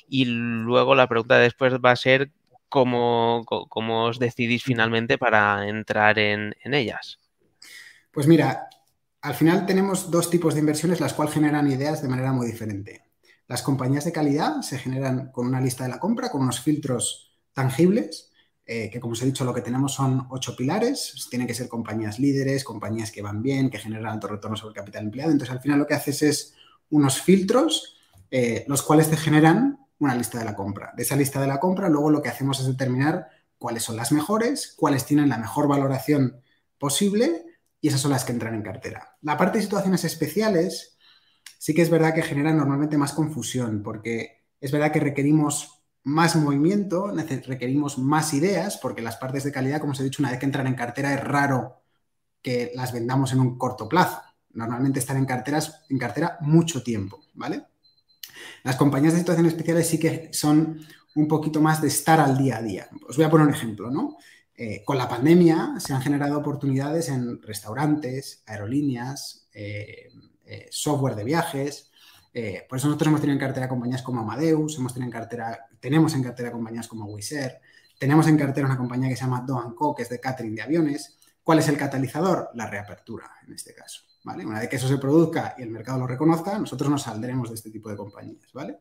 Y 0.08 0.26
luego 0.26 0.94
la 0.94 1.08
pregunta 1.08 1.38
después 1.38 1.74
va 1.74 1.92
a 1.92 1.96
ser 1.96 2.30
cómo, 2.68 3.44
os 3.48 4.18
decidís 4.18 4.64
finalmente 4.64 5.18
para 5.18 5.68
entrar 5.68 6.18
en 6.18 6.54
ellas. 6.64 7.19
Pues 8.10 8.26
mira, 8.26 8.68
al 9.22 9.34
final 9.34 9.66
tenemos 9.66 10.10
dos 10.10 10.30
tipos 10.30 10.54
de 10.54 10.60
inversiones 10.60 11.00
las 11.00 11.14
cuales 11.14 11.34
generan 11.34 11.70
ideas 11.70 12.02
de 12.02 12.08
manera 12.08 12.32
muy 12.32 12.46
diferente. 12.46 13.04
Las 13.46 13.62
compañías 13.62 14.04
de 14.04 14.12
calidad 14.12 14.62
se 14.62 14.78
generan 14.78 15.30
con 15.30 15.46
una 15.46 15.60
lista 15.60 15.84
de 15.84 15.90
la 15.90 15.98
compra, 15.98 16.30
con 16.30 16.42
unos 16.42 16.60
filtros 16.60 17.36
tangibles, 17.52 18.30
eh, 18.64 18.88
que 18.90 19.00
como 19.00 19.12
os 19.12 19.22
he 19.22 19.26
dicho, 19.26 19.44
lo 19.44 19.54
que 19.54 19.60
tenemos 19.60 19.94
son 19.94 20.26
ocho 20.30 20.56
pilares. 20.56 21.26
Tienen 21.28 21.46
que 21.46 21.54
ser 21.54 21.68
compañías 21.68 22.18
líderes, 22.18 22.64
compañías 22.64 23.10
que 23.10 23.22
van 23.22 23.42
bien, 23.42 23.70
que 23.70 23.78
generan 23.78 24.06
alto 24.06 24.28
retorno 24.28 24.56
sobre 24.56 24.74
capital 24.74 25.04
empleado. 25.04 25.32
Entonces, 25.32 25.54
al 25.54 25.60
final 25.60 25.78
lo 25.78 25.86
que 25.86 25.94
haces 25.94 26.22
es 26.22 26.54
unos 26.90 27.20
filtros, 27.20 27.96
eh, 28.30 28.64
los 28.68 28.82
cuales 28.82 29.10
te 29.10 29.16
generan 29.16 29.86
una 29.98 30.14
lista 30.14 30.38
de 30.38 30.44
la 30.44 30.56
compra. 30.56 30.92
De 30.96 31.02
esa 31.02 31.16
lista 31.16 31.40
de 31.40 31.46
la 31.46 31.60
compra, 31.60 31.88
luego 31.88 32.10
lo 32.10 32.22
que 32.22 32.28
hacemos 32.28 32.60
es 32.60 32.66
determinar 32.66 33.28
cuáles 33.58 33.82
son 33.82 33.96
las 33.96 34.12
mejores, 34.12 34.74
cuáles 34.76 35.04
tienen 35.04 35.28
la 35.28 35.38
mejor 35.38 35.68
valoración 35.68 36.40
posible 36.78 37.44
y 37.80 37.88
esas 37.88 38.00
son 38.00 38.10
las 38.10 38.24
que 38.24 38.32
entran 38.32 38.54
en 38.54 38.62
cartera. 38.62 39.16
La 39.22 39.36
parte 39.36 39.58
de 39.58 39.64
situaciones 39.64 40.04
especiales 40.04 40.98
sí 41.58 41.74
que 41.74 41.82
es 41.82 41.90
verdad 41.90 42.14
que 42.14 42.22
genera 42.22 42.52
normalmente 42.52 42.98
más 42.98 43.12
confusión, 43.12 43.82
porque 43.82 44.44
es 44.60 44.72
verdad 44.72 44.92
que 44.92 45.00
requerimos 45.00 45.82
más 46.02 46.36
movimiento, 46.36 47.12
requerimos 47.46 47.98
más 47.98 48.32
ideas, 48.34 48.78
porque 48.78 49.02
las 49.02 49.16
partes 49.16 49.44
de 49.44 49.52
calidad, 49.52 49.80
como 49.80 49.92
os 49.92 50.00
he 50.00 50.04
dicho, 50.04 50.22
una 50.22 50.30
vez 50.30 50.38
que 50.38 50.46
entran 50.46 50.66
en 50.66 50.74
cartera 50.74 51.12
es 51.14 51.22
raro 51.22 51.82
que 52.42 52.72
las 52.74 52.92
vendamos 52.92 53.32
en 53.32 53.40
un 53.40 53.58
corto 53.58 53.88
plazo. 53.88 54.22
Normalmente 54.52 54.98
están 54.98 55.18
en, 55.18 55.26
carteras, 55.26 55.84
en 55.88 55.98
cartera 55.98 56.38
mucho 56.40 56.82
tiempo, 56.82 57.20
¿vale? 57.34 57.64
Las 58.62 58.76
compañías 58.76 59.12
de 59.12 59.20
situaciones 59.20 59.52
especiales 59.52 59.86
sí 59.86 59.98
que 59.98 60.30
son 60.32 60.80
un 61.14 61.28
poquito 61.28 61.60
más 61.60 61.82
de 61.82 61.88
estar 61.88 62.20
al 62.20 62.36
día 62.36 62.56
a 62.56 62.62
día. 62.62 62.88
Os 63.08 63.16
voy 63.16 63.26
a 63.26 63.30
poner 63.30 63.46
un 63.46 63.54
ejemplo, 63.54 63.90
¿no? 63.90 64.16
Eh, 64.62 64.84
con 64.84 64.98
la 64.98 65.08
pandemia 65.08 65.76
se 65.78 65.94
han 65.94 66.02
generado 66.02 66.36
oportunidades 66.36 67.08
en 67.08 67.40
restaurantes, 67.40 68.42
aerolíneas, 68.44 69.48
eh, 69.54 70.12
eh, 70.44 70.68
software 70.70 71.14
de 71.14 71.24
viajes. 71.24 71.90
por 72.68 72.76
eso 72.76 72.88
nosotros 72.88 73.08
hemos 73.08 73.20
tenido 73.22 73.36
en 73.36 73.40
cartera 73.40 73.70
compañías 73.70 74.02
como 74.02 74.20
Amadeus, 74.20 74.76
hemos 74.76 74.92
tenido 74.92 75.06
en 75.06 75.12
cartera, 75.12 75.66
tenemos 75.80 76.14
en 76.14 76.22
cartera 76.22 76.52
compañías 76.52 76.88
como 76.88 77.08
Air, 77.16 77.58
tenemos 77.98 78.28
en 78.28 78.36
cartera 78.36 78.66
una 78.66 78.76
compañía 78.76 79.08
que 79.08 79.16
se 79.16 79.22
llama 79.22 79.40
Do 79.46 79.74
Co, 79.74 79.94
que 79.94 80.02
es 80.02 80.10
de 80.10 80.20
catering 80.20 80.54
de 80.54 80.60
aviones. 80.60 81.16
¿Cuál 81.42 81.60
es 81.60 81.68
el 81.68 81.78
catalizador? 81.78 82.50
La 82.52 82.66
reapertura, 82.66 83.30
en 83.46 83.54
este 83.54 83.72
caso. 83.72 84.02
¿vale? 84.24 84.44
Una 84.44 84.60
vez 84.60 84.68
que 84.68 84.76
eso 84.76 84.88
se 84.88 84.98
produzca 84.98 85.54
y 85.56 85.62
el 85.62 85.70
mercado 85.70 86.00
lo 86.00 86.06
reconozca, 86.06 86.58
nosotros 86.58 86.90
nos 86.90 87.04
saldremos 87.04 87.48
de 87.48 87.54
este 87.54 87.70
tipo 87.70 87.88
de 87.88 87.96
compañías. 87.96 88.52
¿vale? 88.52 88.80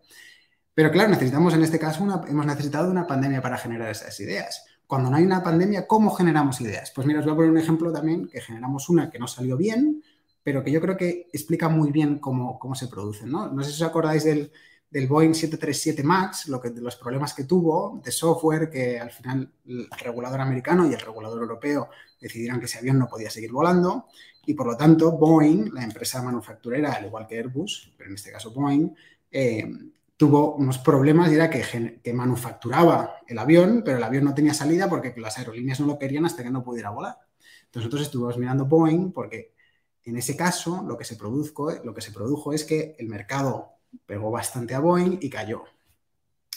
Pero 0.74 0.92
claro, 0.92 1.10
necesitamos 1.10 1.54
en 1.54 1.64
este 1.64 1.80
caso, 1.80 2.04
hemos 2.28 2.46
necesitado 2.46 2.92
una 2.92 3.08
pandemia 3.08 3.42
para 3.42 3.58
generar 3.58 3.90
esas 3.90 4.20
ideas. 4.20 4.66
Cuando 4.90 5.12
no 5.12 5.18
hay 5.18 5.24
una 5.24 5.44
pandemia, 5.44 5.86
¿cómo 5.86 6.10
generamos 6.10 6.60
ideas? 6.62 6.92
Pues 6.96 7.06
mira, 7.06 7.20
os 7.20 7.26
voy 7.28 7.34
a 7.34 7.36
poner 7.36 7.52
un 7.52 7.60
ejemplo 7.60 7.94
también 7.94 8.28
que 8.28 8.42
generamos 8.42 8.90
una 8.90 9.12
que 9.12 9.20
no 9.20 9.28
salió 9.28 9.56
bien, 9.56 10.04
pero 10.42 10.64
que 10.64 10.72
yo 10.72 10.82
creo 10.82 10.98
que 10.98 11.28
explica 11.32 11.70
muy 11.70 11.92
bien 11.92 12.18
cómo, 12.18 12.58
cómo 12.58 12.74
se 12.74 12.88
producen. 12.88 13.30
¿no? 13.30 13.52
no 13.52 13.64
sé 13.64 13.70
si 13.70 13.84
os 13.84 13.88
acordáis 13.88 14.24
del, 14.24 14.52
del 14.90 15.08
Boeing 15.08 15.36
737 15.36 16.02
MAX, 16.02 16.48
lo 16.48 16.60
que, 16.60 16.72
de 16.72 16.82
los 16.82 16.96
problemas 16.96 17.36
que 17.36 17.44
tuvo 17.44 18.02
de 18.04 18.12
software, 18.12 18.72
que 18.72 19.00
al 19.00 19.12
final 19.12 19.52
el 19.68 19.88
regulador 20.04 20.42
americano 20.42 20.90
y 20.90 20.94
el 20.96 21.00
regulador 21.00 21.40
europeo 21.40 21.90
decidieron 22.20 22.60
que 22.60 22.66
ese 22.66 22.80
avión 22.80 22.98
no 22.98 23.08
podía 23.08 23.30
seguir 23.30 23.52
volando 23.52 24.08
y 24.48 24.56
por 24.56 24.66
lo 24.66 24.76
tanto 24.76 25.12
Boeing, 25.12 25.72
la 25.72 25.84
empresa 25.84 26.24
manufacturera, 26.24 26.94
al 26.94 27.06
igual 27.06 27.28
que 27.28 27.38
Airbus, 27.38 27.94
pero 27.96 28.10
en 28.10 28.16
este 28.16 28.32
caso 28.32 28.50
Boeing, 28.50 28.90
eh, 29.30 29.70
tuvo 30.20 30.56
unos 30.56 30.80
problemas 30.80 31.32
y 31.32 31.36
era 31.36 31.50
que, 31.50 32.14
manufacturaba 32.14 33.22
el 33.26 33.40
avión, 33.40 33.84
pero 33.86 34.00
el 34.00 34.04
avión 34.04 34.26
no 34.26 34.34
tenía 34.34 34.54
salida 34.54 34.90
porque 34.90 35.14
las 35.16 35.38
aerolíneas 35.38 35.80
no 35.80 35.86
lo 35.86 35.98
querían 35.98 36.26
hasta 36.26 36.44
que 36.44 36.52
no 36.52 36.62
pudiera 36.62 36.90
volar. 36.90 37.20
Entonces 37.64 37.86
nosotros 37.86 38.02
estuvimos 38.02 38.38
mirando 38.38 38.66
Boeing 38.66 39.14
porque 39.14 39.54
en 40.04 40.18
ese 40.18 40.36
caso 40.36 40.84
lo 40.86 40.98
que 40.98 41.06
se 41.06 41.16
produjo, 41.16 41.72
lo 41.86 41.94
que 41.94 42.02
se 42.02 42.12
produjo 42.12 42.52
es 42.52 42.66
que 42.66 42.98
el 43.00 43.08
mercado 43.08 43.76
pegó 44.06 44.30
bastante 44.30 44.76
a 44.76 44.80
Boeing 44.82 45.20
y 45.22 45.30
cayó. 45.30 45.64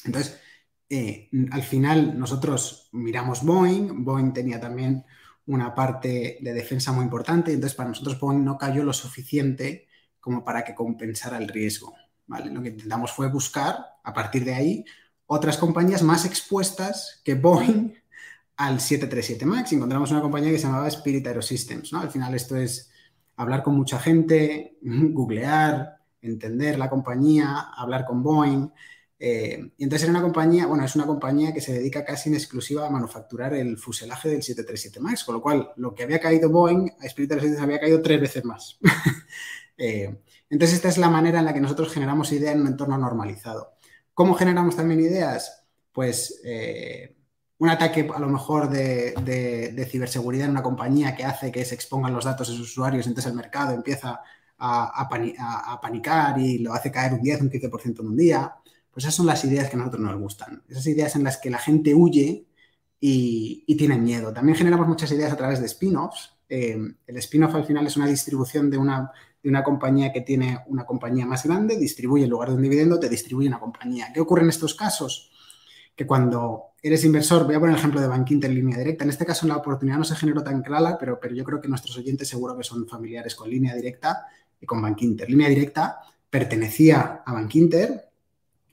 Entonces, 0.04 0.40
eh, 0.88 1.30
al 1.52 1.62
final 1.62 2.18
nosotros 2.18 2.88
miramos 2.90 3.44
Boeing, 3.44 4.04
Boeing 4.04 4.32
tenía 4.32 4.58
también 4.58 5.04
una 5.46 5.72
parte 5.72 6.38
de 6.40 6.52
defensa 6.52 6.90
muy 6.90 7.04
importante, 7.04 7.52
entonces 7.52 7.76
para 7.76 7.90
nosotros 7.90 8.18
Boeing 8.18 8.44
no 8.44 8.58
cayó 8.58 8.82
lo 8.82 8.92
suficiente 8.92 9.86
como 10.18 10.42
para 10.44 10.64
que 10.64 10.74
compensara 10.74 11.38
el 11.38 11.46
riesgo. 11.46 11.94
Lo 12.40 12.62
que 12.62 12.68
intentamos 12.68 13.12
fue 13.12 13.28
buscar, 13.28 13.78
a 14.02 14.12
partir 14.12 14.44
de 14.44 14.54
ahí, 14.54 14.84
otras 15.26 15.56
compañías 15.56 16.02
más 16.02 16.24
expuestas 16.24 17.20
que 17.24 17.34
Boeing 17.34 17.94
al 18.56 18.80
737 18.80 19.46
MAX. 19.46 19.72
Encontramos 19.72 20.10
una 20.10 20.20
compañía 20.20 20.50
que 20.50 20.58
se 20.58 20.66
llamaba 20.66 20.88
Spirit 20.88 21.26
Aerosystems. 21.26 21.92
¿no? 21.92 22.00
Al 22.00 22.10
final 22.10 22.34
esto 22.34 22.56
es 22.56 22.90
hablar 23.36 23.62
con 23.62 23.74
mucha 23.74 23.98
gente, 23.98 24.76
googlear, 24.82 25.96
entender 26.20 26.78
la 26.78 26.90
compañía, 26.90 27.70
hablar 27.74 28.04
con 28.04 28.22
Boeing. 28.22 28.70
Eh, 29.18 29.72
y 29.76 29.84
entonces 29.84 30.08
era 30.08 30.10
una 30.10 30.22
compañía, 30.22 30.66
bueno, 30.66 30.84
es 30.84 30.96
una 30.96 31.06
compañía 31.06 31.54
que 31.54 31.60
se 31.60 31.72
dedica 31.72 32.04
casi 32.04 32.28
en 32.28 32.34
exclusiva 32.34 32.86
a 32.86 32.90
manufacturar 32.90 33.54
el 33.54 33.78
fuselaje 33.78 34.28
del 34.28 34.42
737 34.42 34.98
MAX, 34.98 35.22
con 35.24 35.36
lo 35.36 35.40
cual 35.40 35.70
lo 35.76 35.94
que 35.94 36.02
había 36.02 36.18
caído 36.20 36.50
Boeing, 36.50 36.90
a 37.00 37.06
Spirit 37.06 37.30
Aerosystems 37.30 37.62
había 37.62 37.80
caído 37.80 38.02
tres 38.02 38.20
veces 38.20 38.44
más. 38.44 38.78
Eh, 39.84 40.22
entonces 40.48 40.76
esta 40.76 40.88
es 40.88 40.96
la 40.96 41.10
manera 41.10 41.40
en 41.40 41.44
la 41.44 41.52
que 41.52 41.60
nosotros 41.60 41.92
generamos 41.92 42.30
ideas 42.30 42.54
en 42.54 42.60
un 42.60 42.68
entorno 42.68 42.96
normalizado. 42.96 43.74
¿Cómo 44.14 44.34
generamos 44.34 44.76
también 44.76 45.00
ideas? 45.00 45.64
Pues 45.90 46.40
eh, 46.44 47.16
un 47.58 47.68
ataque 47.68 48.08
a 48.14 48.20
lo 48.20 48.28
mejor 48.28 48.70
de, 48.70 49.88
ciberseguridad 49.90 50.44
en 50.44 50.52
una 50.52 50.62
compañía 50.62 51.16
que 51.16 51.24
hace 51.24 51.50
que 51.50 51.64
se 51.64 51.74
expongan 51.74 52.12
los 52.14 52.24
datos 52.24 52.48
de 52.48 52.54
sus 52.54 52.70
usuarios, 52.70 53.08
entonces 53.08 53.30
el 53.32 53.36
mercado 53.36 53.74
empieza 53.74 54.20
a, 54.58 55.78
panicar 55.80 56.38
y 56.38 56.58
lo 56.58 56.72
hace 56.72 56.92
caer 56.92 57.14
un 57.14 57.22
10, 57.22 57.42
un 57.42 57.50
15% 57.50 58.00
en 58.00 58.06
un 58.06 58.16
día. 58.16 58.54
Pues 58.92 59.04
esas 59.04 59.16
son 59.16 59.26
las 59.26 59.44
ideas 59.44 59.68
que 59.68 59.74
a 59.74 59.78
nosotros 59.78 60.02
nos 60.02 60.20
gustan. 60.20 60.62
Esas 60.68 60.86
ideas 60.86 61.16
en 61.16 61.24
las 61.24 61.38
que 61.38 61.50
la 61.50 61.58
gente 61.58 61.92
huye 61.92 62.46
y, 63.00 63.64
y 63.66 63.76
tiene 63.76 63.98
miedo. 63.98 64.32
También 64.32 64.56
generamos 64.56 64.86
muchas 64.86 65.10
ideas 65.10 65.32
a 65.32 65.36
través 65.36 65.58
de 65.58 65.66
spin-offs. 65.66 66.36
Eh, 66.48 66.78
el 67.06 67.16
spin-off 67.16 67.54
al 67.54 67.64
final 67.64 67.86
es 67.86 67.96
una 67.96 68.06
distribución 68.06 68.70
de 68.70 68.76
una, 68.76 69.10
de 69.42 69.48
una 69.48 69.64
compañía 69.64 70.12
que 70.12 70.20
tiene 70.20 70.60
una 70.66 70.84
compañía 70.84 71.26
más 71.26 71.44
grande, 71.44 71.76
distribuye 71.76 72.24
en 72.24 72.30
lugar 72.30 72.50
de 72.50 72.56
un 72.56 72.62
dividendo, 72.62 73.00
te 73.00 73.08
distribuye 73.08 73.48
una 73.48 73.58
compañía. 73.58 74.12
¿Qué 74.12 74.20
ocurre 74.20 74.42
en 74.42 74.50
estos 74.50 74.74
casos? 74.74 75.30
Que 75.96 76.06
cuando 76.06 76.72
eres 76.82 77.04
inversor, 77.04 77.44
voy 77.44 77.54
a 77.54 77.60
poner 77.60 77.74
el 77.74 77.78
ejemplo 77.78 78.00
de 78.00 78.06
Bankinter 78.06 78.50
en 78.50 78.56
línea 78.56 78.78
directa, 78.78 79.04
en 79.04 79.10
este 79.10 79.26
caso 79.26 79.46
la 79.46 79.56
oportunidad 79.56 79.98
no 79.98 80.04
se 80.04 80.16
generó 80.16 80.42
tan 80.42 80.62
clara, 80.62 80.96
pero, 80.98 81.18
pero 81.20 81.34
yo 81.34 81.44
creo 81.44 81.60
que 81.60 81.68
nuestros 81.68 81.96
oyentes 81.98 82.28
seguro 82.28 82.56
que 82.56 82.64
son 82.64 82.86
familiares 82.86 83.34
con 83.34 83.50
línea 83.50 83.74
directa 83.74 84.26
y 84.60 84.66
con 84.66 84.80
Bankinter. 84.80 85.28
Línea 85.28 85.48
directa 85.48 85.98
pertenecía 86.30 87.22
a 87.26 87.32
Bankinter 87.32 88.08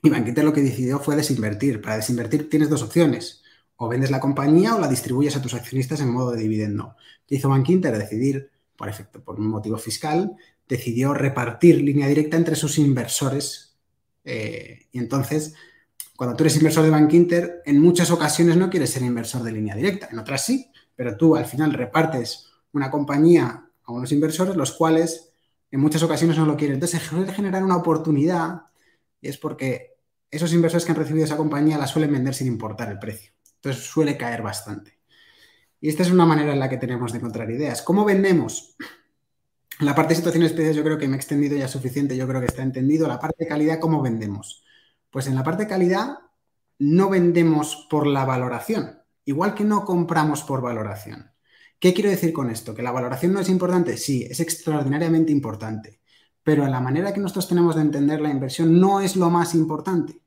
y 0.02 0.08
Bankinter 0.08 0.44
lo 0.44 0.52
que 0.52 0.62
decidió 0.62 0.98
fue 0.98 1.16
desinvertir. 1.16 1.80
Para 1.82 1.96
desinvertir 1.96 2.48
tienes 2.48 2.70
dos 2.70 2.82
opciones. 2.82 3.42
O 3.76 3.88
vendes 3.88 4.10
la 4.10 4.20
compañía 4.20 4.74
o 4.74 4.80
la 4.80 4.88
distribuyes 4.88 5.36
a 5.36 5.42
tus 5.42 5.54
accionistas 5.54 6.00
en 6.00 6.10
modo 6.10 6.32
de 6.32 6.40
dividendo. 6.40 6.96
¿Qué 7.26 7.36
hizo 7.36 7.48
Bankinter? 7.48 7.96
Decidir, 7.96 8.50
por 8.76 8.88
efecto, 8.88 9.22
por 9.22 9.38
un 9.38 9.48
motivo 9.48 9.76
fiscal, 9.78 10.36
decidió 10.70 11.12
repartir 11.12 11.82
línea 11.82 12.06
directa 12.06 12.36
entre 12.36 12.54
sus 12.54 12.78
inversores. 12.78 13.76
Eh, 14.24 14.86
y 14.92 14.98
entonces, 15.00 15.54
cuando 16.16 16.36
tú 16.36 16.44
eres 16.44 16.56
inversor 16.56 16.84
de 16.84 16.90
Bankinter, 16.90 17.62
en 17.66 17.80
muchas 17.80 18.10
ocasiones 18.12 18.56
no 18.56 18.70
quieres 18.70 18.90
ser 18.90 19.02
inversor 19.02 19.42
de 19.42 19.50
línea 19.50 19.74
directa, 19.74 20.08
en 20.12 20.18
otras 20.20 20.46
sí, 20.46 20.70
pero 20.94 21.16
tú 21.16 21.34
al 21.34 21.44
final 21.44 21.72
repartes 21.72 22.46
una 22.72 22.88
compañía 22.88 23.66
a 23.82 23.92
unos 23.92 24.12
inversores, 24.12 24.54
los 24.54 24.72
cuales 24.72 25.32
en 25.72 25.80
muchas 25.80 26.04
ocasiones 26.04 26.38
no 26.38 26.46
lo 26.46 26.56
quieren. 26.56 26.74
Entonces 26.74 27.02
se 27.02 27.32
generar 27.32 27.64
una 27.64 27.76
oportunidad 27.76 28.62
y 29.20 29.28
es 29.28 29.38
porque 29.38 29.96
esos 30.30 30.52
inversores 30.52 30.84
que 30.84 30.92
han 30.92 30.98
recibido 30.98 31.24
esa 31.24 31.36
compañía 31.36 31.78
la 31.78 31.88
suelen 31.88 32.12
vender 32.12 32.34
sin 32.34 32.46
importar 32.46 32.92
el 32.92 33.00
precio. 33.00 33.32
Entonces 33.56 33.82
suele 33.82 34.16
caer 34.16 34.42
bastante. 34.42 35.00
Y 35.80 35.88
esta 35.88 36.04
es 36.04 36.12
una 36.12 36.26
manera 36.26 36.52
en 36.52 36.60
la 36.60 36.68
que 36.68 36.76
tenemos 36.76 37.10
de 37.10 37.18
encontrar 37.18 37.50
ideas. 37.50 37.82
¿Cómo 37.82 38.04
vendemos? 38.04 38.76
La 39.80 39.94
parte 39.94 40.10
de 40.10 40.16
situaciones 40.16 40.50
especiales 40.50 40.76
yo 40.76 40.84
creo 40.84 40.98
que 40.98 41.08
me 41.08 41.14
he 41.14 41.16
extendido 41.16 41.56
ya 41.56 41.66
suficiente, 41.66 42.14
yo 42.14 42.28
creo 42.28 42.40
que 42.40 42.46
está 42.46 42.62
entendido. 42.62 43.08
La 43.08 43.18
parte 43.18 43.44
de 43.44 43.48
calidad, 43.48 43.80
¿cómo 43.80 44.02
vendemos? 44.02 44.62
Pues 45.08 45.26
en 45.26 45.34
la 45.34 45.42
parte 45.42 45.62
de 45.62 45.70
calidad 45.70 46.18
no 46.78 47.08
vendemos 47.08 47.86
por 47.88 48.06
la 48.06 48.26
valoración, 48.26 49.00
igual 49.24 49.54
que 49.54 49.64
no 49.64 49.86
compramos 49.86 50.42
por 50.42 50.60
valoración. 50.60 51.30
¿Qué 51.78 51.94
quiero 51.94 52.10
decir 52.10 52.34
con 52.34 52.50
esto? 52.50 52.74
¿Que 52.74 52.82
la 52.82 52.90
valoración 52.90 53.32
no 53.32 53.40
es 53.40 53.48
importante? 53.48 53.96
Sí, 53.96 54.26
es 54.28 54.40
extraordinariamente 54.40 55.32
importante. 55.32 56.00
Pero 56.42 56.66
la 56.66 56.80
manera 56.80 57.14
que 57.14 57.20
nosotros 57.20 57.48
tenemos 57.48 57.74
de 57.74 57.80
entender 57.80 58.20
la 58.20 58.30
inversión 58.30 58.78
no 58.78 59.00
es 59.00 59.16
lo 59.16 59.30
más 59.30 59.54
importante. 59.54 60.20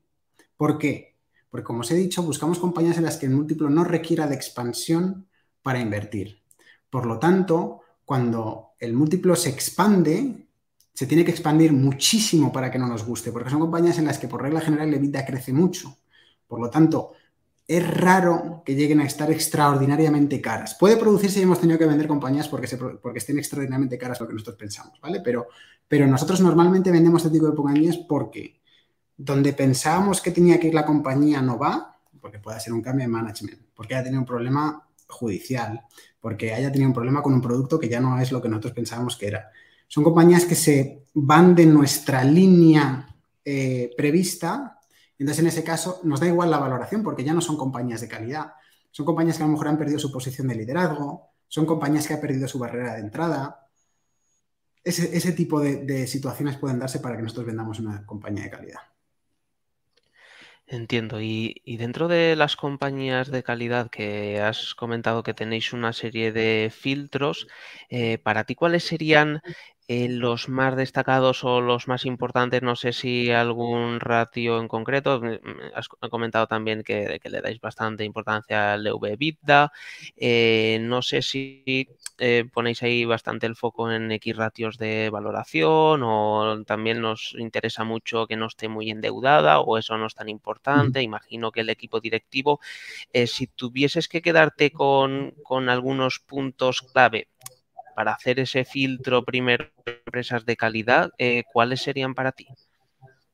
¿Por 0.56 0.78
qué? 0.78 1.16
Porque, 1.48 1.64
como 1.64 1.80
os 1.80 1.90
he 1.92 1.94
dicho, 1.94 2.24
buscamos 2.24 2.58
compañías 2.58 2.98
en 2.98 3.04
las 3.04 3.18
que 3.18 3.26
el 3.26 3.32
múltiplo 3.32 3.70
no 3.70 3.84
requiera 3.84 4.26
de 4.26 4.34
expansión 4.34 5.28
para 5.62 5.78
invertir. 5.78 6.42
Por 6.90 7.06
lo 7.06 7.20
tanto, 7.20 7.83
cuando 8.04 8.72
el 8.78 8.92
múltiplo 8.92 9.34
se 9.36 9.50
expande, 9.50 10.48
se 10.92 11.06
tiene 11.06 11.24
que 11.24 11.30
expandir 11.30 11.72
muchísimo 11.72 12.52
para 12.52 12.70
que 12.70 12.78
no 12.78 12.86
nos 12.86 13.04
guste, 13.04 13.32
porque 13.32 13.50
son 13.50 13.60
compañías 13.60 13.98
en 13.98 14.06
las 14.06 14.18
que 14.18 14.28
por 14.28 14.42
regla 14.42 14.60
general 14.60 14.90
la 14.90 14.98
vida 14.98 15.24
crece 15.24 15.52
mucho. 15.52 15.96
Por 16.46 16.60
lo 16.60 16.70
tanto, 16.70 17.12
es 17.66 17.96
raro 17.96 18.62
que 18.64 18.74
lleguen 18.74 19.00
a 19.00 19.06
estar 19.06 19.30
extraordinariamente 19.30 20.40
caras. 20.40 20.74
Puede 20.74 20.96
producirse 20.96 21.40
y 21.40 21.42
hemos 21.42 21.60
tenido 21.60 21.78
que 21.78 21.86
vender 21.86 22.06
compañías 22.06 22.48
porque, 22.48 22.68
porque 22.76 23.18
estén 23.18 23.38
extraordinariamente 23.38 23.96
caras 23.96 24.20
lo 24.20 24.26
que 24.26 24.34
nosotros 24.34 24.56
pensamos, 24.56 25.00
¿vale? 25.00 25.20
Pero, 25.20 25.48
pero 25.88 26.06
nosotros 26.06 26.40
normalmente 26.40 26.90
vendemos 26.90 27.24
este 27.24 27.34
tipo 27.34 27.48
de 27.48 27.56
compañías 27.56 27.96
porque 27.96 28.60
donde 29.16 29.52
pensábamos 29.52 30.20
que 30.20 30.30
tenía 30.30 30.60
que 30.60 30.68
ir 30.68 30.74
la 30.74 30.84
compañía 30.84 31.40
no 31.40 31.58
va, 31.58 31.98
porque 32.20 32.38
puede 32.38 32.60
ser 32.60 32.72
un 32.72 32.82
cambio 32.82 33.06
de 33.06 33.12
management, 33.12 33.60
porque 33.74 33.94
haya 33.94 34.04
tenido 34.04 34.20
un 34.20 34.26
problema 34.26 34.83
judicial, 35.08 35.82
porque 36.20 36.54
haya 36.54 36.70
tenido 36.72 36.88
un 36.88 36.94
problema 36.94 37.22
con 37.22 37.34
un 37.34 37.40
producto 37.40 37.78
que 37.78 37.88
ya 37.88 38.00
no 38.00 38.18
es 38.20 38.32
lo 38.32 38.40
que 38.40 38.48
nosotros 38.48 38.72
pensábamos 38.72 39.16
que 39.16 39.28
era. 39.28 39.50
Son 39.88 40.02
compañías 40.02 40.44
que 40.44 40.54
se 40.54 41.04
van 41.14 41.54
de 41.54 41.66
nuestra 41.66 42.24
línea 42.24 43.08
eh, 43.44 43.90
prevista 43.96 44.74
entonces, 45.18 45.42
en 45.42 45.48
ese 45.48 45.64
caso, 45.64 46.00
nos 46.04 46.20
da 46.20 46.26
igual 46.26 46.50
la 46.50 46.58
valoración 46.58 47.02
porque 47.02 47.24
ya 47.24 47.32
no 47.32 47.40
son 47.40 47.56
compañías 47.56 48.00
de 48.00 48.08
calidad. 48.08 48.52
Son 48.90 49.06
compañías 49.06 49.36
que 49.36 49.42
a 49.42 49.46
lo 49.46 49.52
mejor 49.52 49.68
han 49.68 49.78
perdido 49.78 49.98
su 49.98 50.10
posición 50.12 50.48
de 50.48 50.54
liderazgo, 50.54 51.30
son 51.48 51.66
compañías 51.66 52.06
que 52.06 52.14
han 52.14 52.20
perdido 52.20 52.48
su 52.48 52.58
barrera 52.58 52.94
de 52.94 53.00
entrada. 53.00 53.68
Ese, 54.82 55.32
tipo 55.32 55.60
de 55.60 56.06
situaciones 56.06 56.58
pueden 56.58 56.78
darse 56.78 57.00
para 57.00 57.16
que 57.16 57.22
nosotros 57.22 57.46
vendamos 57.46 57.80
una 57.80 58.04
compañía 58.04 58.44
de 58.44 58.50
calidad. 58.50 58.80
Entiendo. 60.68 61.20
Y, 61.20 61.60
dentro 61.76 62.08
de 62.08 62.36
las 62.36 62.56
compañías 62.56 63.30
de 63.30 63.42
calidad 63.42 63.90
que 63.90 64.40
has 64.40 64.74
comentado 64.74 65.22
que 65.22 65.34
tenéis 65.34 65.74
una 65.74 65.92
serie 65.92 66.32
de 66.32 66.72
filtros, 66.74 67.46
eh, 67.90 68.16
para 68.18 68.44
ti, 68.44 68.54
¿cuáles 68.54 68.84
serían 68.84 69.42
eh, 69.86 70.08
los 70.08 70.48
más 70.48 70.76
destacados 70.76 71.44
o 71.44 71.60
los 71.60 71.88
más 71.88 72.06
importantes? 72.06 72.62
No 72.62 72.74
sé 72.74 72.92
si 72.94 73.30
algún 73.30 74.00
ratio 74.00 74.58
en 74.58 74.66
concreto. 74.66 75.20
Has 75.74 75.88
comentado 75.88 76.46
también 76.46 76.82
que, 76.82 77.20
le 77.22 77.40
dais 77.42 77.60
bastante 77.60 78.04
importancia 78.04 78.72
al 78.74 78.86
EV-EBITDA. 78.86 79.70
Eh, 80.16 80.78
no 80.80 81.02
sé 81.02 81.20
si 81.20 81.88
eh, 82.18 82.44
ponéis 82.52 82.82
ahí 82.82 83.04
bastante 83.04 83.46
el 83.46 83.56
foco 83.56 83.90
en 83.92 84.10
X 84.12 84.36
ratios 84.36 84.78
de 84.78 85.10
valoración 85.10 86.02
o 86.02 86.64
también 86.66 87.00
nos 87.02 87.34
interesa 87.38 87.84
mucho 87.84 88.26
que 88.26 88.36
no 88.36 88.46
esté 88.46 88.68
muy 88.68 88.90
endeudada 88.90 89.60
o 89.60 89.76
eso 89.76 89.98
no 89.98 90.06
es 90.06 90.14
tan 90.14 90.30
importante. 90.30 91.02
Imagino 91.02 91.52
que 91.52 91.60
el 91.60 91.68
equipo 91.68 92.00
directivo, 92.00 92.60
si 93.26 93.46
tuvieses 93.48 94.08
que 94.08 94.22
quedarte 94.22 94.70
con, 94.70 95.34
algunos 95.68 96.20
puntos 96.20 96.80
clave 96.82 97.28
para 97.94 98.12
hacer 98.12 98.40
ese 98.40 98.64
filtro 98.64 99.24
primero 99.24 99.66
de 99.86 100.02
empresas 100.04 100.44
de 100.44 100.56
calidad, 100.56 101.10
eh, 101.18 101.44
¿cuáles 101.52 101.82
serían 101.82 102.14
para 102.14 102.32
ti? 102.32 102.48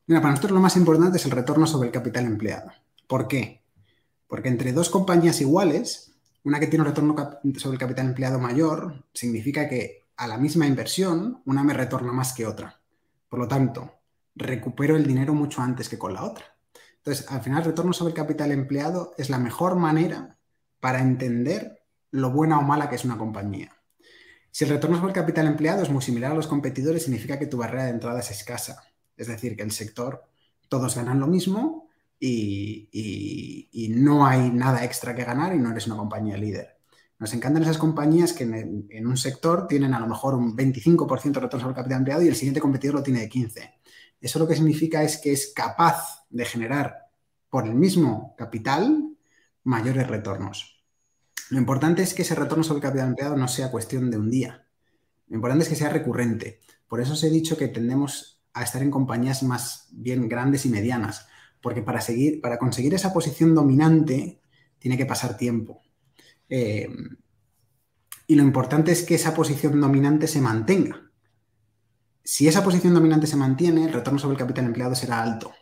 Mira, 0.07 0.21
para 0.21 0.33
nosotros 0.33 0.53
lo 0.53 0.61
más 0.61 0.77
importante 0.77 1.19
es 1.19 1.25
el 1.25 1.31
retorno 1.31 1.67
sobre 1.67 1.89
el 1.89 1.93
capital 1.93 2.27
empleado. 2.27 2.73
¿Por 3.07 3.29
qué? 3.29 3.63
Porque 4.27 4.49
entre 4.49 4.73
dos 4.73 4.91
compañías 4.91 5.41
iguales, 5.41 6.13
una 6.45 6.59
que 6.59 6.67
tiene 6.67 6.83
un 6.83 6.89
retorno 6.89 7.15
sobre 7.57 7.75
el 7.75 7.81
capital 7.81 8.07
empleado 8.07 8.39
mayor 8.39 9.05
significa 9.13 9.69
que 9.69 10.07
a 10.17 10.27
la 10.27 10.39
misma 10.39 10.67
inversión 10.67 11.43
una 11.47 11.63
me 11.63 11.75
retorna 11.75 12.13
más 12.13 12.33
que 12.33 12.47
otra. 12.47 12.81
Por 13.29 13.39
lo 13.39 13.49
tanto, 13.49 14.01
recupero 14.35 14.97
el 14.97 15.07
dinero 15.07 15.35
mucho 15.35 15.63
antes 15.63 15.89
que 15.89 15.99
con 15.99 16.15
la 16.15 16.25
otra. 16.25 16.45
Entonces, 16.99 17.31
al 17.31 17.41
final, 17.41 17.61
el 17.61 17.67
retorno 17.67 17.93
sobre 17.93 18.11
el 18.11 18.17
capital 18.17 18.53
empleado 18.53 19.15
es 19.17 19.31
la 19.31 19.39
mejor 19.39 19.77
manera 19.77 20.37
para 20.81 21.01
entender 21.01 21.85
lo 22.11 22.31
buena 22.31 22.59
o 22.59 22.63
mala 22.63 22.89
que 22.89 22.97
es 22.97 23.05
una 23.05 23.17
compañía. 23.17 23.80
Si 24.51 24.65
el 24.65 24.71
retorno 24.71 24.99
sobre 24.99 25.13
capital 25.13 25.47
empleado 25.47 25.83
es 25.83 25.91
muy 25.91 26.03
similar 26.03 26.33
a 26.33 26.35
los 26.35 26.47
competidores, 26.47 27.05
significa 27.05 27.39
que 27.39 27.47
tu 27.47 27.59
barrera 27.59 27.85
de 27.85 27.91
entrada 27.91 28.21
es 28.21 28.31
escasa. 28.31 28.83
Es 29.17 29.29
decir, 29.29 29.57
que 29.57 29.63
el 29.63 29.71
sector, 29.71 30.25
todos 30.69 30.97
ganan 30.97 31.21
lo 31.21 31.27
mismo 31.27 31.89
y, 32.19 32.89
no 33.95 34.27
hay 34.27 34.51
nada 34.51 34.85
extra 34.85 35.15
que 35.15 35.25
ganar 35.25 35.55
y 35.55 35.59
no 35.59 35.71
eres 35.71 35.87
una 35.87 35.97
compañía 35.97 36.37
líder. 36.37 36.79
Nos 37.19 37.35
encantan 37.35 37.63
esas 37.63 37.79
compañías 37.79 38.33
que 38.33 38.45
en, 38.45 39.07
un 39.07 39.17
sector 39.17 39.67
tienen 39.67 39.95
a 39.95 40.01
lo 40.01 40.07
mejor 40.07 40.35
un 40.35 40.57
25% 40.57 41.33
de 41.33 41.41
retorno 41.41 41.61
sobre 41.61 41.77
capital 41.77 41.99
empleado 41.99 42.23
y 42.23 42.29
el 42.29 42.37
siguiente 42.37 42.61
competidor 42.61 42.97
lo 42.97 43.03
tiene 43.03 43.21
de 43.21 43.29
15%. 43.29 43.71
Eso 44.21 44.39
lo 44.39 44.47
que 44.47 44.55
significa 44.55 45.03
es 45.03 45.19
que 45.19 45.33
es 45.33 45.53
capaz 45.55 46.27
de 46.29 46.45
generar 46.45 47.11
por 47.49 47.67
el 47.67 47.75
mismo 47.75 48.35
capital 48.37 49.17
mayores 49.65 50.07
retornos. 50.07 50.70
Lo 51.51 51.59
importante 51.59 52.03
es 52.03 52.15
que 52.15 52.23
ese 52.23 52.37
retorno 52.37 52.63
sobre 52.63 52.79
el 52.79 52.83
capital 52.83 53.09
empleado 53.09 53.37
no 53.37 53.49
sea 53.49 53.73
cuestión 53.73 54.11
de 54.11 54.17
un 54.17 54.31
día. 54.31 54.67
Lo 55.27 55.35
importante 55.35 55.65
es 55.65 55.69
que 55.69 55.77
sea 55.77 55.91
recurrente. 55.91 56.61
Por 56.87 57.01
eso 57.01 57.15
os 57.15 57.25
he 57.25 57.31
dicho 57.31 57.57
que 57.57 57.67
tendemos 57.67 58.41
a 58.53 58.63
estar 58.63 58.83
en 58.83 58.91
compañías 58.91 59.43
más 59.43 59.89
bien 59.91 60.29
grandes 60.29 60.65
y 60.65 60.71
medianas, 60.71 61.27
porque 61.61 61.83
para, 61.83 62.01
seguir, 62.01 62.41
para 62.41 62.59
conseguir 62.59 62.95
esa 62.95 63.13
posición 63.13 63.55
dominante 63.55 64.41
tiene 64.79 64.97
que 64.97 65.07
pasar 65.07 65.37
tiempo. 65.37 65.83
Eh, 66.49 66.89
y 68.29 68.35
lo 68.37 68.45
importante 68.45 68.93
es 68.93 69.03
que 69.03 69.17
esa 69.17 69.35
posición 69.35 69.81
dominante 69.81 70.29
se 70.29 70.41
mantenga. 70.41 71.11
Si 72.23 72.47
esa 72.47 72.63
posición 72.63 72.95
dominante 72.95 73.27
se 73.27 73.37
mantiene, 73.37 73.87
el 73.87 73.93
retorno 73.93 74.21
sobre 74.21 74.35
el 74.35 74.39
capital 74.39 74.67
empleado 74.67 74.95
será 74.95 75.21
alto. 75.21 75.53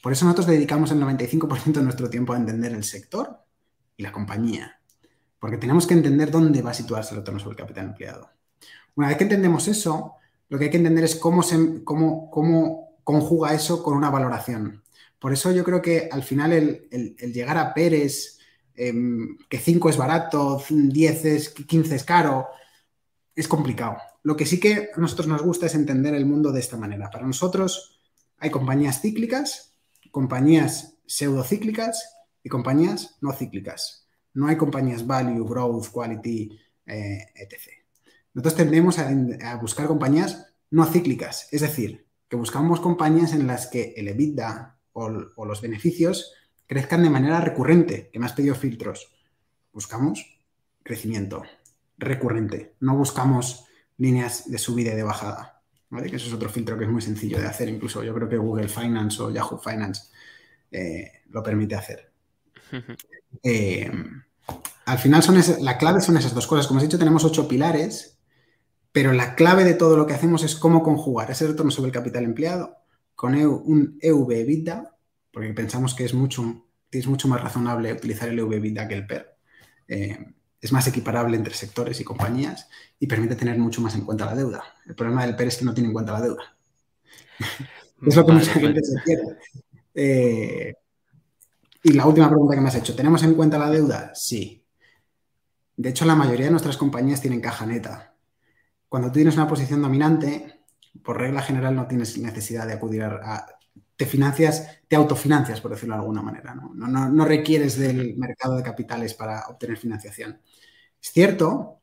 Por 0.00 0.12
eso 0.12 0.26
nosotros 0.26 0.46
dedicamos 0.46 0.92
el 0.92 1.00
95% 1.00 1.72
de 1.72 1.82
nuestro 1.82 2.08
tiempo 2.08 2.32
a 2.32 2.36
entender 2.36 2.72
el 2.72 2.84
sector 2.84 3.44
y 3.96 4.04
la 4.04 4.12
compañía. 4.12 4.80
Porque 5.44 5.58
tenemos 5.58 5.86
que 5.86 5.92
entender 5.92 6.30
dónde 6.30 6.62
va 6.62 6.70
a 6.70 6.72
situarse 6.72 7.10
el 7.12 7.18
retorno 7.18 7.38
sobre 7.38 7.52
el 7.52 7.58
capital 7.58 7.84
empleado. 7.84 8.30
Una 8.94 9.08
vez 9.08 9.18
que 9.18 9.24
entendemos 9.24 9.68
eso, 9.68 10.14
lo 10.48 10.56
que 10.56 10.64
hay 10.64 10.70
que 10.70 10.78
entender 10.78 11.04
es 11.04 11.16
cómo, 11.16 11.42
se, 11.42 11.84
conjuga 11.84 13.52
eso 13.52 13.82
con 13.82 13.94
una 13.94 14.08
valoración. 14.08 14.82
Por 15.18 15.34
eso 15.34 15.52
yo 15.52 15.62
creo 15.62 15.82
que 15.82 16.08
al 16.10 16.22
final 16.22 16.54
el, 16.54 17.16
llegar 17.30 17.58
a 17.58 17.74
Pérez, 17.74 18.38
em, 18.74 19.36
que 19.50 19.58
5 19.58 19.90
es 19.90 19.98
barato, 19.98 20.64
10 20.66 21.24
es, 21.26 21.50
15 21.50 21.94
es 21.94 22.04
caro, 22.04 22.46
es 23.36 23.46
complicado. 23.46 23.98
Lo 24.22 24.36
que 24.36 24.46
sí 24.46 24.58
que 24.58 24.92
a 24.96 24.98
nosotros 24.98 25.28
nos 25.28 25.42
gusta 25.42 25.66
es 25.66 25.74
entender 25.74 26.14
el 26.14 26.24
mundo 26.24 26.52
de 26.52 26.60
esta 26.60 26.78
manera. 26.78 27.10
Para 27.10 27.26
nosotros 27.26 28.00
hay 28.38 28.48
compañías 28.48 29.02
cíclicas, 29.02 29.74
compañías 30.10 30.96
pseudocíclicas 31.06 32.16
y 32.42 32.48
compañías 32.48 33.18
no 33.20 33.34
cíclicas. 33.34 34.03
No 34.34 34.48
hay 34.48 34.56
compañías 34.56 35.06
value, 35.06 35.44
growth, 35.44 35.88
quality, 35.90 36.58
eh, 36.86 37.26
etc. 37.34 37.84
Nosotros 38.34 38.56
tendemos 38.56 38.98
a, 38.98 39.56
buscar 39.60 39.86
compañías 39.86 40.54
no 40.70 40.84
cíclicas, 40.86 41.48
es 41.52 41.60
decir, 41.60 42.06
que 42.28 42.36
buscamos 42.36 42.80
compañías 42.80 43.32
en 43.32 43.46
las 43.46 43.68
que 43.68 43.94
el 43.96 44.08
EBITDA, 44.08 44.76
o, 44.92 45.08
los 45.08 45.60
beneficios 45.60 46.32
crezcan 46.66 47.02
de 47.02 47.10
manera 47.10 47.40
recurrente, 47.40 48.10
que 48.12 48.18
me 48.18 48.26
has 48.26 48.32
pedido 48.32 48.54
filtros. 48.54 49.14
Buscamos 49.72 50.40
crecimiento 50.82 51.44
recurrente, 51.96 52.74
no 52.80 52.96
buscamos 52.96 53.66
líneas 53.98 54.50
de 54.50 54.58
subida 54.58 54.92
y 54.92 54.96
de 54.96 55.02
bajada. 55.04 55.62
¿vale? 55.90 56.10
Que 56.10 56.16
eso 56.16 56.26
es 56.26 56.32
otro 56.32 56.48
filtro 56.48 56.76
que 56.76 56.84
es 56.84 56.90
muy 56.90 57.02
sencillo 57.02 57.38
de 57.38 57.46
hacer, 57.46 57.68
incluso 57.68 58.02
yo 58.02 58.14
creo 58.14 58.28
que 58.28 58.36
Google 58.36 58.68
Finance 58.68 59.22
o 59.22 59.30
Yahoo 59.30 59.58
Finance 59.58 60.10
eh, 60.72 61.22
lo 61.30 61.42
permite 61.42 61.76
hacer. 61.76 62.13
Eh, 63.42 63.90
al 64.86 64.98
final 64.98 65.22
son 65.22 65.38
la 65.60 65.78
clave 65.78 66.00
son 66.00 66.16
esas 66.16 66.34
dos 66.34 66.46
cosas. 66.46 66.66
Como 66.66 66.78
has 66.78 66.84
dicho, 66.84 66.98
tenemos 66.98 67.24
ocho 67.24 67.48
pilares, 67.48 68.18
pero 68.92 69.12
la 69.12 69.34
clave 69.34 69.64
de 69.64 69.74
todo 69.74 69.96
lo 69.96 70.06
que 70.06 70.14
hacemos 70.14 70.42
es 70.44 70.54
cómo 70.54 70.82
conjugar 70.82 71.30
ese 71.30 71.46
retorno 71.46 71.70
sobre 71.70 71.88
el 71.88 71.94
capital 71.94 72.24
empleado 72.24 72.76
con 73.14 73.34
un 73.34 73.98
EV 74.00 74.32
EBITDA, 74.32 74.96
porque 75.32 75.52
pensamos 75.54 75.94
que 75.94 76.04
es 76.04 76.14
mucho, 76.14 76.66
es 76.90 77.06
mucho 77.06 77.28
más 77.28 77.40
razonable 77.40 77.92
utilizar 77.92 78.28
el 78.28 78.38
EV 78.38 78.54
EBITDA 78.54 78.88
que 78.88 78.94
el 78.94 79.06
PER. 79.06 79.36
Eh, 79.88 80.18
es 80.60 80.72
más 80.72 80.86
equiparable 80.86 81.36
entre 81.36 81.54
sectores 81.54 82.00
y 82.00 82.04
compañías 82.04 82.68
y 82.98 83.06
permite 83.06 83.36
tener 83.36 83.58
mucho 83.58 83.80
más 83.80 83.94
en 83.94 84.02
cuenta 84.02 84.26
la 84.26 84.34
deuda. 84.34 84.64
El 84.86 84.94
problema 84.94 85.26
del 85.26 85.36
PER 85.36 85.48
es 85.48 85.56
que 85.58 85.64
no 85.64 85.74
tiene 85.74 85.88
en 85.88 85.92
cuenta 85.92 86.12
la 86.12 86.22
deuda. 86.22 86.56
es 88.06 88.16
lo 88.16 88.26
que 88.26 88.32
mucha 88.32 88.52
gente 88.52 88.82
se 88.82 89.00
pierde. 89.04 89.38
Eh, 89.94 90.74
y 91.84 91.92
la 91.92 92.06
última 92.06 92.30
pregunta 92.30 92.54
que 92.54 92.62
me 92.62 92.68
has 92.68 92.76
hecho, 92.76 92.96
¿tenemos 92.96 93.22
en 93.22 93.34
cuenta 93.34 93.58
la 93.58 93.70
deuda? 93.70 94.10
Sí. 94.14 94.64
De 95.76 95.90
hecho, 95.90 96.06
la 96.06 96.14
mayoría 96.14 96.46
de 96.46 96.50
nuestras 96.50 96.78
compañías 96.78 97.20
tienen 97.20 97.42
caja 97.42 97.66
neta. 97.66 98.14
Cuando 98.88 99.08
tú 99.08 99.14
tienes 99.16 99.34
una 99.34 99.46
posición 99.46 99.82
dominante, 99.82 100.62
por 101.02 101.18
regla 101.18 101.42
general 101.42 101.76
no 101.76 101.86
tienes 101.86 102.16
necesidad 102.16 102.66
de 102.66 102.72
acudir 102.72 103.02
a, 103.02 103.46
te 103.96 104.06
financias, 104.06 104.80
te 104.88 104.96
autofinancias, 104.96 105.60
por 105.60 105.72
decirlo 105.72 105.94
de 105.94 106.00
alguna 106.00 106.22
manera. 106.22 106.54
¿no? 106.54 106.72
No, 106.74 107.24
requieres 107.26 107.78
del 107.78 108.16
mercado 108.16 108.56
de 108.56 108.62
capitales 108.62 109.12
para 109.12 109.46
obtener 109.48 109.76
financiación. 109.76 110.40
Es 111.02 111.12
cierto 111.12 111.80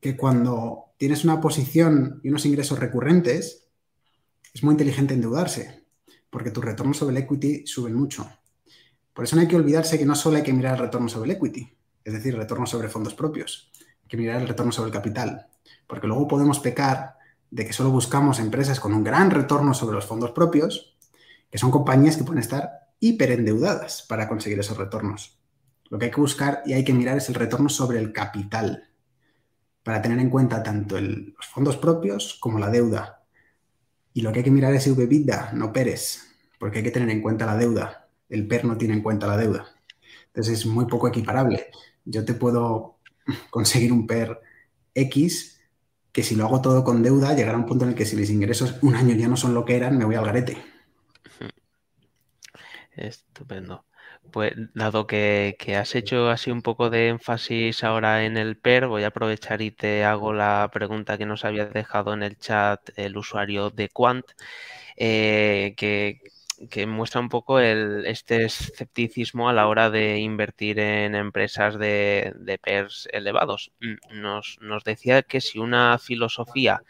que 0.00 0.16
cuando 0.16 0.94
tienes 0.96 1.24
una 1.24 1.42
posición 1.42 2.20
y 2.24 2.30
unos 2.30 2.46
ingresos 2.46 2.78
recurrentes, 2.78 3.68
es 4.54 4.62
muy 4.62 4.72
inteligente 4.72 5.12
endeudarse, 5.12 5.84
porque 6.30 6.50
tus 6.50 6.64
retornos 6.64 6.96
sobre 6.96 7.16
el 7.16 7.22
equity 7.22 7.66
suben 7.66 7.94
mucho. 7.94 8.26
Por 9.16 9.24
eso 9.24 9.34
no 9.34 9.40
hay 9.40 9.48
que 9.48 9.56
olvidarse 9.56 9.98
que 9.98 10.04
no 10.04 10.14
solo 10.14 10.36
hay 10.36 10.42
que 10.42 10.52
mirar 10.52 10.74
el 10.74 10.80
retorno 10.80 11.08
sobre 11.08 11.30
el 11.30 11.36
equity, 11.38 11.74
es 12.04 12.12
decir, 12.12 12.34
el 12.34 12.40
retorno 12.40 12.66
sobre 12.66 12.90
fondos 12.90 13.14
propios, 13.14 13.72
hay 14.02 14.08
que 14.08 14.18
mirar 14.18 14.42
el 14.42 14.46
retorno 14.46 14.70
sobre 14.72 14.88
el 14.88 14.92
capital, 14.92 15.46
porque 15.86 16.06
luego 16.06 16.28
podemos 16.28 16.60
pecar 16.60 17.16
de 17.50 17.66
que 17.66 17.72
solo 17.72 17.88
buscamos 17.88 18.38
empresas 18.40 18.78
con 18.78 18.92
un 18.92 19.02
gran 19.02 19.30
retorno 19.30 19.72
sobre 19.72 19.94
los 19.94 20.04
fondos 20.04 20.32
propios, 20.32 20.98
que 21.50 21.56
son 21.56 21.70
compañías 21.70 22.18
que 22.18 22.24
pueden 22.24 22.42
estar 22.42 22.90
hiperendeudadas 23.00 24.02
para 24.02 24.28
conseguir 24.28 24.58
esos 24.58 24.76
retornos. 24.76 25.40
Lo 25.88 25.98
que 25.98 26.04
hay 26.04 26.10
que 26.10 26.20
buscar 26.20 26.62
y 26.66 26.74
hay 26.74 26.84
que 26.84 26.92
mirar 26.92 27.16
es 27.16 27.30
el 27.30 27.36
retorno 27.36 27.70
sobre 27.70 27.98
el 27.98 28.12
capital, 28.12 28.90
para 29.82 30.02
tener 30.02 30.18
en 30.18 30.28
cuenta 30.28 30.62
tanto 30.62 31.00
los 31.00 31.46
fondos 31.46 31.78
propios 31.78 32.36
como 32.38 32.58
la 32.58 32.68
deuda. 32.68 33.22
Y 34.12 34.20
lo 34.20 34.30
que 34.30 34.40
hay 34.40 34.44
que 34.44 34.50
mirar 34.50 34.74
es 34.74 34.86
EBITDA, 34.86 35.52
no 35.54 35.72
PERES, 35.72 36.22
porque 36.58 36.78
hay 36.78 36.84
que 36.84 36.90
tener 36.90 37.08
en 37.08 37.22
cuenta 37.22 37.46
la 37.46 37.56
deuda. 37.56 38.05
El 38.28 38.46
PER 38.46 38.64
no 38.64 38.76
tiene 38.76 38.94
en 38.94 39.02
cuenta 39.02 39.26
la 39.26 39.36
deuda. 39.36 39.66
Entonces 40.26 40.60
es 40.60 40.66
muy 40.66 40.86
poco 40.86 41.08
equiparable. 41.08 41.70
Yo 42.04 42.24
te 42.24 42.34
puedo 42.34 42.98
conseguir 43.50 43.92
un 43.92 44.06
PER 44.06 44.40
X 44.94 45.60
que 46.12 46.22
si 46.22 46.34
lo 46.34 46.46
hago 46.46 46.62
todo 46.62 46.82
con 46.82 47.02
deuda, 47.02 47.34
llegará 47.34 47.58
un 47.58 47.66
punto 47.66 47.84
en 47.84 47.90
el 47.90 47.94
que 47.94 48.06
si 48.06 48.16
mis 48.16 48.30
ingresos 48.30 48.76
un 48.80 48.94
año 48.94 49.14
ya 49.14 49.28
no 49.28 49.36
son 49.36 49.52
lo 49.52 49.66
que 49.66 49.76
eran, 49.76 49.98
me 49.98 50.06
voy 50.06 50.14
al 50.14 50.24
garete. 50.24 50.56
Estupendo. 52.96 53.84
Pues 54.32 54.54
dado 54.74 55.06
que, 55.06 55.56
has 55.78 55.94
hecho 55.94 56.30
así 56.30 56.50
un 56.50 56.62
poco 56.62 56.88
de 56.88 57.08
énfasis 57.08 57.84
ahora 57.84 58.24
en 58.24 58.38
el 58.38 58.56
PER, 58.56 58.86
voy 58.86 59.04
a 59.04 59.08
aprovechar 59.08 59.60
y 59.60 59.70
te 59.70 60.04
hago 60.04 60.32
la 60.32 60.70
pregunta 60.72 61.18
que 61.18 61.26
nos 61.26 61.44
había 61.44 61.66
dejado 61.66 62.14
en 62.14 62.22
el 62.22 62.38
chat 62.38 62.80
el 62.96 63.16
usuario 63.18 63.68
de 63.70 63.90
Quant, 63.90 64.24
eh, 64.96 65.74
que 65.76 66.20
que 66.70 66.86
muestra 66.86 67.20
un 67.20 67.28
poco 67.28 67.60
el, 67.60 68.06
este 68.06 68.44
escepticismo 68.44 69.48
a 69.48 69.52
la 69.52 69.68
hora 69.68 69.90
de 69.90 70.18
invertir 70.18 70.78
en 70.78 71.14
empresas 71.14 71.78
de, 71.78 72.32
de 72.38 72.58
PERS 72.58 73.08
elevados. 73.12 73.72
Mm, 73.80 74.20
nos, 74.20 74.58
nos, 74.60 74.84
decía 74.84 75.22
que 75.22 75.40
si 75.40 75.58
una 75.58 75.98
filosofía 75.98 76.82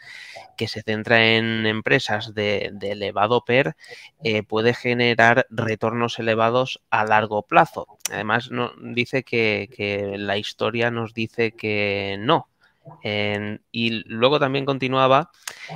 que 0.57 0.67
se 0.67 0.81
centra 0.81 1.25
en 1.25 1.65
empresas 1.65 2.33
de, 2.33 2.71
elevado 2.81 3.43
PER 3.45 3.75
eh, 4.23 4.43
puede 4.43 4.73
generar 4.73 5.47
retornos 5.49 6.19
elevados 6.19 6.81
a 6.89 7.05
largo 7.05 7.43
plazo. 7.43 7.87
Además, 8.11 8.51
no, 8.51 8.71
dice 8.81 9.23
que 9.23 10.15
la 10.17 10.37
historia 10.37 10.91
nos 10.91 11.13
dice 11.13 11.51
que 11.51 12.17
no, 12.19 12.49
y 13.71 14.03
luego 14.05 14.39
también 14.39 14.65
continuaba 14.65 15.31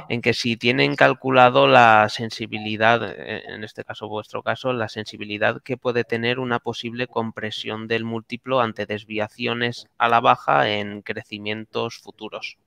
en 0.09 0.21
que 0.21 0.33
si 0.33 0.57
tienen 0.57 0.95
calculado 0.95 1.67
la 1.67 2.07
sensibilidad, 2.09 3.01
e, 3.03 3.43
en 3.53 3.63
este 3.63 3.83
caso 3.83 4.07
vuestro 4.07 4.43
caso, 4.43 4.73
la 4.73 4.89
sensibilidad 4.89 5.61
que 5.61 5.77
puede 5.77 6.03
tener 6.03 6.39
una 6.39 6.59
posible 6.59 7.07
compresión 7.07 7.87
del 7.87 8.03
múltiplo 8.03 8.61
ante 8.61 8.85
desviaciones 8.85 9.87
a 9.97 10.09
la 10.09 10.19
baja 10.19 10.69
en 10.69 11.01
crecimientos 11.01 11.97
futuros. 11.97 12.57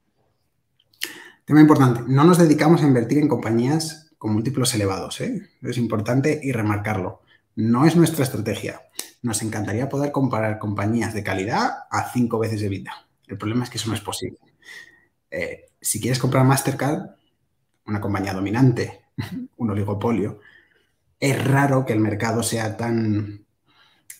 Tema 1.45 1.61
importante, 1.61 2.01
no 2.07 2.25
nos 2.25 2.39
dedicamos 2.39 2.83
a 2.83 2.87
invertir 2.87 3.19
en 3.19 3.29
compañías 3.29 4.13
con 4.17 4.33
múltiplos 4.33 4.75
elevados, 4.75 5.21
¿eh? 5.21 5.51
es 5.63 5.77
importante 5.77 6.41
y 6.43 6.53
remarcarlo. 6.53 7.21
No 7.57 7.87
es 7.87 7.95
nuestra 7.95 8.25
estrategia. 8.25 8.81
Nos 9.23 9.43
encantaría 9.43 9.89
poder 9.89 10.11
comparar 10.11 10.59
compañías 10.59 11.15
de 11.15 11.23
calidad 11.23 11.71
a 11.91 12.11
cinco 12.11 12.39
veces 12.39 12.61
de 12.61 12.69
vida 12.69 13.05
el 13.27 13.39
problema 13.39 13.65
es 13.65 13.71
que 13.71 13.79
eso 13.79 13.89
no 13.89 13.95
es 13.95 14.01
posible. 14.01 14.39
Eh, 15.31 15.67
si 15.81 16.01
quieres 16.01 16.19
comprar 16.19 16.45
Mastercard, 16.45 17.03
una 17.87 18.01
compañía 18.01 18.33
dominante, 18.33 19.07
un 19.57 19.71
oligopolio, 19.71 20.41
es 21.19 21.45
raro 21.45 21.85
que 21.85 21.93
el 21.93 22.01
mercado 22.01 22.43
sea 22.43 22.77
tan, 22.77 23.47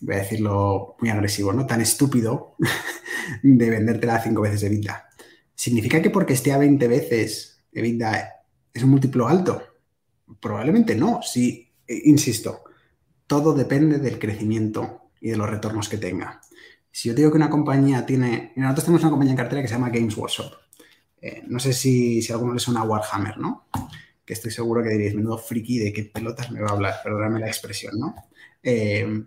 voy 0.01 0.15
a 0.15 0.19
decirlo 0.19 0.97
muy 1.01 1.11
agresivo, 1.11 1.53
¿no? 1.53 1.67
Tan 1.67 1.81
estúpido 1.81 2.57
de 3.43 3.71
vendértela 3.71 4.23
cinco 4.23 4.43
veces 4.43 4.61
de 4.61 4.69
EBITDA. 4.69 5.09
¿Significa 5.55 6.03
que 6.03 6.11
porque 6.11 6.35
esté 6.35 6.53
a 6.53 6.59
20 6.59 6.89
veces 6.89 7.63
EBITDA 7.73 8.33
es 8.73 8.83
un 8.83 8.91
múltiplo 8.91 9.29
alto? 9.29 9.63
Probablemente 10.41 10.95
no. 10.95 11.21
Sí, 11.23 11.73
eh, 11.87 12.03
insisto, 12.05 12.65
todo 13.27 13.55
depende 13.55 13.99
del 13.99 14.19
crecimiento 14.19 15.11
y 15.21 15.31
de 15.31 15.37
los 15.37 15.49
retornos 15.49 15.89
que 15.89 15.99
tenga. 15.99 16.41
Si 16.95 17.09
yo 17.09 17.15
digo 17.17 17.33
que 17.33 17.39
una 17.39 17.51
compañía 17.51 18.07
tiene. 18.07 18.53
Nosotros 18.55 18.85
tenemos 18.85 19.03
una 19.03 19.11
compañía 19.11 19.33
en 19.33 19.37
cartera 19.37 19.61
que 19.61 19.67
se 19.67 19.75
llama 19.75 19.91
Games 19.91 20.17
Workshop. 20.17 20.53
Eh, 21.21 21.43
no 21.49 21.59
sé 21.59 21.73
si, 21.73 22.23
si 22.23 22.31
a 22.31 22.37
alguno 22.37 22.55
le 22.55 22.61
suena 22.61 22.85
Warhammer, 22.85 23.37
¿no? 23.37 23.67
Que 24.25 24.33
estoy 24.33 24.53
seguro 24.53 24.81
que 24.81 24.91
diréis, 24.91 25.13
menudo 25.13 25.37
friki 25.37 25.81
de 25.81 25.93
qué 25.93 26.05
pelotas 26.05 26.53
me 26.53 26.61
va 26.61 26.69
a 26.69 26.73
hablar, 26.75 26.95
perdóname 27.03 27.41
la 27.41 27.49
expresión, 27.49 27.99
¿no? 27.99 28.15
Eh, 28.63 29.25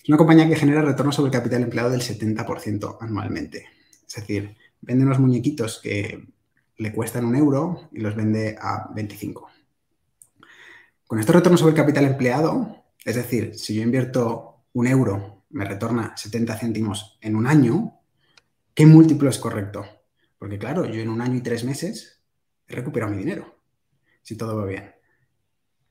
es 0.00 0.08
una 0.08 0.16
compañía 0.16 0.48
que 0.48 0.54
genera 0.54 0.80
retorno 0.80 1.10
sobre 1.10 1.30
el 1.30 1.32
capital 1.32 1.64
empleado 1.64 1.90
del 1.90 2.02
70% 2.02 2.98
anualmente. 3.00 3.66
Es 4.06 4.14
decir, 4.14 4.56
vende 4.80 5.04
unos 5.04 5.18
muñequitos 5.18 5.80
que 5.82 6.24
le 6.76 6.92
cuestan 6.92 7.24
un 7.24 7.34
euro 7.34 7.88
y 7.90 7.98
los 7.98 8.14
vende 8.14 8.56
a 8.60 8.92
25. 8.94 9.50
Con 11.08 11.18
estos 11.18 11.34
retornos 11.34 11.58
sobre 11.58 11.72
el 11.72 11.76
capital 11.76 12.04
empleado, 12.04 12.84
es 13.04 13.16
decir, 13.16 13.58
si 13.58 13.74
yo 13.74 13.82
invierto 13.82 14.62
un 14.72 14.86
euro 14.86 15.41
me 15.52 15.64
retorna 15.64 16.16
70 16.16 16.56
céntimos 16.58 17.18
en 17.20 17.36
un 17.36 17.46
año, 17.46 18.00
¿qué 18.74 18.86
múltiplo 18.86 19.30
es 19.30 19.38
correcto? 19.38 19.84
Porque 20.38 20.58
claro, 20.58 20.84
yo 20.86 21.00
en 21.00 21.08
un 21.08 21.20
año 21.20 21.36
y 21.36 21.42
tres 21.42 21.64
meses 21.64 22.22
he 22.66 22.74
recuperado 22.74 23.12
mi 23.12 23.18
dinero, 23.18 23.58
si 24.22 24.36
todo 24.36 24.56
va 24.56 24.66
bien. 24.66 24.94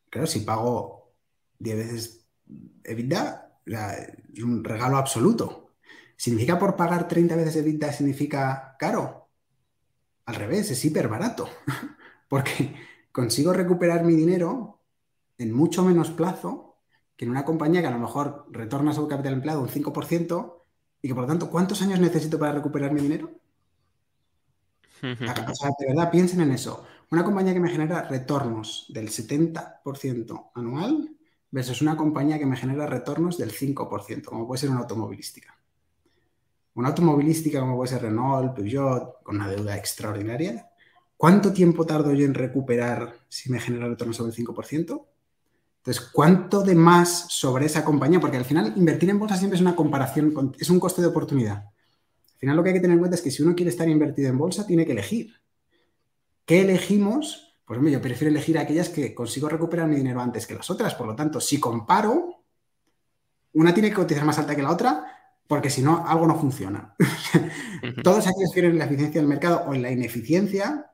Claro, 0.10 0.28
si 0.28 0.42
pago 0.42 1.14
10 1.60 1.78
veces 1.78 2.28
EBITDA, 2.84 3.60
es 4.34 4.44
un 4.44 4.64
regalo 4.64 4.98
absoluto. 4.98 5.76
¿Significa 6.18 6.60
por 6.60 6.76
pagar 6.76 7.08
30 7.08 7.36
veces 7.36 7.56
EBITDA 7.58 7.94
significa 7.94 8.76
caro? 8.78 9.30
Al 10.26 10.36
revés, 10.36 10.70
es 10.72 10.84
hiper 10.84 11.08
barato, 11.08 11.48
porque 12.30 12.76
consigo 13.12 13.54
recuperar 13.54 14.04
mi 14.04 14.16
dinero 14.16 14.82
en 15.38 15.54
mucho 15.54 15.84
menos 15.84 16.12
plazo 16.12 16.71
que 17.22 17.26
en 17.26 17.30
una 17.30 17.46
compañía 17.46 17.82
que 17.82 17.88
a 17.88 17.92
lo 17.92 18.00
mejor 18.00 18.48
retorna 18.50 18.96
su 18.96 19.08
capital 19.08 19.34
empleado 19.34 19.62
un 19.62 19.70
5% 19.70 20.56
y 21.04 21.08
que 21.08 21.14
por 21.14 21.26
lo 21.26 21.28
tanto, 21.28 21.52
¿cuántos 21.52 21.80
años 21.84 22.00
necesito 22.00 22.40
para 22.40 22.52
recuperar 22.52 22.92
mi 22.92 23.00
dinero? 23.00 23.30
O 25.04 25.56
sea, 25.56 25.70
de 25.78 25.86
verdad, 25.86 26.10
piensen 26.10 26.42
en 26.42 26.52
eso. 26.52 26.84
Una 27.12 27.24
compañía 27.24 27.54
que 27.54 27.60
me 27.60 27.70
genera 27.70 28.02
retornos 28.10 28.88
del 28.90 29.10
70% 29.10 30.50
anual 30.56 31.16
versus 31.52 31.84
una 31.84 31.96
compañía 31.96 32.40
que 32.40 32.48
me 32.48 32.58
genera 32.58 32.88
retornos 32.88 33.38
del 33.38 33.52
5%, 33.52 34.26
como 34.26 34.48
puede 34.48 34.62
ser 34.62 34.72
una 34.72 34.80
automovilística. 34.80 35.56
Una 36.74 36.88
automovilística 36.88 37.60
como 37.60 37.76
puede 37.76 37.92
ser 37.92 38.02
Renault, 38.02 38.56
Peugeot, 38.56 39.22
con 39.22 39.36
una 39.36 39.48
deuda 39.48 39.78
extraordinaria. 39.78 40.72
¿Cuánto 41.18 41.54
tiempo 41.54 41.86
tardo 41.86 42.16
yo 42.16 42.26
en 42.26 42.34
recuperar 42.34 43.14
si 43.30 43.52
me 43.52 43.60
genera 43.60 43.88
retornos 43.88 44.18
sobre 44.18 44.32
el 44.32 44.38
5%? 44.44 45.06
Entonces, 45.82 46.10
¿cuánto 46.14 46.62
de 46.62 46.76
más 46.76 47.26
sobre 47.30 47.66
esa 47.66 47.84
compañía? 47.84 48.20
Porque 48.20 48.38
al 48.38 48.46
final 48.46 48.74
invertir 48.76 49.10
en 49.10 49.18
bolsa 49.18 49.36
siempre 49.36 49.56
es 49.56 49.62
una 49.62 49.76
comparación, 49.76 50.54
es 50.60 50.70
un 50.70 50.80
coste 50.80 51.02
de 51.02 51.08
oportunidad. 51.08 51.56
Al 51.56 52.38
final 52.38 52.56
lo 52.56 52.62
que 52.62 52.70
hay 52.70 52.76
que 52.76 52.82
tener 52.82 52.94
en 52.94 53.00
cuenta 53.00 53.16
es 53.16 53.22
que 53.24 53.32
si 53.32 53.42
uno 53.42 53.56
quiere 53.56 53.72
estar 53.72 53.90
invertido 53.90 54.30
en 54.30 54.38
bolsa, 54.38 54.68
tiene 54.68 54.86
que 54.86 54.92
elegir. 54.92 55.34
¿Qué 56.46 56.62
elegimos? 56.62 57.58
Pues 57.66 57.78
hombre, 57.78 57.94
yo 57.94 58.00
prefiero 58.00 58.30
elegir 58.30 58.60
aquellas 58.60 58.90
que 58.90 59.16
consigo 59.16 59.50
recuperar 59.50 59.88
mi 59.88 59.96
dinero 59.96 60.22
antes 60.22 60.46
que 60.46 60.54
las 60.54 60.70
otras. 60.70 60.94
Por 60.94 61.08
lo 61.08 61.16
tanto, 61.16 61.42
si 61.42 61.60
comparo, 61.60 62.44
una 63.54 63.74
tiene 63.74 63.90
que 63.90 63.96
cotizar 63.96 64.24
más 64.24 64.38
alta 64.38 64.56
que 64.56 64.62
la 64.62 64.72
otra, 64.72 65.04
porque 65.48 65.72
si 65.72 65.82
no, 65.82 66.06
algo 66.06 66.28
no 66.28 66.40
funciona. 66.40 66.94
Todos 68.04 68.28
aquellos 68.28 68.52
que 68.52 68.62
quieren 68.62 68.78
la 68.78 68.86
eficiencia 68.86 69.20
del 69.20 69.28
mercado 69.28 69.64
o 69.68 69.74
en 69.74 69.82
la 69.82 69.90
ineficiencia, 69.90 70.92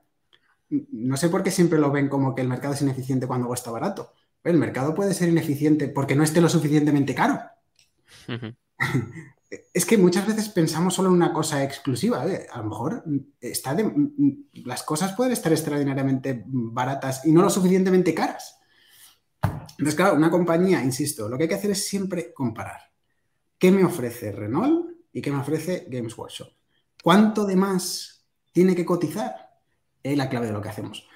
no 0.70 1.18
sé 1.18 1.28
por 1.28 1.42
qué 1.42 1.50
siempre 1.50 1.78
lo 1.78 1.92
ven 1.92 2.08
como 2.08 2.34
que 2.34 2.40
el 2.40 2.48
mercado 2.48 2.72
es 2.72 2.80
ineficiente 2.80 3.26
cuando 3.26 3.52
está 3.52 3.70
barato 3.70 4.14
el 4.44 4.56
mercado 4.56 4.94
puede 4.94 5.14
ser 5.14 5.28
ineficiente 5.28 5.88
porque 5.88 6.14
no 6.14 6.22
esté 6.22 6.40
lo 6.40 6.48
suficientemente 6.48 7.14
caro. 7.14 7.40
es 9.72 9.86
que 9.86 9.96
muchas 9.96 10.26
veces 10.26 10.48
pensamos 10.50 10.94
solo 10.94 11.08
en 11.08 11.14
una 11.14 11.32
cosa 11.32 11.62
exclusiva. 11.62 12.26
¿eh? 12.26 12.46
A 12.50 12.58
lo 12.58 12.64
mejor 12.64 13.04
está 13.40 13.76
las 14.64 14.82
cosas 14.82 15.14
pueden 15.14 15.32
estar 15.32 15.52
extraordinariamente 15.52 16.44
baratas 16.46 17.24
y 17.24 17.32
no 17.32 17.42
lo 17.42 17.50
suficientemente 17.50 18.14
caras. 18.14 18.58
Entonces, 19.42 19.94
claro, 19.94 20.16
una 20.16 20.30
compañía, 20.30 20.82
insisto, 20.82 21.28
lo 21.28 21.36
que 21.36 21.44
hay 21.44 21.48
que 21.48 21.54
hacer 21.54 21.70
es 21.70 21.86
siempre 21.86 22.32
comparar. 22.32 22.80
¿Qué 23.58 23.70
me 23.70 23.84
ofrece 23.84 24.32
Renault 24.32 24.90
y 25.12 25.22
qué 25.22 25.30
me 25.30 25.38
ofrece 25.38 25.86
Games 25.88 26.16
Workshop? 26.16 26.48
¿Cuánto 27.02 27.44
de 27.44 27.56
más 27.56 28.26
tiene 28.52 28.74
que 28.74 28.84
cotizar? 28.84 29.34
Es 30.02 30.16
la 30.16 30.28
clave 30.28 30.46
de 30.46 30.52
lo 30.52 30.60
que 30.60 30.68
hacemos. 30.68 31.08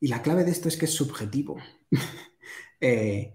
Y 0.00 0.08
la 0.08 0.22
clave 0.22 0.44
de 0.44 0.50
esto 0.50 0.68
es 0.68 0.76
que 0.76 0.86
es 0.86 0.94
subjetivo. 0.94 1.56
Eh, 2.80 3.34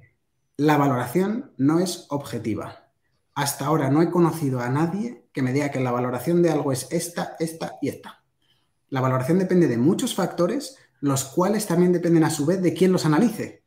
la 0.58 0.78
valoración 0.78 1.52
no 1.58 1.80
es 1.80 2.06
objetiva. 2.10 2.90
Hasta 3.34 3.66
ahora 3.66 3.90
no 3.90 4.02
he 4.02 4.12
conocido 4.12 4.60
a 4.60 4.70
nadie 4.70 5.28
que 5.34 5.42
me 5.42 5.54
diga 5.54 5.72
que 5.72 5.80
la 5.80 5.92
valoración 5.92 6.42
de 6.42 6.52
algo 6.52 6.72
es 6.72 6.88
esta, 6.92 7.36
esta 7.40 7.78
y 7.82 7.90
esta. 7.90 8.24
La 8.90 9.02
valoración 9.02 9.40
depende 9.40 9.68
de 9.68 9.78
muchos 9.78 10.14
factores, 10.14 10.78
los 11.00 11.24
cuales 11.26 11.66
también 11.66 11.92
dependen 11.92 12.24
a 12.24 12.30
su 12.30 12.46
vez 12.46 12.62
de 12.62 12.74
quién 12.74 12.92
los 12.92 13.06
analice. 13.06 13.64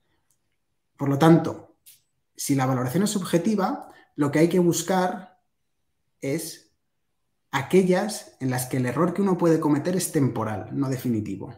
Por 0.97 1.09
lo 1.09 1.19
tanto, 1.19 1.77
si 2.37 2.55
la 2.55 2.67
valoración 2.67 3.03
es 3.03 3.11
subjetiva, 3.11 3.91
lo 4.15 4.31
que 4.31 4.39
hay 4.39 4.49
que 4.49 4.61
buscar 4.61 5.41
es 6.21 6.73
aquellas 7.51 8.37
en 8.41 8.51
las 8.51 8.67
que 8.67 8.77
el 8.77 8.87
error 8.87 9.15
que 9.15 9.23
uno 9.23 9.37
puede 9.37 9.61
cometer 9.61 9.97
es 9.97 10.13
temporal, 10.13 10.69
no 10.73 10.89
definitivo. 10.89 11.55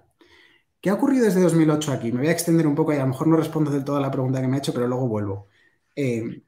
¿Qué 0.89 0.93
ha 0.93 0.95
ocurrido 0.95 1.27
desde 1.27 1.43
2008 1.43 1.93
aquí? 1.93 2.13
Me 2.13 2.21
voy 2.21 2.29
a 2.29 2.33
extender 2.33 2.67
un 2.67 2.75
poco 2.75 2.95
y 2.95 2.97
a 2.97 3.01
lo 3.01 3.09
mejor 3.09 3.27
no 3.27 3.37
respondo 3.37 3.71
del 3.71 3.85
todo 3.85 3.97
a 3.97 4.01
la 4.01 4.11
pregunta 4.11 4.41
que 4.41 4.49
me 4.49 4.57
ha 4.57 4.59
hecho, 4.59 4.73
pero 4.73 4.89
luego 4.89 5.07
vuelvo. 5.07 5.49
Eh, 5.95 6.41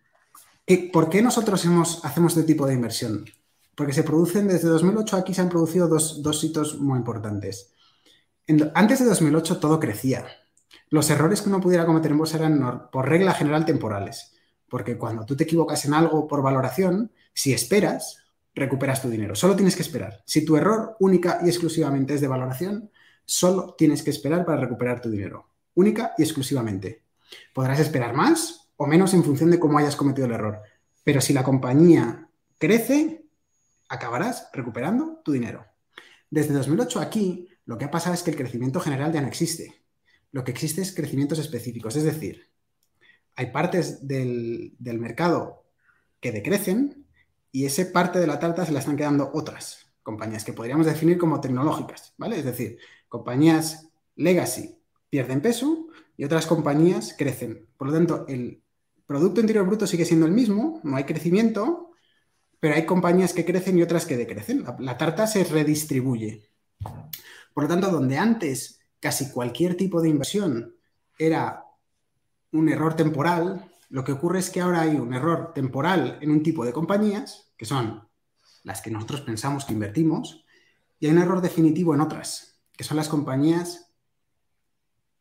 ¿Por 0.90 1.10
qué 1.10 1.20
nosotros 1.20 1.62
hacemos 2.02 2.32
este 2.38 2.44
tipo 2.44 2.66
de 2.66 2.72
inversión? 2.72 3.26
Porque 3.74 3.92
se 3.92 4.02
producen 4.02 4.48
desde 4.48 4.68
2008 4.68 5.18
aquí 5.18 5.34
se 5.34 5.42
han 5.42 5.50
producido 5.50 5.88
dos, 5.88 6.42
hitos 6.42 6.80
muy 6.80 6.96
importantes. 6.96 7.74
antes 8.72 9.00
de 9.00 9.04
2008 9.04 9.58
todo 9.58 9.78
crecía. 9.78 10.24
Los 10.88 11.10
errores 11.10 11.42
que 11.42 11.50
uno 11.50 11.60
pudiera 11.60 11.84
cometer 11.84 12.10
en 12.10 12.16
bolsa 12.16 12.38
eran 12.38 12.88
por 12.90 13.10
regla 13.10 13.34
general 13.34 13.66
temporales. 13.66 14.32
Porque 14.70 14.96
cuando 14.96 15.26
tú 15.26 15.36
te 15.36 15.44
equivocas 15.44 15.84
en 15.84 15.92
algo 15.92 16.26
por 16.26 16.40
valoración, 16.40 17.12
si 17.34 17.52
esperas, 17.52 18.24
recuperas 18.54 19.02
tu 19.02 19.10
dinero. 19.10 19.34
Solo 19.34 19.54
tienes 19.54 19.76
que 19.76 19.82
esperar. 19.82 20.22
Si 20.24 20.46
tu 20.46 20.56
error 20.56 20.96
única 20.98 21.40
y 21.44 21.50
exclusivamente 21.50 22.14
es 22.14 22.22
de 22.22 22.28
valoración, 22.28 22.90
Solo 23.24 23.74
tienes 23.76 24.02
que 24.02 24.10
esperar 24.10 24.44
para 24.44 24.60
recuperar 24.60 25.00
tu 25.00 25.10
dinero, 25.10 25.48
única 25.74 26.14
y 26.18 26.22
exclusivamente. 26.22 27.04
Podrás 27.54 27.80
esperar 27.80 28.14
más 28.14 28.70
o 28.76 28.86
menos 28.86 29.14
en 29.14 29.24
función 29.24 29.50
de 29.50 29.58
cómo 29.58 29.78
hayas 29.78 29.96
cometido 29.96 30.26
el 30.26 30.32
error, 30.32 30.62
Pero 31.02 31.20
si 31.20 31.32
la 31.32 31.42
compañía 31.42 32.28
crece, 32.58 33.24
acabarás 33.88 34.48
recuperando 34.52 35.20
tu 35.24 35.32
dinero. 35.32 35.66
Desde 36.30 36.54
2008 36.54 37.00
aquí, 37.00 37.48
lo 37.64 37.78
que 37.78 37.86
ha 37.86 37.90
pasado 37.90 38.14
es 38.14 38.22
que 38.22 38.30
el 38.30 38.36
crecimiento 38.36 38.80
general 38.80 39.12
ya 39.12 39.20
no 39.20 39.28
existe. 39.28 39.82
Lo 40.30 40.44
que 40.44 40.52
existe 40.52 40.82
es 40.82 40.94
crecimientos 40.94 41.38
específicos. 41.38 41.96
Es 41.96 42.04
decir, 42.04 42.50
hay 43.34 43.46
partes 43.50 44.06
del, 44.06 44.74
del 44.78 44.98
mercado 44.98 45.64
que 46.20 46.32
decrecen 46.32 47.06
y 47.50 47.64
esa 47.64 47.90
parte 47.92 48.18
de 48.18 48.26
la 48.26 48.38
tarta 48.38 48.66
se 48.66 48.72
la 48.72 48.80
están 48.80 48.96
quedando 48.96 49.30
otras 49.34 49.89
compañías 50.10 50.44
que 50.44 50.52
podríamos 50.52 50.86
definir 50.86 51.18
como 51.18 51.40
tecnológicas, 51.40 52.14
¿vale? 52.18 52.36
Es 52.36 52.44
decir, 52.44 52.78
compañías 53.08 53.88
legacy 54.16 54.76
pierden 55.08 55.40
peso 55.40 55.86
y 56.16 56.24
otras 56.24 56.46
compañías 56.46 57.14
crecen. 57.16 57.68
Por 57.76 57.88
lo 57.88 57.94
tanto, 57.94 58.24
el 58.26 58.60
Producto 59.06 59.40
Interior 59.40 59.66
Bruto 59.66 59.86
sigue 59.86 60.04
siendo 60.04 60.26
el 60.26 60.32
mismo, 60.32 60.80
no 60.82 60.96
hay 60.96 61.04
crecimiento, 61.04 61.92
pero 62.58 62.74
hay 62.74 62.86
compañías 62.86 63.32
que 63.32 63.44
crecen 63.44 63.78
y 63.78 63.82
otras 63.82 64.04
que 64.04 64.16
decrecen. 64.16 64.64
La, 64.80 64.98
tarta 64.98 65.28
se 65.28 65.44
redistribuye. 65.44 66.48
Por 67.54 67.64
lo 67.64 67.68
tanto, 67.68 67.90
donde 67.90 68.18
antes 68.18 68.80
casi 68.98 69.30
cualquier 69.30 69.76
tipo 69.76 70.02
de 70.02 70.08
inversión 70.08 70.74
era 71.18 71.64
un 72.52 72.68
error 72.68 72.94
temporal, 72.94 73.70
lo 73.88 74.02
que 74.02 74.12
ocurre 74.12 74.40
es 74.40 74.50
que 74.50 74.60
ahora 74.60 74.82
hay 74.82 74.96
un 74.96 75.14
error 75.14 75.52
temporal 75.54 76.18
en 76.20 76.32
un 76.32 76.42
tipo 76.42 76.64
de 76.64 76.72
compañías, 76.72 77.52
que 77.56 77.64
son 77.64 78.09
las 78.62 78.82
que 78.82 78.90
nosotros 78.90 79.22
pensamos 79.22 79.64
que 79.64 79.72
invertimos, 79.72 80.44
y 80.98 81.06
hay 81.06 81.12
un 81.12 81.18
error 81.18 81.40
definitivo 81.40 81.94
en 81.94 82.00
otras, 82.00 82.60
que 82.76 82.84
son 82.84 82.96
las 82.96 83.08
compañías 83.08 83.92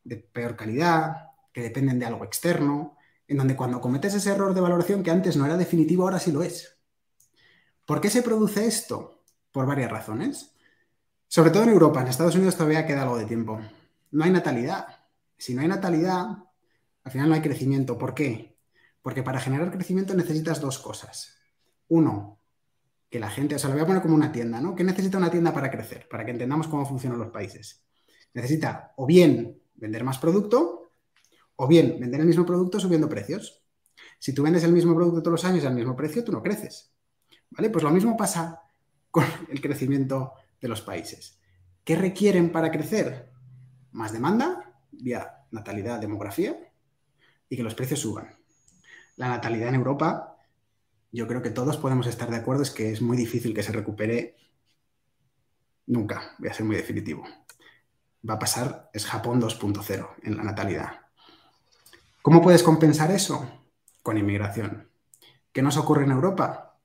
de 0.04 0.16
peor 0.16 0.56
calidad, 0.56 1.30
que 1.52 1.62
dependen 1.62 1.98
de 1.98 2.06
algo 2.06 2.24
externo, 2.24 2.96
en 3.26 3.36
donde 3.36 3.56
cuando 3.56 3.80
cometes 3.80 4.14
ese 4.14 4.30
error 4.32 4.54
de 4.54 4.60
valoración 4.60 5.02
que 5.02 5.10
antes 5.10 5.36
no 5.36 5.46
era 5.46 5.56
definitivo, 5.56 6.04
ahora 6.04 6.18
sí 6.18 6.32
lo 6.32 6.42
es. 6.42 6.76
¿Por 7.86 8.00
qué 8.00 8.10
se 8.10 8.22
produce 8.22 8.66
esto? 8.66 9.22
Por 9.52 9.66
varias 9.66 9.90
razones. 9.90 10.52
Sobre 11.28 11.50
todo 11.50 11.62
en 11.62 11.68
Europa, 11.68 12.00
en 12.00 12.08
Estados 12.08 12.34
Unidos 12.34 12.56
todavía 12.56 12.86
queda 12.86 13.02
algo 13.02 13.18
de 13.18 13.26
tiempo. 13.26 13.60
No 14.10 14.24
hay 14.24 14.32
natalidad. 14.32 14.86
Si 15.38 15.54
no 15.54 15.62
hay 15.62 15.68
natalidad, 15.68 16.26
al 17.04 17.12
final 17.12 17.28
no 17.28 17.34
hay 17.36 17.40
crecimiento. 17.40 17.96
¿Por 17.96 18.14
qué? 18.14 18.58
Porque 19.00 19.22
para 19.22 19.40
generar 19.40 19.70
crecimiento 19.70 20.14
necesitas 20.14 20.60
dos 20.60 20.78
cosas. 20.80 21.36
Uno, 21.88 22.39
que 23.10 23.18
la 23.18 23.28
gente, 23.28 23.56
o 23.56 23.58
sea, 23.58 23.68
lo 23.68 23.74
voy 23.74 23.82
a 23.82 23.86
poner 23.86 24.02
como 24.02 24.14
una 24.14 24.30
tienda, 24.30 24.60
¿no? 24.60 24.74
¿Qué 24.74 24.84
necesita 24.84 25.18
una 25.18 25.30
tienda 25.30 25.52
para 25.52 25.70
crecer? 25.70 26.08
Para 26.08 26.24
que 26.24 26.30
entendamos 26.30 26.68
cómo 26.68 26.86
funcionan 26.86 27.18
los 27.18 27.30
países. 27.30 27.84
Necesita 28.32 28.94
o 28.96 29.04
bien 29.04 29.60
vender 29.74 30.04
más 30.04 30.18
producto, 30.18 30.92
o 31.56 31.66
bien 31.66 31.98
vender 32.00 32.20
el 32.20 32.26
mismo 32.26 32.46
producto 32.46 32.78
subiendo 32.78 33.08
precios. 33.08 33.62
Si 34.18 34.32
tú 34.32 34.42
vendes 34.44 34.62
el 34.64 34.72
mismo 34.72 34.94
producto 34.94 35.22
todos 35.22 35.42
los 35.42 35.44
años 35.44 35.64
al 35.64 35.74
mismo 35.74 35.96
precio, 35.96 36.22
tú 36.24 36.32
no 36.32 36.42
creces. 36.42 36.94
¿Vale? 37.50 37.68
Pues 37.68 37.82
lo 37.82 37.90
mismo 37.90 38.16
pasa 38.16 38.62
con 39.10 39.24
el 39.50 39.60
crecimiento 39.60 40.32
de 40.60 40.68
los 40.68 40.80
países. 40.80 41.38
¿Qué 41.84 41.96
requieren 41.96 42.52
para 42.52 42.70
crecer? 42.70 43.32
Más 43.90 44.12
demanda, 44.12 44.72
vía 44.92 45.36
natalidad, 45.50 45.98
demografía, 45.98 46.56
y 47.48 47.56
que 47.56 47.62
los 47.62 47.74
precios 47.74 48.00
suban. 48.00 48.38
La 49.16 49.28
natalidad 49.28 49.68
en 49.70 49.74
Europa 49.74 50.29
yo 51.12 51.26
creo 51.26 51.42
que 51.42 51.50
todos 51.50 51.76
podemos 51.76 52.06
estar 52.06 52.30
de 52.30 52.36
acuerdo, 52.36 52.62
es 52.62 52.70
que 52.70 52.90
es 52.90 53.02
muy 53.02 53.16
difícil 53.16 53.54
que 53.54 53.62
se 53.62 53.72
recupere 53.72 54.36
nunca, 55.86 56.34
voy 56.38 56.48
a 56.48 56.54
ser 56.54 56.64
muy 56.66 56.76
definitivo. 56.76 57.24
Va 58.28 58.34
a 58.34 58.38
pasar, 58.38 58.90
es 58.92 59.06
Japón 59.06 59.40
2.0 59.40 60.08
en 60.22 60.36
la 60.36 60.44
natalidad. 60.44 61.00
¿Cómo 62.22 62.42
puedes 62.42 62.62
compensar 62.62 63.10
eso? 63.10 63.64
Con 64.02 64.18
inmigración. 64.18 64.88
¿Qué 65.52 65.62
nos 65.62 65.76
ocurre 65.76 66.04
en 66.04 66.12
Europa? 66.12 66.78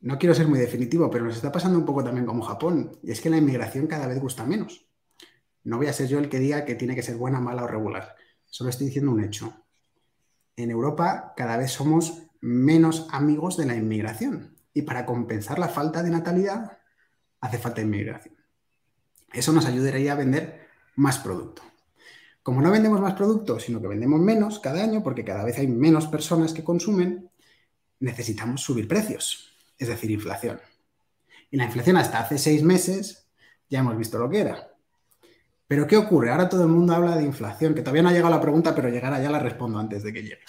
No 0.00 0.18
quiero 0.18 0.34
ser 0.34 0.48
muy 0.48 0.58
definitivo, 0.58 1.10
pero 1.10 1.24
nos 1.24 1.36
está 1.36 1.50
pasando 1.50 1.78
un 1.78 1.86
poco 1.86 2.04
también 2.04 2.26
como 2.26 2.42
Japón, 2.42 2.98
y 3.02 3.10
es 3.10 3.20
que 3.20 3.30
la 3.30 3.38
inmigración 3.38 3.86
cada 3.86 4.06
vez 4.06 4.20
gusta 4.20 4.44
menos. 4.44 4.86
No 5.64 5.76
voy 5.76 5.86
a 5.86 5.92
ser 5.92 6.08
yo 6.08 6.18
el 6.18 6.28
que 6.28 6.38
diga 6.38 6.64
que 6.64 6.74
tiene 6.74 6.94
que 6.94 7.02
ser 7.02 7.16
buena, 7.16 7.40
mala 7.40 7.64
o 7.64 7.68
regular. 7.68 8.16
Solo 8.44 8.70
estoy 8.70 8.88
diciendo 8.88 9.12
un 9.12 9.24
hecho. 9.24 9.64
En 10.56 10.70
Europa 10.70 11.32
cada 11.36 11.56
vez 11.56 11.72
somos 11.72 12.31
menos 12.42 13.06
amigos 13.10 13.56
de 13.56 13.64
la 13.64 13.74
inmigración. 13.74 14.58
Y 14.74 14.82
para 14.82 15.06
compensar 15.06 15.58
la 15.58 15.68
falta 15.68 16.02
de 16.02 16.10
natalidad, 16.10 16.78
hace 17.40 17.58
falta 17.58 17.80
inmigración. 17.80 18.36
Eso 19.32 19.52
nos 19.52 19.64
ayudaría 19.64 20.12
a 20.12 20.16
vender 20.16 20.68
más 20.96 21.18
producto. 21.18 21.62
Como 22.42 22.60
no 22.60 22.70
vendemos 22.70 23.00
más 23.00 23.14
producto, 23.14 23.58
sino 23.60 23.80
que 23.80 23.86
vendemos 23.86 24.20
menos 24.20 24.58
cada 24.58 24.82
año, 24.82 25.02
porque 25.02 25.24
cada 25.24 25.44
vez 25.44 25.58
hay 25.58 25.68
menos 25.68 26.08
personas 26.08 26.52
que 26.52 26.64
consumen, 26.64 27.30
necesitamos 28.00 28.62
subir 28.62 28.88
precios, 28.88 29.54
es 29.78 29.88
decir, 29.88 30.10
inflación. 30.10 30.60
Y 31.50 31.56
la 31.56 31.64
inflación 31.64 31.96
hasta 31.96 32.18
hace 32.18 32.38
seis 32.38 32.62
meses 32.62 33.28
ya 33.68 33.78
hemos 33.78 33.96
visto 33.96 34.18
lo 34.18 34.28
que 34.28 34.40
era. 34.40 34.68
Pero 35.68 35.86
¿qué 35.86 35.96
ocurre? 35.96 36.30
Ahora 36.30 36.48
todo 36.48 36.62
el 36.62 36.68
mundo 36.68 36.92
habla 36.92 37.16
de 37.16 37.22
inflación, 37.22 37.74
que 37.74 37.82
todavía 37.82 38.02
no 38.02 38.08
ha 38.08 38.12
llegado 38.12 38.34
la 38.34 38.40
pregunta, 38.40 38.74
pero 38.74 38.88
llegará, 38.88 39.22
ya 39.22 39.30
la 39.30 39.38
respondo 39.38 39.78
antes 39.78 40.02
de 40.02 40.12
que 40.12 40.22
llegue. 40.22 40.40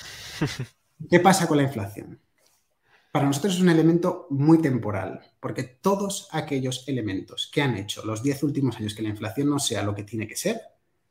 ¿Qué 1.10 1.20
pasa 1.20 1.48
con 1.48 1.58
la 1.58 1.64
inflación? 1.64 2.20
Para 3.12 3.26
nosotros 3.26 3.56
es 3.56 3.62
un 3.62 3.70
elemento 3.70 4.28
muy 4.30 4.60
temporal, 4.60 5.22
porque 5.40 5.64
todos 5.64 6.30
aquellos 6.32 6.88
elementos 6.88 7.50
que 7.52 7.62
han 7.62 7.76
hecho 7.76 8.06
los 8.06 8.24
10 8.24 8.44
últimos 8.44 8.78
años 8.78 8.94
que 8.94 9.02
la 9.02 9.10
inflación 9.10 9.50
no 9.50 9.60
sea 9.60 9.84
lo 9.84 9.94
que 9.94 10.04
tiene 10.04 10.28
que 10.28 10.36
ser, 10.36 10.62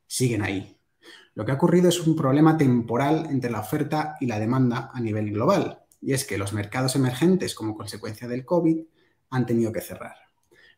siguen 0.07 0.41
ahí. 0.41 0.77
Lo 1.35 1.45
que 1.45 1.51
ha 1.51 1.55
ocurrido 1.55 1.89
es 1.89 1.99
un 1.99 2.15
problema 2.15 2.57
temporal 2.57 3.27
entre 3.29 3.51
la 3.51 3.59
oferta 3.59 4.15
y 4.19 4.25
la 4.25 4.39
demanda 4.39 4.89
a 4.93 4.99
nivel 4.99 5.31
global, 5.31 5.83
y 6.01 6.13
es 6.13 6.25
que 6.25 6.37
los 6.37 6.53
mercados 6.53 6.95
emergentes 6.95 7.55
como 7.55 7.75
consecuencia 7.75 8.27
del 8.27 8.45
COVID 8.45 8.79
han 9.29 9.45
tenido 9.45 9.71
que 9.71 9.81
cerrar. 9.81 10.15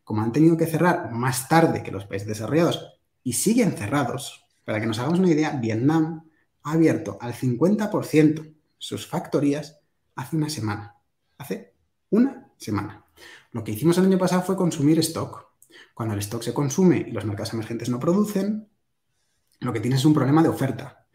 Como 0.04 0.22
han 0.22 0.32
tenido 0.32 0.56
que 0.56 0.66
cerrar 0.66 1.12
más 1.12 1.48
tarde 1.48 1.82
que 1.82 1.92
los 1.92 2.06
países 2.06 2.28
desarrollados 2.28 3.00
y 3.22 3.32
siguen 3.32 3.72
cerrados, 3.72 4.46
para 4.64 4.80
que 4.80 4.86
nos 4.86 4.98
hagamos 4.98 5.18
una 5.18 5.30
idea, 5.30 5.50
Vietnam 5.50 6.28
ha 6.62 6.72
abierto 6.72 7.18
al 7.20 7.34
50% 7.34 8.55
sus 8.78 9.06
factorías 9.06 9.80
hace 10.14 10.36
una 10.36 10.48
semana. 10.48 10.96
Hace 11.38 11.74
una 12.10 12.50
semana. 12.56 13.04
Lo 13.52 13.64
que 13.64 13.72
hicimos 13.72 13.98
el 13.98 14.06
año 14.06 14.18
pasado 14.18 14.42
fue 14.42 14.56
consumir 14.56 14.98
stock. 15.00 15.46
Cuando 15.94 16.14
el 16.14 16.20
stock 16.20 16.42
se 16.42 16.54
consume 16.54 17.06
y 17.08 17.12
los 17.12 17.24
mercados 17.24 17.52
emergentes 17.54 17.88
no 17.88 17.98
producen, 17.98 18.68
lo 19.60 19.72
que 19.72 19.80
tienes 19.80 20.00
es 20.00 20.04
un 20.04 20.14
problema 20.14 20.42
de 20.42 20.48
oferta. 20.48 21.06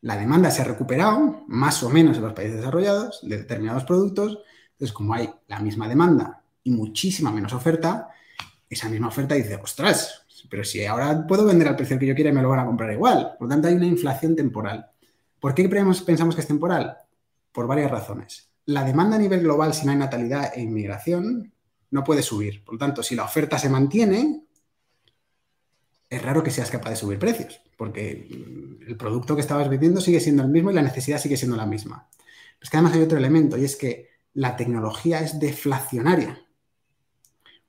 La 0.00 0.16
demanda 0.16 0.50
se 0.50 0.62
ha 0.62 0.64
recuperado, 0.64 1.44
más 1.48 1.82
o 1.82 1.90
menos 1.90 2.16
en 2.16 2.22
los 2.22 2.32
países 2.32 2.56
desarrollados, 2.56 3.20
de 3.22 3.38
determinados 3.38 3.84
productos. 3.84 4.38
Entonces, 4.72 4.92
como 4.92 5.14
hay 5.14 5.30
la 5.48 5.58
misma 5.58 5.88
demanda 5.88 6.42
y 6.62 6.70
muchísima 6.70 7.32
menos 7.32 7.52
oferta, 7.52 8.08
esa 8.68 8.88
misma 8.88 9.08
oferta 9.08 9.34
dice, 9.34 9.56
ostras, 9.56 10.26
pero 10.48 10.62
si 10.62 10.84
ahora 10.84 11.26
puedo 11.26 11.44
vender 11.44 11.68
al 11.68 11.76
precio 11.76 11.98
que 11.98 12.06
yo 12.06 12.14
quiera 12.14 12.30
y 12.30 12.32
me 12.32 12.42
lo 12.42 12.48
van 12.48 12.60
a 12.60 12.66
comprar 12.66 12.92
igual. 12.92 13.34
Por 13.38 13.48
lo 13.48 13.54
tanto, 13.54 13.68
hay 13.68 13.74
una 13.74 13.86
inflación 13.86 14.36
temporal. 14.36 14.90
¿Por 15.40 15.54
qué 15.54 15.68
pensamos 15.68 16.34
que 16.34 16.40
es 16.40 16.46
temporal? 16.46 16.98
Por 17.52 17.66
varias 17.66 17.90
razones. 17.90 18.50
La 18.66 18.84
demanda 18.84 19.16
a 19.16 19.18
nivel 19.18 19.40
global, 19.40 19.72
si 19.72 19.86
no 19.86 19.92
hay 19.92 19.98
natalidad 19.98 20.52
e 20.54 20.60
inmigración, 20.60 21.52
no 21.90 22.04
puede 22.04 22.22
subir. 22.22 22.64
Por 22.64 22.74
lo 22.74 22.78
tanto, 22.78 23.02
si 23.02 23.14
la 23.14 23.24
oferta 23.24 23.58
se 23.58 23.70
mantiene, 23.70 24.44
es 26.10 26.22
raro 26.22 26.42
que 26.42 26.50
seas 26.50 26.70
capaz 26.70 26.90
de 26.90 26.96
subir 26.96 27.18
precios, 27.18 27.60
porque 27.76 28.28
el 28.86 28.96
producto 28.96 29.34
que 29.34 29.40
estabas 29.40 29.68
vendiendo 29.68 30.00
sigue 30.00 30.20
siendo 30.20 30.42
el 30.42 30.48
mismo 30.48 30.70
y 30.70 30.74
la 30.74 30.82
necesidad 30.82 31.18
sigue 31.18 31.36
siendo 31.36 31.56
la 31.56 31.66
misma. 31.66 32.08
Pero 32.10 32.62
es 32.62 32.70
que 32.70 32.76
además 32.76 32.94
hay 32.94 33.02
otro 33.02 33.18
elemento 33.18 33.56
y 33.56 33.64
es 33.64 33.76
que 33.76 34.08
la 34.34 34.56
tecnología 34.56 35.20
es 35.20 35.38
deflacionaria. 35.38 36.44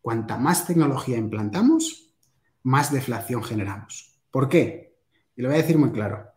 Cuanta 0.02 0.38
más 0.38 0.66
tecnología 0.66 1.18
implantamos, 1.18 2.14
más 2.64 2.92
deflación 2.92 3.44
generamos. 3.44 4.20
¿Por 4.32 4.48
qué? 4.48 4.98
Y 5.36 5.42
lo 5.42 5.50
voy 5.50 5.58
a 5.58 5.62
decir 5.62 5.78
muy 5.78 5.92
claro. 5.92 6.32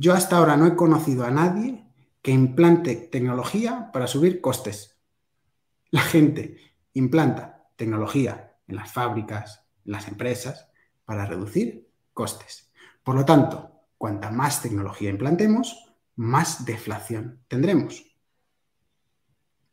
Yo 0.00 0.14
hasta 0.14 0.36
ahora 0.36 0.56
no 0.56 0.64
he 0.64 0.76
conocido 0.76 1.24
a 1.24 1.30
nadie 1.32 1.84
que 2.22 2.30
implante 2.30 2.94
tecnología 2.94 3.90
para 3.92 4.06
subir 4.06 4.40
costes. 4.40 5.02
La 5.90 6.02
gente 6.02 6.56
implanta 6.92 7.68
tecnología 7.74 8.56
en 8.68 8.76
las 8.76 8.92
fábricas, 8.92 9.66
en 9.84 9.90
las 9.90 10.06
empresas, 10.06 10.68
para 11.04 11.26
reducir 11.26 11.90
costes. 12.12 12.70
Por 13.02 13.16
lo 13.16 13.24
tanto, 13.24 13.72
cuanta 13.96 14.30
más 14.30 14.62
tecnología 14.62 15.10
implantemos, 15.10 15.92
más 16.14 16.64
deflación 16.64 17.42
tendremos. 17.48 18.04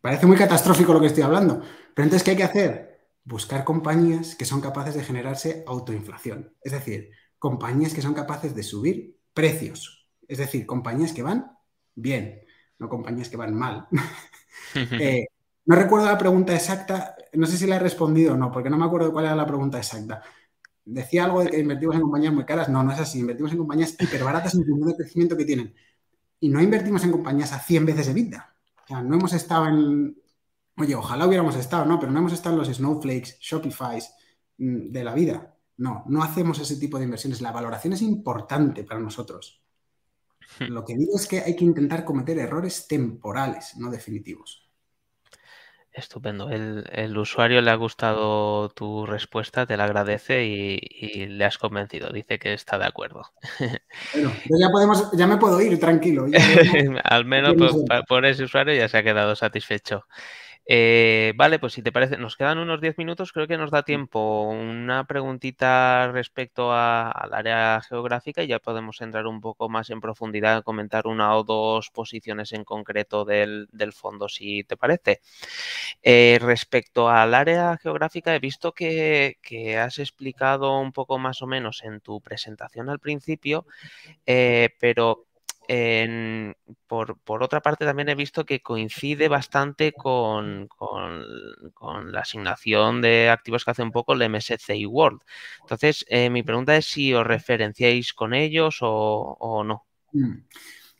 Parece 0.01 0.25
muy 0.25 0.37
catastrófico 0.37 0.91
lo 0.91 1.01
que 1.01 1.07
estoy 1.07 1.21
hablando, 1.21 1.61
pero 1.93 2.03
entonces, 2.03 2.23
¿qué 2.23 2.31
hay 2.31 2.37
que 2.37 2.43
hacer? 2.43 3.09
Buscar 3.25 3.63
compañías 3.63 4.33
que 4.35 4.45
son 4.45 4.59
capaces 4.59 4.95
de 4.95 5.03
generarse 5.03 5.63
autoinflación, 5.67 6.55
es 6.63 6.71
decir, 6.71 7.11
compañías 7.37 7.93
que 7.93 8.01
son 8.01 8.15
capaces 8.15 8.55
de 8.55 8.63
subir 8.63 9.19
precios, 9.35 10.04
es 10.27 10.37
decir, 10.37 10.65
compañías 10.65 11.13
que 11.13 11.23
van 11.23 11.51
bien, 11.95 12.41
no 12.79 12.89
compañías 12.89 13.29
que 13.29 13.37
van 13.37 13.55
mal. 13.55 13.87
Eh, 14.73 15.27
no 15.65 15.75
recuerdo 15.75 16.07
la 16.07 16.17
pregunta 16.17 16.53
exacta, 16.53 17.15
no 17.33 17.45
sé 17.45 17.57
si 17.57 17.65
la 17.65 17.77
he 17.77 17.79
respondido 17.79 18.33
o 18.33 18.37
no, 18.37 18.51
porque 18.51 18.69
no 18.69 18.77
me 18.77 18.85
acuerdo 18.85 19.13
cuál 19.13 19.25
era 19.25 19.35
la 19.35 19.45
pregunta 19.45 19.77
exacta. 19.77 20.21
Decía 20.85 21.25
algo 21.25 21.43
de 21.43 21.49
que 21.49 21.59
invertimos 21.59 21.95
en 21.95 22.01
compañías 22.01 22.33
muy 22.33 22.45
caras. 22.45 22.69
No, 22.69 22.83
no 22.83 22.93
es 22.93 22.99
así. 22.99 23.19
Invertimos 23.19 23.51
en 23.51 23.57
compañías 23.57 23.95
hiperbaratas 23.99 24.53
en 24.53 24.65
función 24.65 24.87
del 24.87 24.97
crecimiento 24.97 25.35
que 25.35 25.45
tienen. 25.45 25.73
Y 26.39 26.49
no 26.49 26.61
invertimos 26.61 27.03
en 27.03 27.11
compañías 27.11 27.53
a 27.53 27.59
100 27.59 27.85
veces 27.85 28.07
EBITDA. 28.09 28.55
no 29.03 29.15
hemos 29.15 29.33
estado 29.33 29.67
en, 29.67 30.15
oye, 30.77 30.93
ojalá 30.95 31.25
hubiéramos 31.25 31.55
estado, 31.55 31.85
¿no? 31.85 31.99
Pero 31.99 32.11
no 32.11 32.19
hemos 32.19 32.33
estado 32.33 32.55
en 32.55 32.59
los 32.59 32.77
Snowflakes, 32.77 33.37
Shopify 33.41 33.99
mm, 34.57 34.91
de 34.91 35.03
la 35.03 35.15
vida. 35.15 35.57
No, 35.77 36.03
no 36.07 36.21
hacemos 36.23 36.59
ese 36.59 36.77
tipo 36.77 36.99
de 36.99 37.05
inversiones. 37.05 37.41
La 37.41 37.51
valoración 37.51 37.93
es 37.93 38.03
importante 38.03 38.83
para 38.83 38.99
nosotros. 38.99 39.64
Lo 40.59 40.85
que 40.85 40.95
digo 40.95 41.15
es 41.15 41.27
que 41.27 41.41
hay 41.41 41.55
que 41.55 41.65
intentar 41.65 42.05
cometer 42.05 42.37
errores 42.37 42.87
temporales, 42.87 43.75
no 43.77 43.89
definitivos. 43.89 44.65
Estupendo. 45.95 46.49
El, 46.49 47.17
usuario 47.17 47.61
le 47.61 47.71
ha 47.71 47.75
gustado 47.75 48.67
tu 48.69 49.05
respuesta, 49.05 49.65
te 49.65 49.77
la 49.77 49.85
agradece 49.85 50.43
y, 50.45 51.25
le 51.27 51.45
has 51.45 51.57
convencido. 51.57 52.09
Dice 52.09 52.37
que 52.37 52.53
está 52.53 52.77
de 52.77 52.85
acuerdo. 52.85 53.31
Bueno, 54.13 54.33
ya, 54.59 54.69
podemos, 54.69 55.11
ya 55.13 55.25
me 55.25 55.37
puedo 55.37 55.61
ir 55.61 55.79
tranquilo. 55.79 56.25
Al 57.03 57.23
menos 57.23 57.55
por, 58.09 58.25
ese 58.25 58.43
usuario 58.43 58.75
ya 58.75 58.89
se 58.89 58.97
ha 58.97 59.03
quedado 59.03 59.37
satisfecho. 59.37 60.05
Eh, 60.67 61.33
vale, 61.35 61.59
pues 61.59 61.73
si 61.73 61.83
te 61.83 61.91
parece, 61.91 62.17
nos 62.17 62.35
quedan 62.35 62.57
unos 62.57 62.81
10 62.81 62.97
minutos, 62.97 63.31
creo 63.31 63.47
que 63.47 63.57
nos 63.57 63.69
da 63.69 63.83
tiempo 63.83 64.49
una 64.49 65.05
preguntita 65.05 66.11
respecto 66.11 66.71
al 66.73 67.33
área 67.33 67.81
geográfica 67.81 68.41
y 68.43 68.47
ya 68.47 68.57
podemos 68.59 68.99
entrar 69.01 69.27
un 69.27 69.41
poco 69.41 69.69
más 69.69 69.91
en 69.91 70.01
profundidad, 70.01 70.63
comentar 70.63 71.05
una 71.05 71.35
o 71.35 71.43
dos 71.43 71.91
posiciones 71.91 72.51
en 72.51 72.63
concreto 72.63 73.25
del, 73.25 73.67
fondo, 73.93 74.27
si 74.27 74.63
te 74.63 74.75
parece. 74.75 75.21
Eh, 76.03 76.39
respecto 76.41 77.09
al 77.09 77.33
área 77.35 77.77
geográfica, 77.77 78.35
he 78.35 78.39
visto 78.39 78.73
que, 78.73 79.37
has 79.79 79.99
explicado 79.99 80.79
un 80.79 80.91
poco 80.93 81.19
más 81.19 81.41
o 81.41 81.47
menos 81.47 81.83
en 81.83 82.01
tu 82.01 82.21
presentación 82.21 82.89
al 82.89 82.99
principio, 82.99 83.65
eh, 84.25 84.69
pero 84.79 85.24
por, 86.87 87.43
otra 87.43 87.61
parte, 87.61 87.85
también 87.85 88.09
he 88.09 88.15
visto 88.15 88.45
que 88.45 88.61
coincide 88.61 89.27
bastante 89.27 89.91
con, 89.91 90.69
la 92.11 92.19
asignación 92.19 93.01
de 93.01 93.29
activos 93.29 93.65
que 93.65 93.71
hace 93.71 93.83
un 93.83 93.91
poco 93.91 94.13
el 94.13 94.29
MSCI 94.29 94.85
World. 94.85 95.21
Entonces, 95.61 96.05
eh, 96.09 96.29
mi 96.29 96.43
pregunta 96.43 96.75
es 96.75 96.85
si 96.85 97.13
os 97.13 97.25
referenciáis 97.25 98.13
con 98.13 98.33
ellos 98.33 98.77
o, 98.81 99.63
no. 99.65 99.85
Mm. 100.11 100.33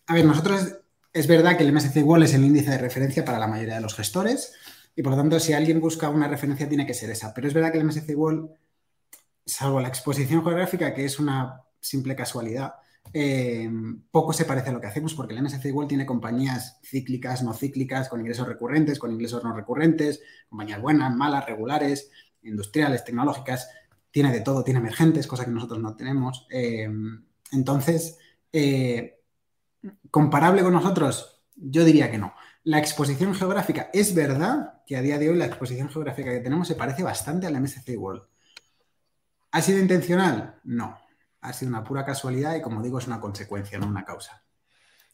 A 0.08 0.14
ver, 0.14 0.26
nosotros 0.26 0.76
es 1.14 1.28
verdad 1.28 1.58
que 1.58 1.64
el 1.64 1.74
MSCI 1.74 2.02
World 2.02 2.26
es 2.26 2.34
el 2.34 2.44
índice 2.44 2.72
de 2.72 2.78
referencia 2.78 3.24
para 3.24 3.40
la 3.40 3.48
mayoría 3.48 3.76
de 3.76 3.82
los 3.82 3.96
gestores 3.96 4.54
y 4.96 5.04
por 5.04 5.12
lo 5.12 5.18
tanto, 5.18 5.40
si 5.40 5.54
alguien 5.54 5.82
busca 5.82 6.10
una 6.10 6.28
referencia, 6.28 6.70
tiene 6.70 6.86
que 6.86 6.94
ser 6.94 7.10
esa. 7.10 7.34
Pero 7.34 7.48
es 7.48 7.54
verdad 7.54 7.72
que 7.72 7.80
el 7.80 7.84
MSCI 7.84 8.16
World, 8.16 8.50
salvo 9.46 9.82
la 9.82 9.90
exposición 9.90 10.42
geográfica, 10.42 10.94
que 10.94 11.06
es 11.06 11.20
una 11.20 11.62
simple 11.80 12.16
casualidad, 12.16 12.76
eh, 13.14 13.70
poco 14.12 14.34
se 14.34 14.46
parece 14.46 14.70
a 14.70 14.74
lo 14.74 14.82
que 14.82 14.88
hacemos 14.88 15.14
porque 15.14 15.34
el 15.34 15.42
MSC 15.42 15.66
igual 15.66 15.88
tiene 15.88 16.06
compañías 16.06 16.80
cíclicas, 16.84 17.44
no 17.44 17.54
cíclicas, 17.54 18.10
con 18.10 18.20
ingresos 18.20 18.48
recurrentes, 18.48 19.00
con 19.00 19.12
ingresos 19.12 19.44
no 19.44 19.56
recurrentes, 19.56 20.22
compañías 20.50 20.82
buenas, 20.82 21.16
malas, 21.16 21.46
regulares, 21.46 22.12
industriales, 22.44 23.04
tecnológicas, 23.04 23.70
tiene 24.12 24.32
de 24.32 24.42
todo, 24.42 24.64
tiene 24.64 24.80
emergentes, 24.80 25.28
cosa 25.28 25.46
que 25.46 25.52
nosotros 25.52 25.80
no 25.80 25.96
tenemos. 25.96 26.48
Eh, 26.50 26.90
entonces, 27.52 28.18
eh, 28.52 29.22
comparable 30.10 30.64
con 30.64 30.74
nosotros, 30.74 31.44
yo 31.56 31.84
diría 31.84 32.12
que 32.12 32.18
no. 32.18 32.34
La 32.64 32.80
exposición 32.80 33.36
geográfica, 33.36 33.90
es 33.94 34.16
verdad 34.16 34.82
que 34.86 34.98
a 34.98 35.02
día 35.02 35.20
de 35.20 35.30
hoy 35.30 35.38
la 35.38 35.46
exposición 35.46 35.90
geográfica 35.90 36.32
que 36.32 36.40
tenemos 36.40 36.68
se 36.68 36.76
parece 36.76 37.04
bastante 37.04 37.46
al 37.48 37.60
MSC 37.62 37.96
World. 37.98 38.24
¿Ha 39.52 39.62
sido 39.62 39.80
intencional? 39.80 40.60
No 40.64 41.05
ha 41.46 41.54
sido 41.54 41.70
una 41.70 41.84
pura 41.84 42.06
casualidad 42.06 42.56
y 42.56 42.62
como 42.62 42.82
digo 42.82 43.00
es 43.00 43.08
una 43.08 43.20
consecuencia, 43.20 43.78
no 43.78 43.88
una 43.88 44.04
causa. 44.04 44.44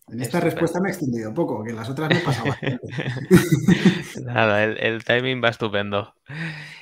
En 0.07 0.19
esta 0.19 0.39
respuesta 0.39 0.81
me 0.81 0.89
he 0.89 0.91
extendido 0.91 1.29
un 1.29 1.35
poco, 1.35 1.63
que 1.63 1.71
las 1.71 1.89
otras 1.89 2.09
me 2.09 2.19
pasado 2.19 2.53
Nada, 4.25 4.63
el, 4.63 5.03
timing 5.05 5.41
va 5.41 5.49
estupendo. 5.49 6.13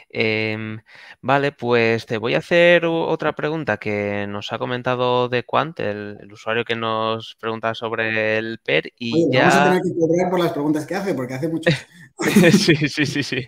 Em, 0.09 0.79
vale, 1.21 1.51
pues 1.51 2.07
te 2.07 2.17
voy 2.17 2.33
a 2.33 2.39
hacer 2.39 2.85
otra 2.85 3.33
pregunta 3.33 3.77
que 3.77 4.25
nos 4.27 4.51
ha 4.51 4.57
comentado 4.57 5.29
de 5.29 5.43
Quant, 5.43 5.79
el, 5.79 6.17
usuario 6.31 6.65
que 6.65 6.75
nos 6.75 7.35
pregunta 7.39 7.75
sobre 7.75 8.37
el 8.37 8.59
PER 8.63 8.93
y 8.97 9.31
ya... 9.31 9.41
Vamos 9.41 9.55
a 9.55 9.63
tener 9.65 9.81
que 9.83 9.99
cobrar 9.99 10.29
por 10.31 10.39
las 10.39 10.51
preguntas 10.51 10.87
que 10.87 10.95
hace, 10.95 11.13
porque 11.13 11.35
hace 11.35 11.49
mucho... 11.49 11.69
sí, 12.51 12.75
sí, 12.75 13.05
sí, 13.05 13.23
sí. 13.23 13.47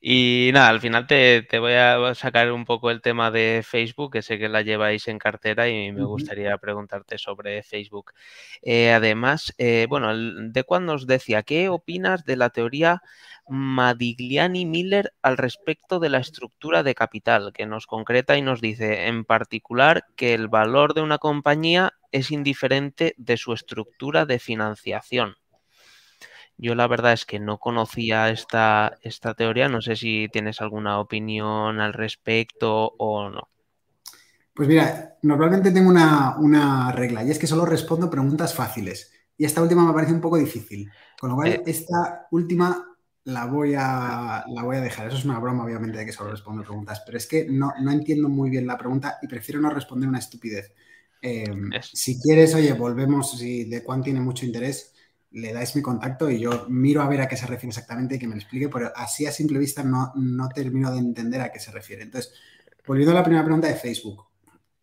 y 0.00 0.50
nada, 0.52 0.68
al 0.68 0.80
final 0.80 1.06
te, 1.06 1.46
voy 1.58 1.72
a 1.72 2.14
sacar 2.14 2.52
un 2.52 2.66
poco 2.66 2.90
el 2.90 3.00
tema 3.00 3.30
de 3.30 3.62
Facebook, 3.66 4.12
que 4.12 4.22
sé 4.22 4.38
que 4.38 4.48
la 4.48 4.60
lleváis 4.60 5.08
en 5.08 5.18
cartera 5.18 5.68
y 5.68 5.90
me 5.90 6.04
gustaría 6.04 6.56
preguntarte 6.58 7.16
sobre 7.16 7.62
Facebook. 7.62 8.12
Eh, 8.60 8.92
además, 8.92 9.54
eh, 9.56 9.86
bueno, 9.88 10.14
de 10.14 10.64
cuando 10.64 10.92
nos 10.92 11.06
decía, 11.06 11.42
¿qué 11.42 11.70
opinas 11.70 12.24
de 12.26 12.36
la 12.36 12.50
teoría 12.50 13.02
Madigliani-Miller 13.48 15.14
al 15.22 15.38
respecto 15.38 16.00
de 16.00 16.10
la 16.10 16.18
estructura 16.18 16.82
de 16.82 16.94
capital, 16.94 17.52
que 17.54 17.64
nos 17.64 17.86
concreta 17.86 18.36
y 18.36 18.42
nos 18.42 18.60
dice, 18.60 19.06
en 19.06 19.24
particular, 19.24 20.04
que 20.14 20.34
el 20.34 20.48
valor 20.48 20.92
de 20.92 21.00
una 21.00 21.16
compañía 21.16 21.94
es 22.12 22.30
indiferente 22.30 23.14
de 23.16 23.38
su 23.38 23.54
estructura 23.54 24.26
de 24.26 24.38
financiación? 24.38 25.36
Yo 26.60 26.74
la 26.74 26.88
verdad 26.88 27.12
es 27.12 27.24
que 27.24 27.38
no 27.38 27.58
conocía 27.58 28.30
esta, 28.30 28.98
esta 29.02 29.34
teoría, 29.34 29.68
no 29.68 29.80
sé 29.80 29.94
si 29.94 30.28
tienes 30.32 30.60
alguna 30.60 30.98
opinión 30.98 31.80
al 31.80 31.92
respecto 31.92 32.94
o 32.98 33.30
no. 33.30 33.48
Pues 34.54 34.68
mira, 34.68 35.16
normalmente 35.22 35.70
tengo 35.70 35.88
una, 35.88 36.90
regla 36.90 37.22
y 37.22 37.30
es 37.30 37.38
que 37.38 37.46
solo 37.46 37.64
respondo 37.64 38.10
preguntas 38.10 38.52
fáciles. 38.52 39.12
Y 39.36 39.44
esta 39.44 39.62
última 39.62 39.86
me 39.86 39.92
parece 39.92 40.12
un 40.12 40.20
poco 40.20 40.36
difícil. 40.36 40.90
Con 41.20 41.30
lo 41.30 41.36
cual, 41.36 41.48
eh. 41.48 41.62
esta 41.64 42.26
última 42.32 42.84
la 43.22 43.46
voy, 43.46 43.74
a, 43.78 44.44
la 44.48 44.62
voy 44.64 44.78
a 44.78 44.80
dejar. 44.80 45.06
Eso 45.06 45.16
es 45.16 45.24
una 45.24 45.38
broma, 45.38 45.64
obviamente, 45.64 45.98
de 45.98 46.06
que 46.06 46.12
solo 46.12 46.32
respondo 46.32 46.64
preguntas. 46.64 47.04
Pero 47.06 47.18
es 47.18 47.28
que 47.28 47.46
no, 47.48 47.72
entiendo 47.88 48.28
muy 48.28 48.50
bien 48.50 48.66
la 48.66 48.76
pregunta 48.76 49.18
y 49.22 49.28
prefiero 49.28 49.60
no 49.60 49.70
responder 49.70 50.08
una 50.08 50.18
estupidez. 50.18 50.72
Eh, 51.22 51.44
si 51.80 52.20
quieres, 52.20 52.52
oye, 52.56 52.72
volvemos, 52.72 53.38
si 53.38 53.62
de 53.66 53.84
cuán 53.84 54.02
tiene 54.02 54.20
mucho 54.20 54.44
interés, 54.44 54.92
le 55.30 55.52
dais 55.52 55.74
mi 55.76 55.82
contacto 55.82 56.30
y 56.30 56.40
yo 56.40 56.66
miro 56.68 57.02
a 57.02 57.08
ver 57.08 57.20
a 57.20 57.28
qué 57.28 57.36
se 57.36 57.46
refiere 57.46 57.68
exactamente 57.68 58.16
y 58.16 58.18
que 58.18 58.26
me 58.26 58.34
lo 58.34 58.40
explique, 58.40 58.68
pero 58.68 58.90
así 58.94 59.26
a 59.26 59.32
simple 59.32 59.58
vista 59.58 59.82
no, 59.82 60.12
no 60.16 60.48
termino 60.48 60.90
de 60.90 60.98
entender 60.98 61.40
a 61.40 61.52
qué 61.52 61.60
se 61.60 61.70
refiere. 61.70 62.02
Entonces, 62.02 62.32
volviendo 62.86 63.12
a 63.12 63.16
la 63.16 63.22
primera 63.22 63.44
pregunta 63.44 63.68
de 63.68 63.74
Facebook, 63.74 64.24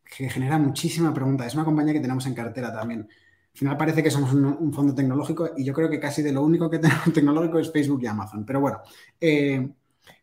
que 0.03 0.29
genera 0.29 0.57
muchísima 0.57 1.13
pregunta, 1.13 1.45
es 1.45 1.55
una 1.55 1.65
compañía 1.65 1.93
que 1.93 1.99
tenemos 1.99 2.25
en 2.27 2.35
cartera 2.35 2.71
también. 2.71 3.01
Al 3.01 3.59
final 3.59 3.77
parece 3.77 4.03
que 4.03 4.11
somos 4.11 4.33
un, 4.33 4.73
fondo 4.73 4.93
tecnológico 4.93 5.51
y 5.55 5.63
yo 5.63 5.73
creo 5.73 5.89
que 5.89 5.99
casi 5.99 6.21
de 6.21 6.31
lo 6.31 6.43
único 6.43 6.69
que 6.69 6.79
tenemos 6.79 7.11
tecnológico 7.13 7.59
es 7.59 7.71
Facebook 7.71 8.01
y 8.03 8.07
Amazon. 8.07 8.45
Pero 8.45 8.59
bueno, 8.59 8.81
eh, 9.19 9.67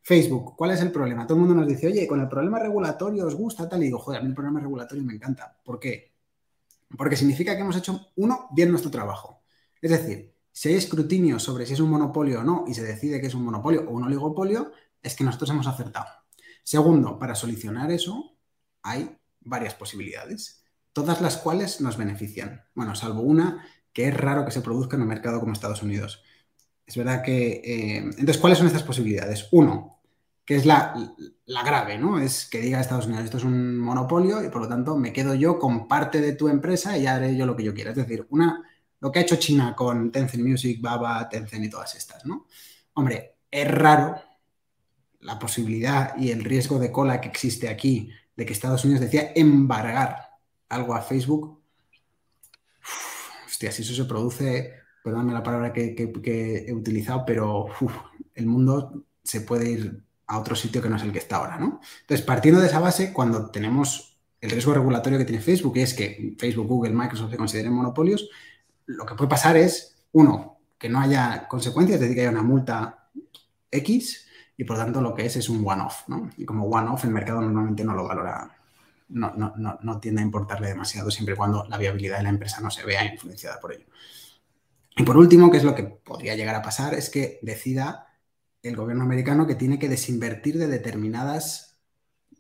Facebook, 0.02 0.54
¿cuál 0.56 0.72
es 0.72 0.80
el 0.82 0.92
problema? 0.92 1.26
Todo 1.26 1.36
el 1.36 1.40
mundo 1.40 1.54
nos 1.54 1.66
dice, 1.66 1.88
oye, 1.88 2.06
con 2.06 2.20
el 2.20 2.28
problema 2.28 2.58
regulatorio 2.58 3.26
os 3.26 3.34
gusta 3.34 3.68
tal, 3.68 3.82
y 3.82 3.86
digo, 3.86 3.98
joder, 3.98 4.20
a 4.20 4.22
mí 4.22 4.28
el 4.28 4.34
problema 4.34 4.60
regulatorio 4.60 5.02
me 5.04 5.14
encanta. 5.14 5.56
¿Por 5.64 5.80
qué? 5.80 6.12
Porque 6.96 7.16
significa 7.16 7.54
que 7.54 7.62
hemos 7.62 7.76
hecho, 7.76 8.08
uno, 8.16 8.48
bien 8.52 8.70
nuestro 8.70 8.90
trabajo. 8.90 9.41
Es 9.82 9.90
decir, 9.90 10.32
si 10.52 10.68
hay 10.68 10.76
escrutinio 10.76 11.38
sobre 11.38 11.66
si 11.66 11.74
es 11.74 11.80
un 11.80 11.90
monopolio 11.90 12.40
o 12.40 12.44
no 12.44 12.64
y 12.68 12.74
se 12.74 12.84
decide 12.84 13.20
que 13.20 13.26
es 13.26 13.34
un 13.34 13.44
monopolio 13.44 13.84
o 13.88 13.90
un 13.90 14.04
oligopolio, 14.04 14.70
es 15.02 15.16
que 15.16 15.24
nosotros 15.24 15.50
hemos 15.50 15.66
acertado. 15.66 16.06
Segundo, 16.62 17.18
para 17.18 17.34
solucionar 17.34 17.90
eso 17.90 18.36
hay 18.82 19.18
varias 19.40 19.74
posibilidades, 19.74 20.64
todas 20.92 21.20
las 21.20 21.36
cuales 21.36 21.80
nos 21.80 21.96
benefician. 21.96 22.62
Bueno, 22.74 22.94
salvo 22.94 23.22
una 23.22 23.66
que 23.92 24.08
es 24.08 24.16
raro 24.16 24.44
que 24.44 24.52
se 24.52 24.60
produzca 24.60 24.96
en 24.96 25.02
un 25.02 25.08
mercado 25.08 25.40
como 25.40 25.52
Estados 25.52 25.82
Unidos. 25.82 26.22
Es 26.86 26.96
verdad 26.96 27.22
que... 27.22 27.60
Eh, 27.64 27.96
entonces, 27.96 28.38
¿cuáles 28.38 28.58
son 28.58 28.68
estas 28.68 28.84
posibilidades? 28.84 29.48
Uno, 29.50 30.00
que 30.44 30.56
es 30.56 30.66
la, 30.66 31.14
la, 31.44 31.62
grave, 31.62 31.98
¿no? 31.98 32.18
Es 32.18 32.46
que 32.46 32.60
diga 32.60 32.80
Estados 32.80 33.06
Unidos, 33.06 33.24
esto 33.24 33.36
es 33.38 33.44
un 33.44 33.78
monopolio 33.78 34.44
y 34.44 34.48
por 34.48 34.62
lo 34.62 34.68
tanto 34.68 34.96
me 34.96 35.12
quedo 35.12 35.34
yo 35.34 35.58
con 35.58 35.88
parte 35.88 36.20
de 36.20 36.32
tu 36.32 36.48
empresa 36.48 36.96
y 36.96 37.06
haré 37.06 37.36
yo 37.36 37.46
lo 37.46 37.56
que 37.56 37.64
yo 37.64 37.74
quiera. 37.74 37.90
Es 37.90 37.96
decir, 37.96 38.26
una 38.30 38.62
lo 39.02 39.10
que 39.10 39.18
ha 39.18 39.22
hecho 39.22 39.36
China 39.36 39.74
con 39.74 40.12
Tencent 40.12 40.44
Music, 40.44 40.80
Baba, 40.80 41.28
Tencent 41.28 41.64
y 41.64 41.68
todas 41.68 41.92
estas, 41.96 42.24
¿no? 42.24 42.46
Hombre, 42.94 43.34
es 43.50 43.68
raro 43.68 44.14
la 45.20 45.40
posibilidad 45.40 46.16
y 46.16 46.30
el 46.30 46.44
riesgo 46.44 46.78
de 46.78 46.92
cola 46.92 47.20
que 47.20 47.28
existe 47.28 47.68
aquí 47.68 48.10
de 48.36 48.46
que 48.46 48.52
Estados 48.52 48.84
Unidos 48.84 49.00
decía 49.00 49.32
embargar 49.34 50.30
algo 50.68 50.94
a 50.94 51.02
Facebook. 51.02 51.60
hostia, 53.44 53.72
si 53.72 53.82
eso 53.82 53.92
se 53.92 54.04
produce, 54.04 54.72
perdóname 55.02 55.32
la 55.32 55.42
palabra 55.42 55.72
que, 55.72 55.96
he 55.98 56.72
utilizado, 56.72 57.24
pero 57.26 57.66
el 58.34 58.46
mundo 58.46 59.04
se 59.24 59.40
puede 59.40 59.68
ir 59.68 60.00
a 60.28 60.38
otro 60.38 60.54
sitio 60.54 60.80
que 60.80 60.88
no 60.88 60.96
es 60.96 61.02
el 61.02 61.12
que 61.12 61.18
está 61.18 61.38
ahora, 61.38 61.58
¿no? 61.58 61.80
Entonces, 62.02 62.24
partiendo 62.24 62.60
de 62.60 62.68
esa 62.68 62.78
base, 62.78 63.12
cuando 63.12 63.50
tenemos 63.50 64.16
el 64.40 64.50
riesgo 64.50 64.74
regulatorio 64.74 65.18
que 65.18 65.24
tiene 65.24 65.42
Facebook, 65.42 65.74
que 65.74 65.82
es 65.82 65.92
que 65.92 66.36
Facebook, 66.38 66.68
Google, 66.68 66.92
Microsoft 66.92 67.32
se 67.32 67.36
consideren 67.36 67.72
monopolios, 67.72 68.28
lo 68.86 69.06
que 69.06 69.14
puede 69.14 69.28
pasar 69.28 69.56
es, 69.56 69.96
uno, 70.12 70.58
que 70.78 70.88
no 70.88 71.00
haya 71.00 71.46
consecuencias, 71.48 71.96
es 71.96 72.00
decir, 72.00 72.16
que 72.16 72.22
haya 72.22 72.30
una 72.30 72.42
multa 72.42 73.08
X 73.70 74.26
y 74.56 74.64
por 74.64 74.76
tanto 74.76 75.00
lo 75.00 75.14
que 75.14 75.26
es 75.26 75.36
es 75.36 75.48
un 75.48 75.66
one-off, 75.66 76.08
¿no? 76.08 76.30
Y 76.36 76.44
como 76.44 76.66
one-off 76.66 77.04
el 77.04 77.10
mercado 77.10 77.40
normalmente 77.40 77.84
no 77.84 77.94
lo 77.94 78.04
valora, 78.04 78.56
no, 79.08 79.32
no, 79.36 80.00
tiende 80.00 80.22
a 80.22 80.24
importarle 80.24 80.68
demasiado 80.68 81.10
siempre 81.10 81.34
y 81.34 81.36
cuando 81.36 81.64
la 81.68 81.78
viabilidad 81.78 82.18
de 82.18 82.24
la 82.24 82.28
empresa 82.30 82.60
no 82.60 82.70
se 82.70 82.84
vea 82.84 83.04
influenciada 83.04 83.60
por 83.60 83.72
ello. 83.72 83.86
Y 84.96 85.04
por 85.04 85.16
último, 85.16 85.50
que 85.50 85.56
es 85.58 85.64
lo 85.64 85.74
que 85.74 85.84
podría 85.84 86.34
llegar 86.34 86.54
a 86.54 86.62
pasar, 86.62 86.94
es 86.94 87.08
que 87.08 87.38
decida 87.42 88.08
el 88.62 88.76
gobierno 88.76 89.04
americano 89.04 89.46
que 89.46 89.54
tiene 89.54 89.78
que 89.78 89.88
desinvertir 89.88 90.58
de 90.58 90.66
determinadas 90.66 91.72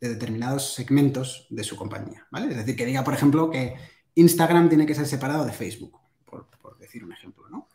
de 0.02 0.08
determinados 0.08 0.74
segmentos 0.74 1.46
de 1.48 1.62
su 1.62 1.76
compañía, 1.76 2.26
¿vale? 2.32 2.50
Es 2.50 2.56
decir, 2.56 2.74
que 2.74 2.84
diga, 2.84 3.04
por 3.04 3.14
ejemplo, 3.14 3.50
que 3.50 3.76
Instagram 4.16 4.68
tiene 4.68 4.84
que 4.84 4.96
ser 4.96 5.06
separado 5.06 5.44
de 5.44 5.52
Facebook, 5.52 6.01
un 7.04 7.12
ejemplo, 7.12 7.48
¿no? 7.48 7.68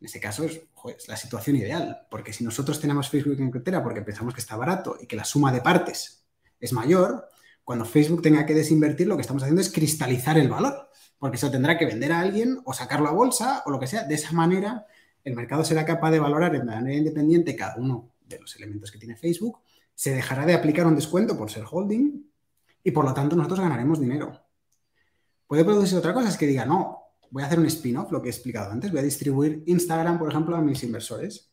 En 0.00 0.06
ese 0.06 0.20
caso 0.20 0.44
es, 0.44 0.60
la 1.08 1.16
situación 1.16 1.56
ideal, 1.56 2.06
porque 2.10 2.32
si 2.32 2.44
nosotros 2.44 2.80
tenemos 2.80 3.08
Facebook 3.08 3.40
en 3.40 3.50
cartera 3.50 3.82
porque 3.82 4.02
pensamos 4.02 4.34
que 4.34 4.40
está 4.40 4.56
barato 4.56 4.98
y 5.00 5.06
que 5.06 5.16
la 5.16 5.24
suma 5.24 5.50
de 5.52 5.60
partes 5.60 6.24
es 6.60 6.72
mayor, 6.72 7.28
cuando 7.62 7.84
Facebook 7.84 8.20
tenga 8.20 8.44
que 8.44 8.54
desinvertir, 8.54 9.06
lo 9.06 9.16
que 9.16 9.22
estamos 9.22 9.42
haciendo 9.42 9.62
es 9.62 9.72
cristalizar 9.72 10.36
el 10.36 10.48
valor, 10.48 10.90
porque 11.18 11.38
se 11.38 11.48
tendrá 11.48 11.78
que 11.78 11.86
vender 11.86 12.12
a 12.12 12.20
alguien 12.20 12.60
o 12.64 12.74
sacarlo 12.74 13.08
a 13.08 13.12
bolsa 13.12 13.62
o 13.64 13.70
lo 13.70 13.80
que 13.80 13.86
sea. 13.86 14.04
De 14.04 14.14
esa 14.14 14.32
manera, 14.32 14.86
el 15.22 15.34
mercado 15.34 15.64
será 15.64 15.86
capaz 15.86 16.10
de 16.10 16.20
valorar 16.20 16.52
de 16.52 16.62
manera 16.62 16.96
independiente 16.96 17.56
cada 17.56 17.76
uno 17.76 18.10
de 18.26 18.38
los 18.38 18.54
elementos 18.56 18.90
que 18.90 18.98
tiene 18.98 19.16
Facebook, 19.16 19.60
se 19.94 20.14
dejará 20.14 20.44
de 20.44 20.54
aplicar 20.54 20.86
un 20.86 20.96
descuento 20.96 21.36
por 21.36 21.50
ser 21.50 21.64
holding 21.70 22.30
y 22.82 22.90
por 22.90 23.04
lo 23.04 23.14
tanto 23.14 23.36
nosotros 23.36 23.60
ganaremos 23.60 24.00
dinero. 24.00 24.40
Puede 25.46 25.64
producirse 25.64 25.96
otra 25.96 26.12
cosa, 26.12 26.28
es 26.28 26.36
que 26.36 26.46
diga, 26.46 26.64
no, 26.64 27.03
voy 27.30 27.42
a 27.42 27.46
hacer 27.46 27.58
un 27.58 27.66
spin-off, 27.66 28.10
lo 28.12 28.22
que 28.22 28.28
he 28.28 28.32
explicado 28.32 28.70
antes, 28.70 28.90
voy 28.90 29.00
a 29.00 29.04
distribuir 29.04 29.62
Instagram, 29.66 30.18
por 30.18 30.30
ejemplo, 30.30 30.56
a 30.56 30.60
mis 30.60 30.82
inversores. 30.82 31.50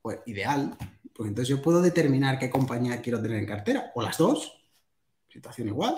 Pues 0.00 0.18
ideal, 0.26 0.76
pues 1.14 1.28
entonces 1.28 1.48
yo 1.48 1.62
puedo 1.62 1.80
determinar 1.80 2.38
qué 2.38 2.50
compañía 2.50 3.00
quiero 3.00 3.20
tener 3.22 3.38
en 3.38 3.46
cartera, 3.46 3.92
o 3.94 4.02
las 4.02 4.18
dos, 4.18 4.64
situación 5.28 5.68
igual. 5.68 5.96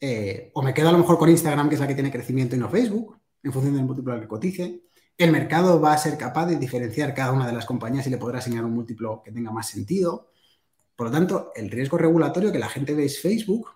Eh, 0.00 0.50
o 0.54 0.62
me 0.62 0.74
quedo 0.74 0.88
a 0.88 0.92
lo 0.92 0.98
mejor 0.98 1.18
con 1.18 1.30
Instagram, 1.30 1.68
que 1.68 1.76
es 1.76 1.80
la 1.80 1.88
que 1.88 1.94
tiene 1.94 2.10
crecimiento, 2.10 2.56
y 2.56 2.58
no 2.58 2.68
Facebook, 2.68 3.18
en 3.42 3.52
función 3.52 3.74
del 3.74 3.84
múltiplo 3.84 4.12
al 4.12 4.20
que 4.20 4.28
cotice. 4.28 4.82
El 5.16 5.30
mercado 5.30 5.80
va 5.80 5.92
a 5.92 5.98
ser 5.98 6.18
capaz 6.18 6.46
de 6.46 6.56
diferenciar 6.56 7.14
cada 7.14 7.32
una 7.32 7.46
de 7.46 7.52
las 7.52 7.66
compañías 7.66 8.06
y 8.06 8.10
le 8.10 8.18
podrá 8.18 8.38
asignar 8.38 8.64
un 8.64 8.74
múltiplo 8.74 9.22
que 9.22 9.30
tenga 9.30 9.52
más 9.52 9.68
sentido. 9.68 10.30
Por 10.96 11.06
lo 11.06 11.12
tanto, 11.12 11.52
el 11.54 11.70
riesgo 11.70 11.98
regulatorio 11.98 12.52
que 12.52 12.58
la 12.58 12.68
gente 12.68 12.94
ve 12.94 13.04
es 13.04 13.20
Facebook, 13.20 13.70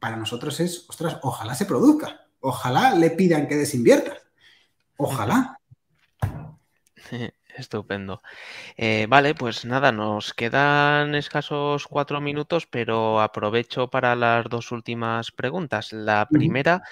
para 0.00 0.16
nosotros 0.16 0.58
es, 0.58 0.84
ostras, 0.88 1.18
ojalá 1.22 1.54
se 1.54 1.64
produzca, 1.64 2.21
ojalá 2.42 2.94
le 2.94 3.10
pidan 3.10 3.48
que 3.48 3.56
desinvierta, 3.56 4.18
ojalá. 4.96 5.58
Estupendo. 7.54 8.22
Eh, 8.78 9.06
vale, 9.10 9.34
pues 9.34 9.66
nada, 9.66 9.92
nos 9.92 10.32
quedan 10.32 11.14
escasos 11.14 11.86
cuatro 11.86 12.20
minutos, 12.20 12.66
pero 12.66 13.20
aprovecho 13.20 13.88
para 13.88 14.16
las 14.16 14.46
dos 14.48 14.72
últimas 14.72 15.32
preguntas. 15.32 15.92
La 15.92 16.26
primera 16.30 16.82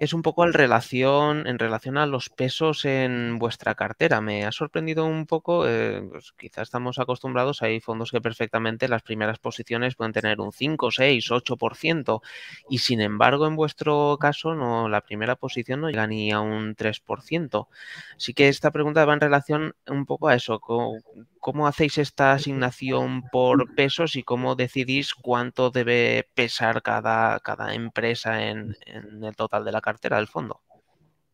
es 0.00 0.14
un 0.14 0.22
poco 0.22 0.44
en 0.44 0.54
relación, 0.54 1.46
en 1.46 1.58
relación 1.58 1.98
a 1.98 2.06
los 2.06 2.30
pesos 2.30 2.86
en 2.86 3.38
vuestra 3.38 3.74
cartera. 3.74 4.22
Me 4.22 4.46
ha 4.46 4.52
sorprendido 4.52 5.04
un 5.04 5.26
poco, 5.26 5.68
eh, 5.68 6.02
pues 6.10 6.32
quizás 6.32 6.62
estamos 6.62 6.98
acostumbrados, 6.98 7.60
hay 7.60 7.80
fondos 7.80 8.10
que 8.10 8.22
perfectamente 8.22 8.88
las 8.88 9.02
primeras 9.02 9.38
posiciones 9.38 9.96
pueden 9.96 10.14
tener 10.14 10.40
un 10.40 10.52
5, 10.52 10.90
6, 10.92 11.30
8%, 11.30 12.22
y 12.70 12.78
sin 12.78 13.02
embargo 13.02 13.46
en 13.46 13.56
vuestro 13.56 14.16
caso 14.18 14.54
no, 14.54 14.88
la 14.88 15.02
primera 15.02 15.36
posición 15.36 15.82
no 15.82 15.90
llega 15.90 16.06
ni 16.06 16.32
a 16.32 16.40
un 16.40 16.74
3%. 16.74 17.68
Así 18.16 18.32
que 18.32 18.48
esta 18.48 18.70
pregunta 18.70 19.04
va 19.04 19.12
en 19.12 19.20
relación 19.20 19.74
un 19.86 20.05
poco 20.06 20.28
a 20.28 20.34
eso, 20.34 20.60
¿cómo, 20.60 21.66
hacéis 21.66 21.98
esta 21.98 22.32
asignación 22.32 23.24
por 23.30 23.74
pesos 23.74 24.16
y 24.16 24.22
cómo 24.22 24.54
decidís 24.54 25.14
cuánto 25.14 25.70
debe 25.70 26.28
pesar 26.34 26.82
cada, 26.82 27.40
cada 27.40 27.74
empresa 27.74 28.48
en, 28.48 28.76
el 28.86 29.36
total 29.36 29.64
de 29.64 29.72
la 29.72 29.80
cartera 29.80 30.16
del 30.16 30.28
fondo? 30.28 30.60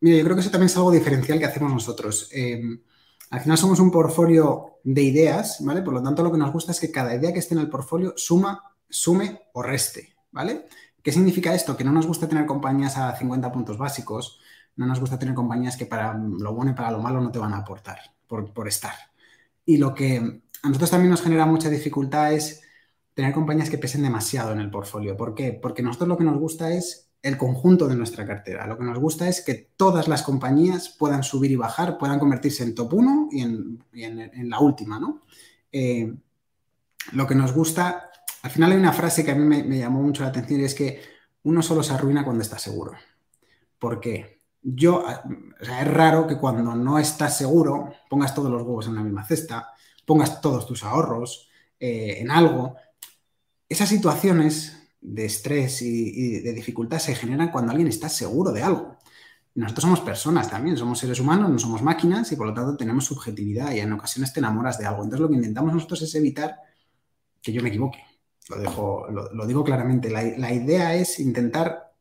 Mira, 0.01 0.17
yo 0.17 0.23
creo 0.23 0.35
que 0.35 0.41
eso 0.41 0.51
también 0.51 0.67
es 0.67 0.77
algo 0.77 0.91
diferencial 0.91 1.39
que 1.39 1.45
hacemos 1.45 1.71
nosotros. 1.71 2.29
Em, 2.31 2.81
al 3.29 3.39
final 3.39 3.57
somos 3.57 3.79
un 3.79 3.91
portfolio 3.91 4.79
de 4.83 5.01
ideas, 5.01 5.57
¿vale? 5.61 5.81
Por 5.81 5.93
lo 5.93 6.03
tanto, 6.03 6.23
lo 6.23 6.31
que 6.31 6.37
nos 6.37 6.51
gusta 6.51 6.71
es 6.71 6.79
que 6.79 6.91
cada 6.91 7.15
idea 7.15 7.31
que 7.31 7.39
esté 7.39 7.53
en 7.53 7.61
el 7.61 7.69
portfolio 7.69 8.13
suma, 8.17 8.75
sume 8.89 9.43
o 9.53 9.63
reste, 9.63 10.15
¿vale? 10.31 10.67
¿Qué 11.01 11.11
significa 11.11 11.53
esto? 11.53 11.77
Que 11.77 11.83
no 11.83 11.91
nos 11.91 12.07
gusta 12.07 12.27
tener 12.27 12.45
compañías 12.45 12.97
a 12.97 13.15
50 13.15 13.51
puntos 13.51 13.77
básicos, 13.77 14.39
no 14.75 14.85
nos 14.85 14.99
gusta 14.99 15.19
tener 15.19 15.35
compañías 15.35 15.77
que 15.77 15.85
para 15.85 16.13
lo 16.13 16.53
bueno 16.53 16.71
y 16.71 16.75
para 16.75 16.91
lo 16.91 16.99
malo 16.99 17.21
no 17.21 17.31
te 17.31 17.39
van 17.39 17.53
a 17.53 17.57
aportar 17.57 18.12
por, 18.27 18.67
estar. 18.67 18.93
Y 19.65 19.77
lo 19.77 19.93
que 19.93 20.17
a 20.17 20.67
nosotros 20.67 20.91
también 20.91 21.11
nos 21.11 21.21
genera 21.21 21.45
mucha 21.45 21.69
dificultad 21.69 22.33
es 22.33 22.61
tener 23.13 23.33
compañías 23.33 23.69
que 23.69 23.77
pesen 23.77 24.03
demasiado 24.03 24.51
en 24.51 24.59
el 24.59 24.71
portfolio. 24.71 25.15
¿Por 25.15 25.35
qué? 25.35 25.53
Porque 25.53 25.83
nosotros 25.83 26.09
lo 26.09 26.17
que 26.17 26.23
nos 26.23 26.37
gusta 26.37 26.71
es 26.71 27.09
el 27.21 27.37
conjunto 27.37 27.87
de 27.87 27.95
nuestra 27.95 28.25
cartera. 28.25 28.67
Lo 28.67 28.77
que 28.77 28.83
nos 28.83 28.99
gusta 28.99 29.29
es 29.29 29.41
que 29.41 29.53
todas 29.77 30.07
las 30.07 30.23
compañías 30.23 30.89
puedan 30.89 31.23
subir 31.23 31.51
y 31.51 31.55
bajar, 31.55 31.97
puedan 31.97 32.19
convertirse 32.19 32.63
en 32.63 32.75
top 32.75 32.93
1 32.93 33.29
y 33.31 33.41
en, 33.41 34.49
la 34.49 34.59
última, 34.59 34.99
¿no? 34.99 35.21
Eh, 35.71 36.13
lo 37.13 37.27
que 37.27 37.35
nos 37.35 37.53
gusta, 37.53 38.11
al 38.41 38.51
final 38.51 38.71
hay 38.71 38.77
una 38.77 38.93
frase 38.93 39.23
que 39.23 39.31
a 39.31 39.35
mí 39.35 39.45
me, 39.45 39.63
me 39.63 39.77
llamó 39.77 40.01
mucho 40.01 40.23
la 40.23 40.29
atención 40.29 40.61
y 40.61 40.65
es 40.65 40.75
que 40.75 41.01
uno 41.43 41.61
solo 41.61 41.83
se 41.83 41.93
arruina 41.93 42.23
cuando 42.23 42.41
está 42.41 42.57
seguro. 42.57 42.93
¿Por 43.79 43.99
qué? 43.99 44.42
Yo, 44.63 45.03
o 45.03 45.65
sea, 45.65 45.81
es 45.81 45.87
raro 45.87 46.25
que 46.25 46.37
cuando 46.37 46.75
no 46.75 46.97
estás 46.97 47.37
seguro 47.37 47.93
pongas 48.09 48.33
todos 48.33 48.49
los 48.49 48.61
huevos 48.61 48.87
en 48.87 48.95
la 48.95 49.03
misma 49.03 49.25
cesta, 49.25 49.69
pongas 50.05 50.41
todos 50.41 50.65
tus 50.65 50.83
ahorros 50.83 51.49
eh, 51.79 52.17
en 52.19 52.31
algo. 52.31 52.75
Esas 53.67 53.89
situaciones 53.89 54.79
de 55.01 55.25
estrés 55.25 55.81
y, 55.81 56.39
de 56.39 56.53
dificultad 56.53 56.99
se 56.99 57.15
generan 57.15 57.51
cuando 57.51 57.71
alguien 57.71 57.89
está 57.89 58.07
seguro 58.07 58.51
de 58.51 58.63
algo. 58.63 58.97
Nosotros 59.55 59.83
somos 59.83 59.99
personas 59.99 60.49
también, 60.49 60.77
somos 60.77 60.97
seres 60.97 61.19
humanos, 61.19 61.49
no 61.49 61.59
somos 61.59 61.83
máquinas 61.83 62.31
y 62.31 62.35
por 62.35 62.47
lo 62.47 62.53
tanto 62.53 62.77
tenemos 62.77 63.05
subjetividad 63.05 63.71
y 63.73 63.79
en 63.79 63.91
ocasiones 63.91 64.33
te 64.33 64.39
enamoras 64.39 64.79
de 64.79 64.85
algo. 64.85 65.03
Entonces 65.03 65.19
lo 65.19 65.29
que 65.29 65.35
intentamos 65.35 65.73
nosotros 65.73 66.01
es 66.01 66.15
evitar 66.15 66.57
que 67.41 67.51
yo 67.51 67.61
me 67.61 67.69
equivoque. 67.69 67.99
Lo, 68.49 68.59
dejo, 68.59 69.07
lo, 69.09 69.45
digo 69.45 69.63
claramente. 69.63 70.09
la 70.09 70.53
idea 70.53 70.95
es 70.95 71.19
intentar 71.19 71.93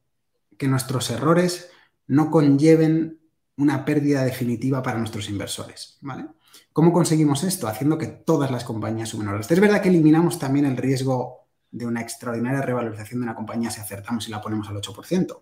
que 0.56 0.66
nuestros 0.66 1.10
errores 1.10 1.70
no 2.12 2.30
conlleven 2.30 3.18
una 3.56 3.86
pérdida 3.86 4.22
definitiva 4.22 4.82
para 4.82 4.98
nuestros 4.98 5.30
inversores. 5.30 5.96
¿vale? 6.02 6.26
¿Cómo 6.70 6.92
conseguimos 6.92 7.42
esto? 7.42 7.68
Haciendo 7.68 7.96
que 7.96 8.06
todas 8.06 8.50
las 8.50 8.64
compañías 8.64 9.08
sumen 9.08 9.28
horas. 9.28 9.50
Es 9.50 9.60
verdad 9.60 9.80
que 9.80 9.88
eliminamos 9.88 10.38
también 10.38 10.66
el 10.66 10.76
riesgo 10.76 11.46
de 11.70 11.86
una 11.86 12.02
extraordinaria 12.02 12.60
revalorización 12.60 13.20
de 13.20 13.24
una 13.24 13.34
compañía 13.34 13.70
si 13.70 13.80
acertamos 13.80 14.28
y 14.28 14.30
la 14.30 14.42
ponemos 14.42 14.68
al 14.68 14.76
8%, 14.76 15.40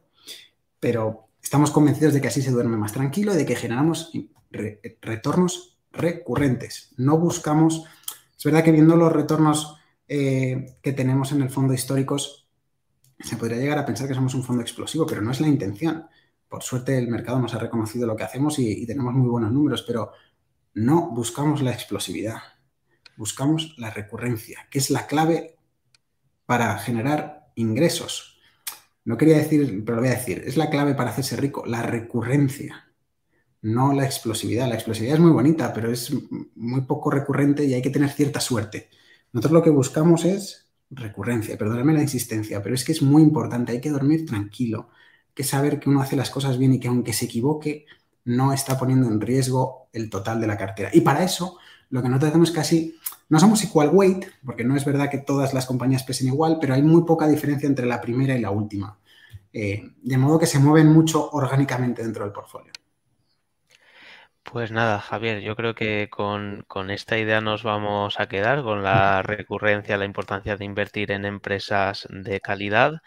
pero 0.79 1.27
estamos 1.43 1.73
convencidos 1.73 2.14
de 2.14 2.21
que 2.21 2.29
así 2.29 2.41
se 2.41 2.53
duerme 2.53 2.77
más 2.77 2.93
tranquilo 2.93 3.35
y 3.35 3.37
de 3.37 3.47
que 3.47 3.57
generamos 3.57 4.12
retornos 5.03 5.77
recurrentes. 5.91 6.93
No 6.97 7.18
buscamos, 7.18 7.83
es 8.39 8.45
verdad 8.45 8.62
que 8.62 8.71
viendo 8.71 8.95
los 8.95 9.12
retornos 9.12 9.77
eh, 10.07 10.77
que 10.81 10.93
tenemos 10.93 11.33
en 11.33 11.43
el 11.43 11.51
fondo 11.51 11.75
históricos, 11.75 12.47
se 13.18 13.37
podría 13.37 13.59
llegar 13.59 13.79
a 13.79 13.87
pensar 13.87 14.07
que 14.07 14.14
somos 14.14 14.35
un 14.35 14.45
fondo 14.45 14.62
explosivo, 14.62 15.05
pero 15.05 15.21
no 15.21 15.33
es 15.33 15.41
la 15.41 15.49
intención 15.49 16.07
por 16.51 16.63
suerte 16.65 16.99
el 16.99 17.09
mercado 17.09 17.39
nos 17.39 17.55
ha 17.55 17.59
reconocido 17.59 18.07
lo 18.07 18.17
que 18.17 18.25
hacemos 18.25 18.59
y, 18.59 18.85
tenemos 18.85 19.15
muy 19.15 19.29
buenos 19.29 19.53
números, 19.53 19.85
pero 19.87 20.13
no 20.75 21.11
buscamos 21.13 21.63
la 21.63 21.71
explosividad, 21.71 22.39
buscamos 23.17 23.75
la 23.79 23.91
recurrencia, 23.91 24.67
que 24.69 24.81
es 24.81 24.91
la 24.91 25.07
clave 25.07 25.57
para 26.47 26.77
generar 26.79 27.53
ingresos. 27.55 28.41
No 29.05 29.17
quería 29.17 29.39
decir, 29.39 29.83
pero 29.85 29.97
lo 29.97 30.03
voy 30.03 30.11
a 30.11 30.17
decir, 30.17 30.43
es 30.45 30.57
la 30.57 30.69
clave 30.71 30.95
para 30.95 31.11
hacerse 31.11 31.37
rico, 31.37 31.65
la 31.65 31.83
recurrencia, 31.83 32.91
no 33.63 33.93
la 33.93 34.05
explosividad. 34.05 34.69
La 34.69 34.75
explosividad 34.75 35.15
es 35.15 35.21
muy 35.21 35.31
bonita, 35.31 35.73
pero 35.73 35.91
es 35.91 36.13
muy 36.57 36.81
poco 36.83 37.11
recurrente 37.11 37.65
y 37.65 37.75
hay 37.75 37.83
que 37.83 37.91
tener 37.91 38.11
cierta 38.11 38.41
suerte. 38.41 38.91
Nosotros 39.33 39.53
lo 39.53 39.63
que 39.63 39.71
buscamos 39.71 40.25
es 40.25 40.69
recurrencia, 40.91 41.57
perdóname 41.57 41.93
la 41.93 42.03
insistencia, 42.03 42.61
pero 42.61 42.75
es 42.75 42.85
que 42.85 42.93
es 42.93 43.03
muy 43.03 43.23
importante, 43.23 43.71
hay 43.71 43.81
que 43.81 43.91
dormir 43.91 44.27
tranquilo, 44.27 44.89
que 45.35 45.45
saber 45.45 45.81
que 45.81 45.89
uno 45.89 46.03
hace 46.03 46.16
las 46.16 46.31
cosas 46.31 46.59
bien 46.59 46.74
y 46.74 46.81
que 46.81 46.89
aunque 46.89 47.12
se 47.12 47.26
equivoque, 47.26 47.87
no 48.24 48.53
está 48.53 48.78
poniendo 48.78 49.09
en 49.09 49.20
riesgo 49.20 49.89
el 49.93 50.11
total 50.11 50.41
de 50.41 50.47
la 50.47 50.57
cartera. 50.57 50.91
Y 50.93 51.01
para 51.01 51.24
eso, 51.24 51.59
lo 51.91 52.03
que 52.03 52.09
nosotros 52.09 52.31
hacemos 52.31 52.51
casi, 52.51 52.97
no 53.28 53.41
somos 53.41 53.62
equal 53.64 53.91
weight, 53.93 54.26
porque 54.45 54.64
no 54.64 54.76
es 54.76 54.85
verdad 54.85 55.11
que 55.11 55.18
todas 55.18 55.55
las 55.55 55.66
compañías 55.66 56.03
pesen 56.03 56.28
igual, 56.28 56.59
pero 56.61 56.74
hay 56.74 56.83
muy 56.83 57.05
poca 57.05 57.26
diferencia 57.26 57.66
entre 57.66 57.87
la 57.87 58.01
primera 58.01 58.37
y 58.37 58.41
la 58.41 58.51
última. 58.51 58.99
Eh, 59.53 59.83
de 60.03 60.18
modo 60.18 60.39
que 60.39 60.47
se 60.47 60.61
mueven 60.61 60.89
mucho 60.89 61.31
orgánicamente 61.31 62.03
dentro 62.03 62.24
del 62.24 62.33
portfolio. 62.33 62.72
Pues 64.43 64.72
nada, 64.72 64.99
Javier, 65.01 65.41
yo 65.43 65.55
creo 65.55 65.74
que 65.76 66.09
con, 66.11 66.64
esta 66.91 67.16
idea 67.18 67.41
nos 67.41 67.62
vamos 67.62 68.18
a 68.18 68.26
quedar, 68.26 68.62
con 68.64 68.82
la 68.82 69.22
recurrencia, 69.22 69.97
la 69.97 70.05
importancia 70.07 70.57
de 70.57 70.64
invertir 70.64 71.12
en 71.12 71.24
empresas 71.24 72.09
de 72.11 72.41
calidad. 72.41 73.01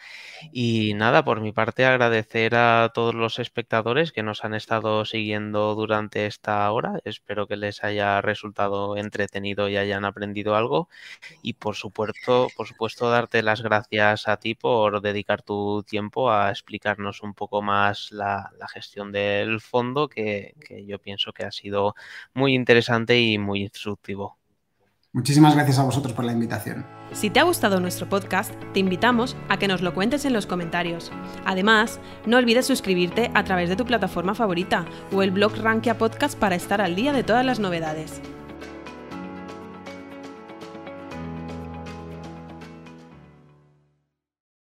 Y 0.53 0.93
nada, 0.93 1.25
por 1.25 1.41
mi 1.41 1.51
parte, 1.51 1.85
agradecer 1.85 2.55
a 2.55 2.91
todos 2.93 3.13
los 3.13 3.39
espectadores 3.39 4.13
que 4.13 4.23
nos 4.23 4.45
han 4.45 4.53
estado 4.53 5.03
siguiendo 5.05 5.75
durante 5.75 6.27
esta 6.27 6.71
hora. 6.71 6.99
Espero 7.03 7.45
que 7.47 7.57
les 7.57 7.83
haya 7.83 8.21
resultado 8.21 8.95
entretenido 8.95 9.67
y 9.67 9.75
hayan 9.75 10.05
aprendido 10.05 10.55
algo. 10.55 10.87
Y 11.41 11.53
por 11.53 11.75
supuesto, 11.75 12.47
por 12.55 12.67
supuesto, 12.67 13.09
darte 13.09 13.43
las 13.43 13.61
gracias 13.61 14.27
a 14.29 14.37
ti 14.37 14.55
por 14.55 15.01
dedicar 15.01 15.41
tu 15.41 15.83
tiempo 15.83 16.31
a 16.31 16.51
explicarnos 16.51 17.21
un 17.21 17.33
poco 17.33 17.61
más 17.61 18.11
la, 18.11 18.51
gestión 18.73 19.11
del 19.11 19.59
fondo, 19.61 20.07
que 20.07 20.55
yo 20.87 20.99
pienso 21.23 21.33
que 21.33 21.45
ha 21.45 21.51
sido 21.51 21.95
muy 22.33 22.53
interesante 22.53 23.19
y 23.19 23.37
muy 23.37 23.61
instructivo. 23.61 24.37
Muchísimas 25.11 25.53
gracias 25.53 25.77
a 25.77 25.83
vosotros 25.83 26.13
por 26.13 26.25
la 26.25 26.31
invitación. 26.31 26.85
Si 27.11 27.29
te 27.29 27.39
ha 27.39 27.43
gustado 27.43 27.79
nuestro 27.79 28.09
podcast, 28.09 28.51
te 28.73 28.79
invitamos 28.79 29.35
a 29.47 29.57
que 29.57 29.67
nos 29.67 29.83
lo 29.83 29.93
cuentes 29.93 30.25
en 30.25 30.33
los 30.33 30.47
comentarios. 30.47 31.11
Además, 31.45 31.99
no 32.25 32.37
olvides 32.37 32.65
suscribirte 32.65 33.29
a 33.35 33.43
través 33.43 33.69
de 33.69 33.75
tu 33.75 33.85
plataforma 33.85 34.33
favorita 34.33 34.85
o 35.11 35.21
el 35.21 35.29
blog 35.29 35.55
Rankia 35.57 35.99
Podcast 35.99 36.37
para 36.37 36.55
estar 36.55 36.81
al 36.81 36.95
día 36.95 37.13
de 37.13 37.23
todas 37.23 37.45
las 37.45 37.59
novedades. 37.59 38.21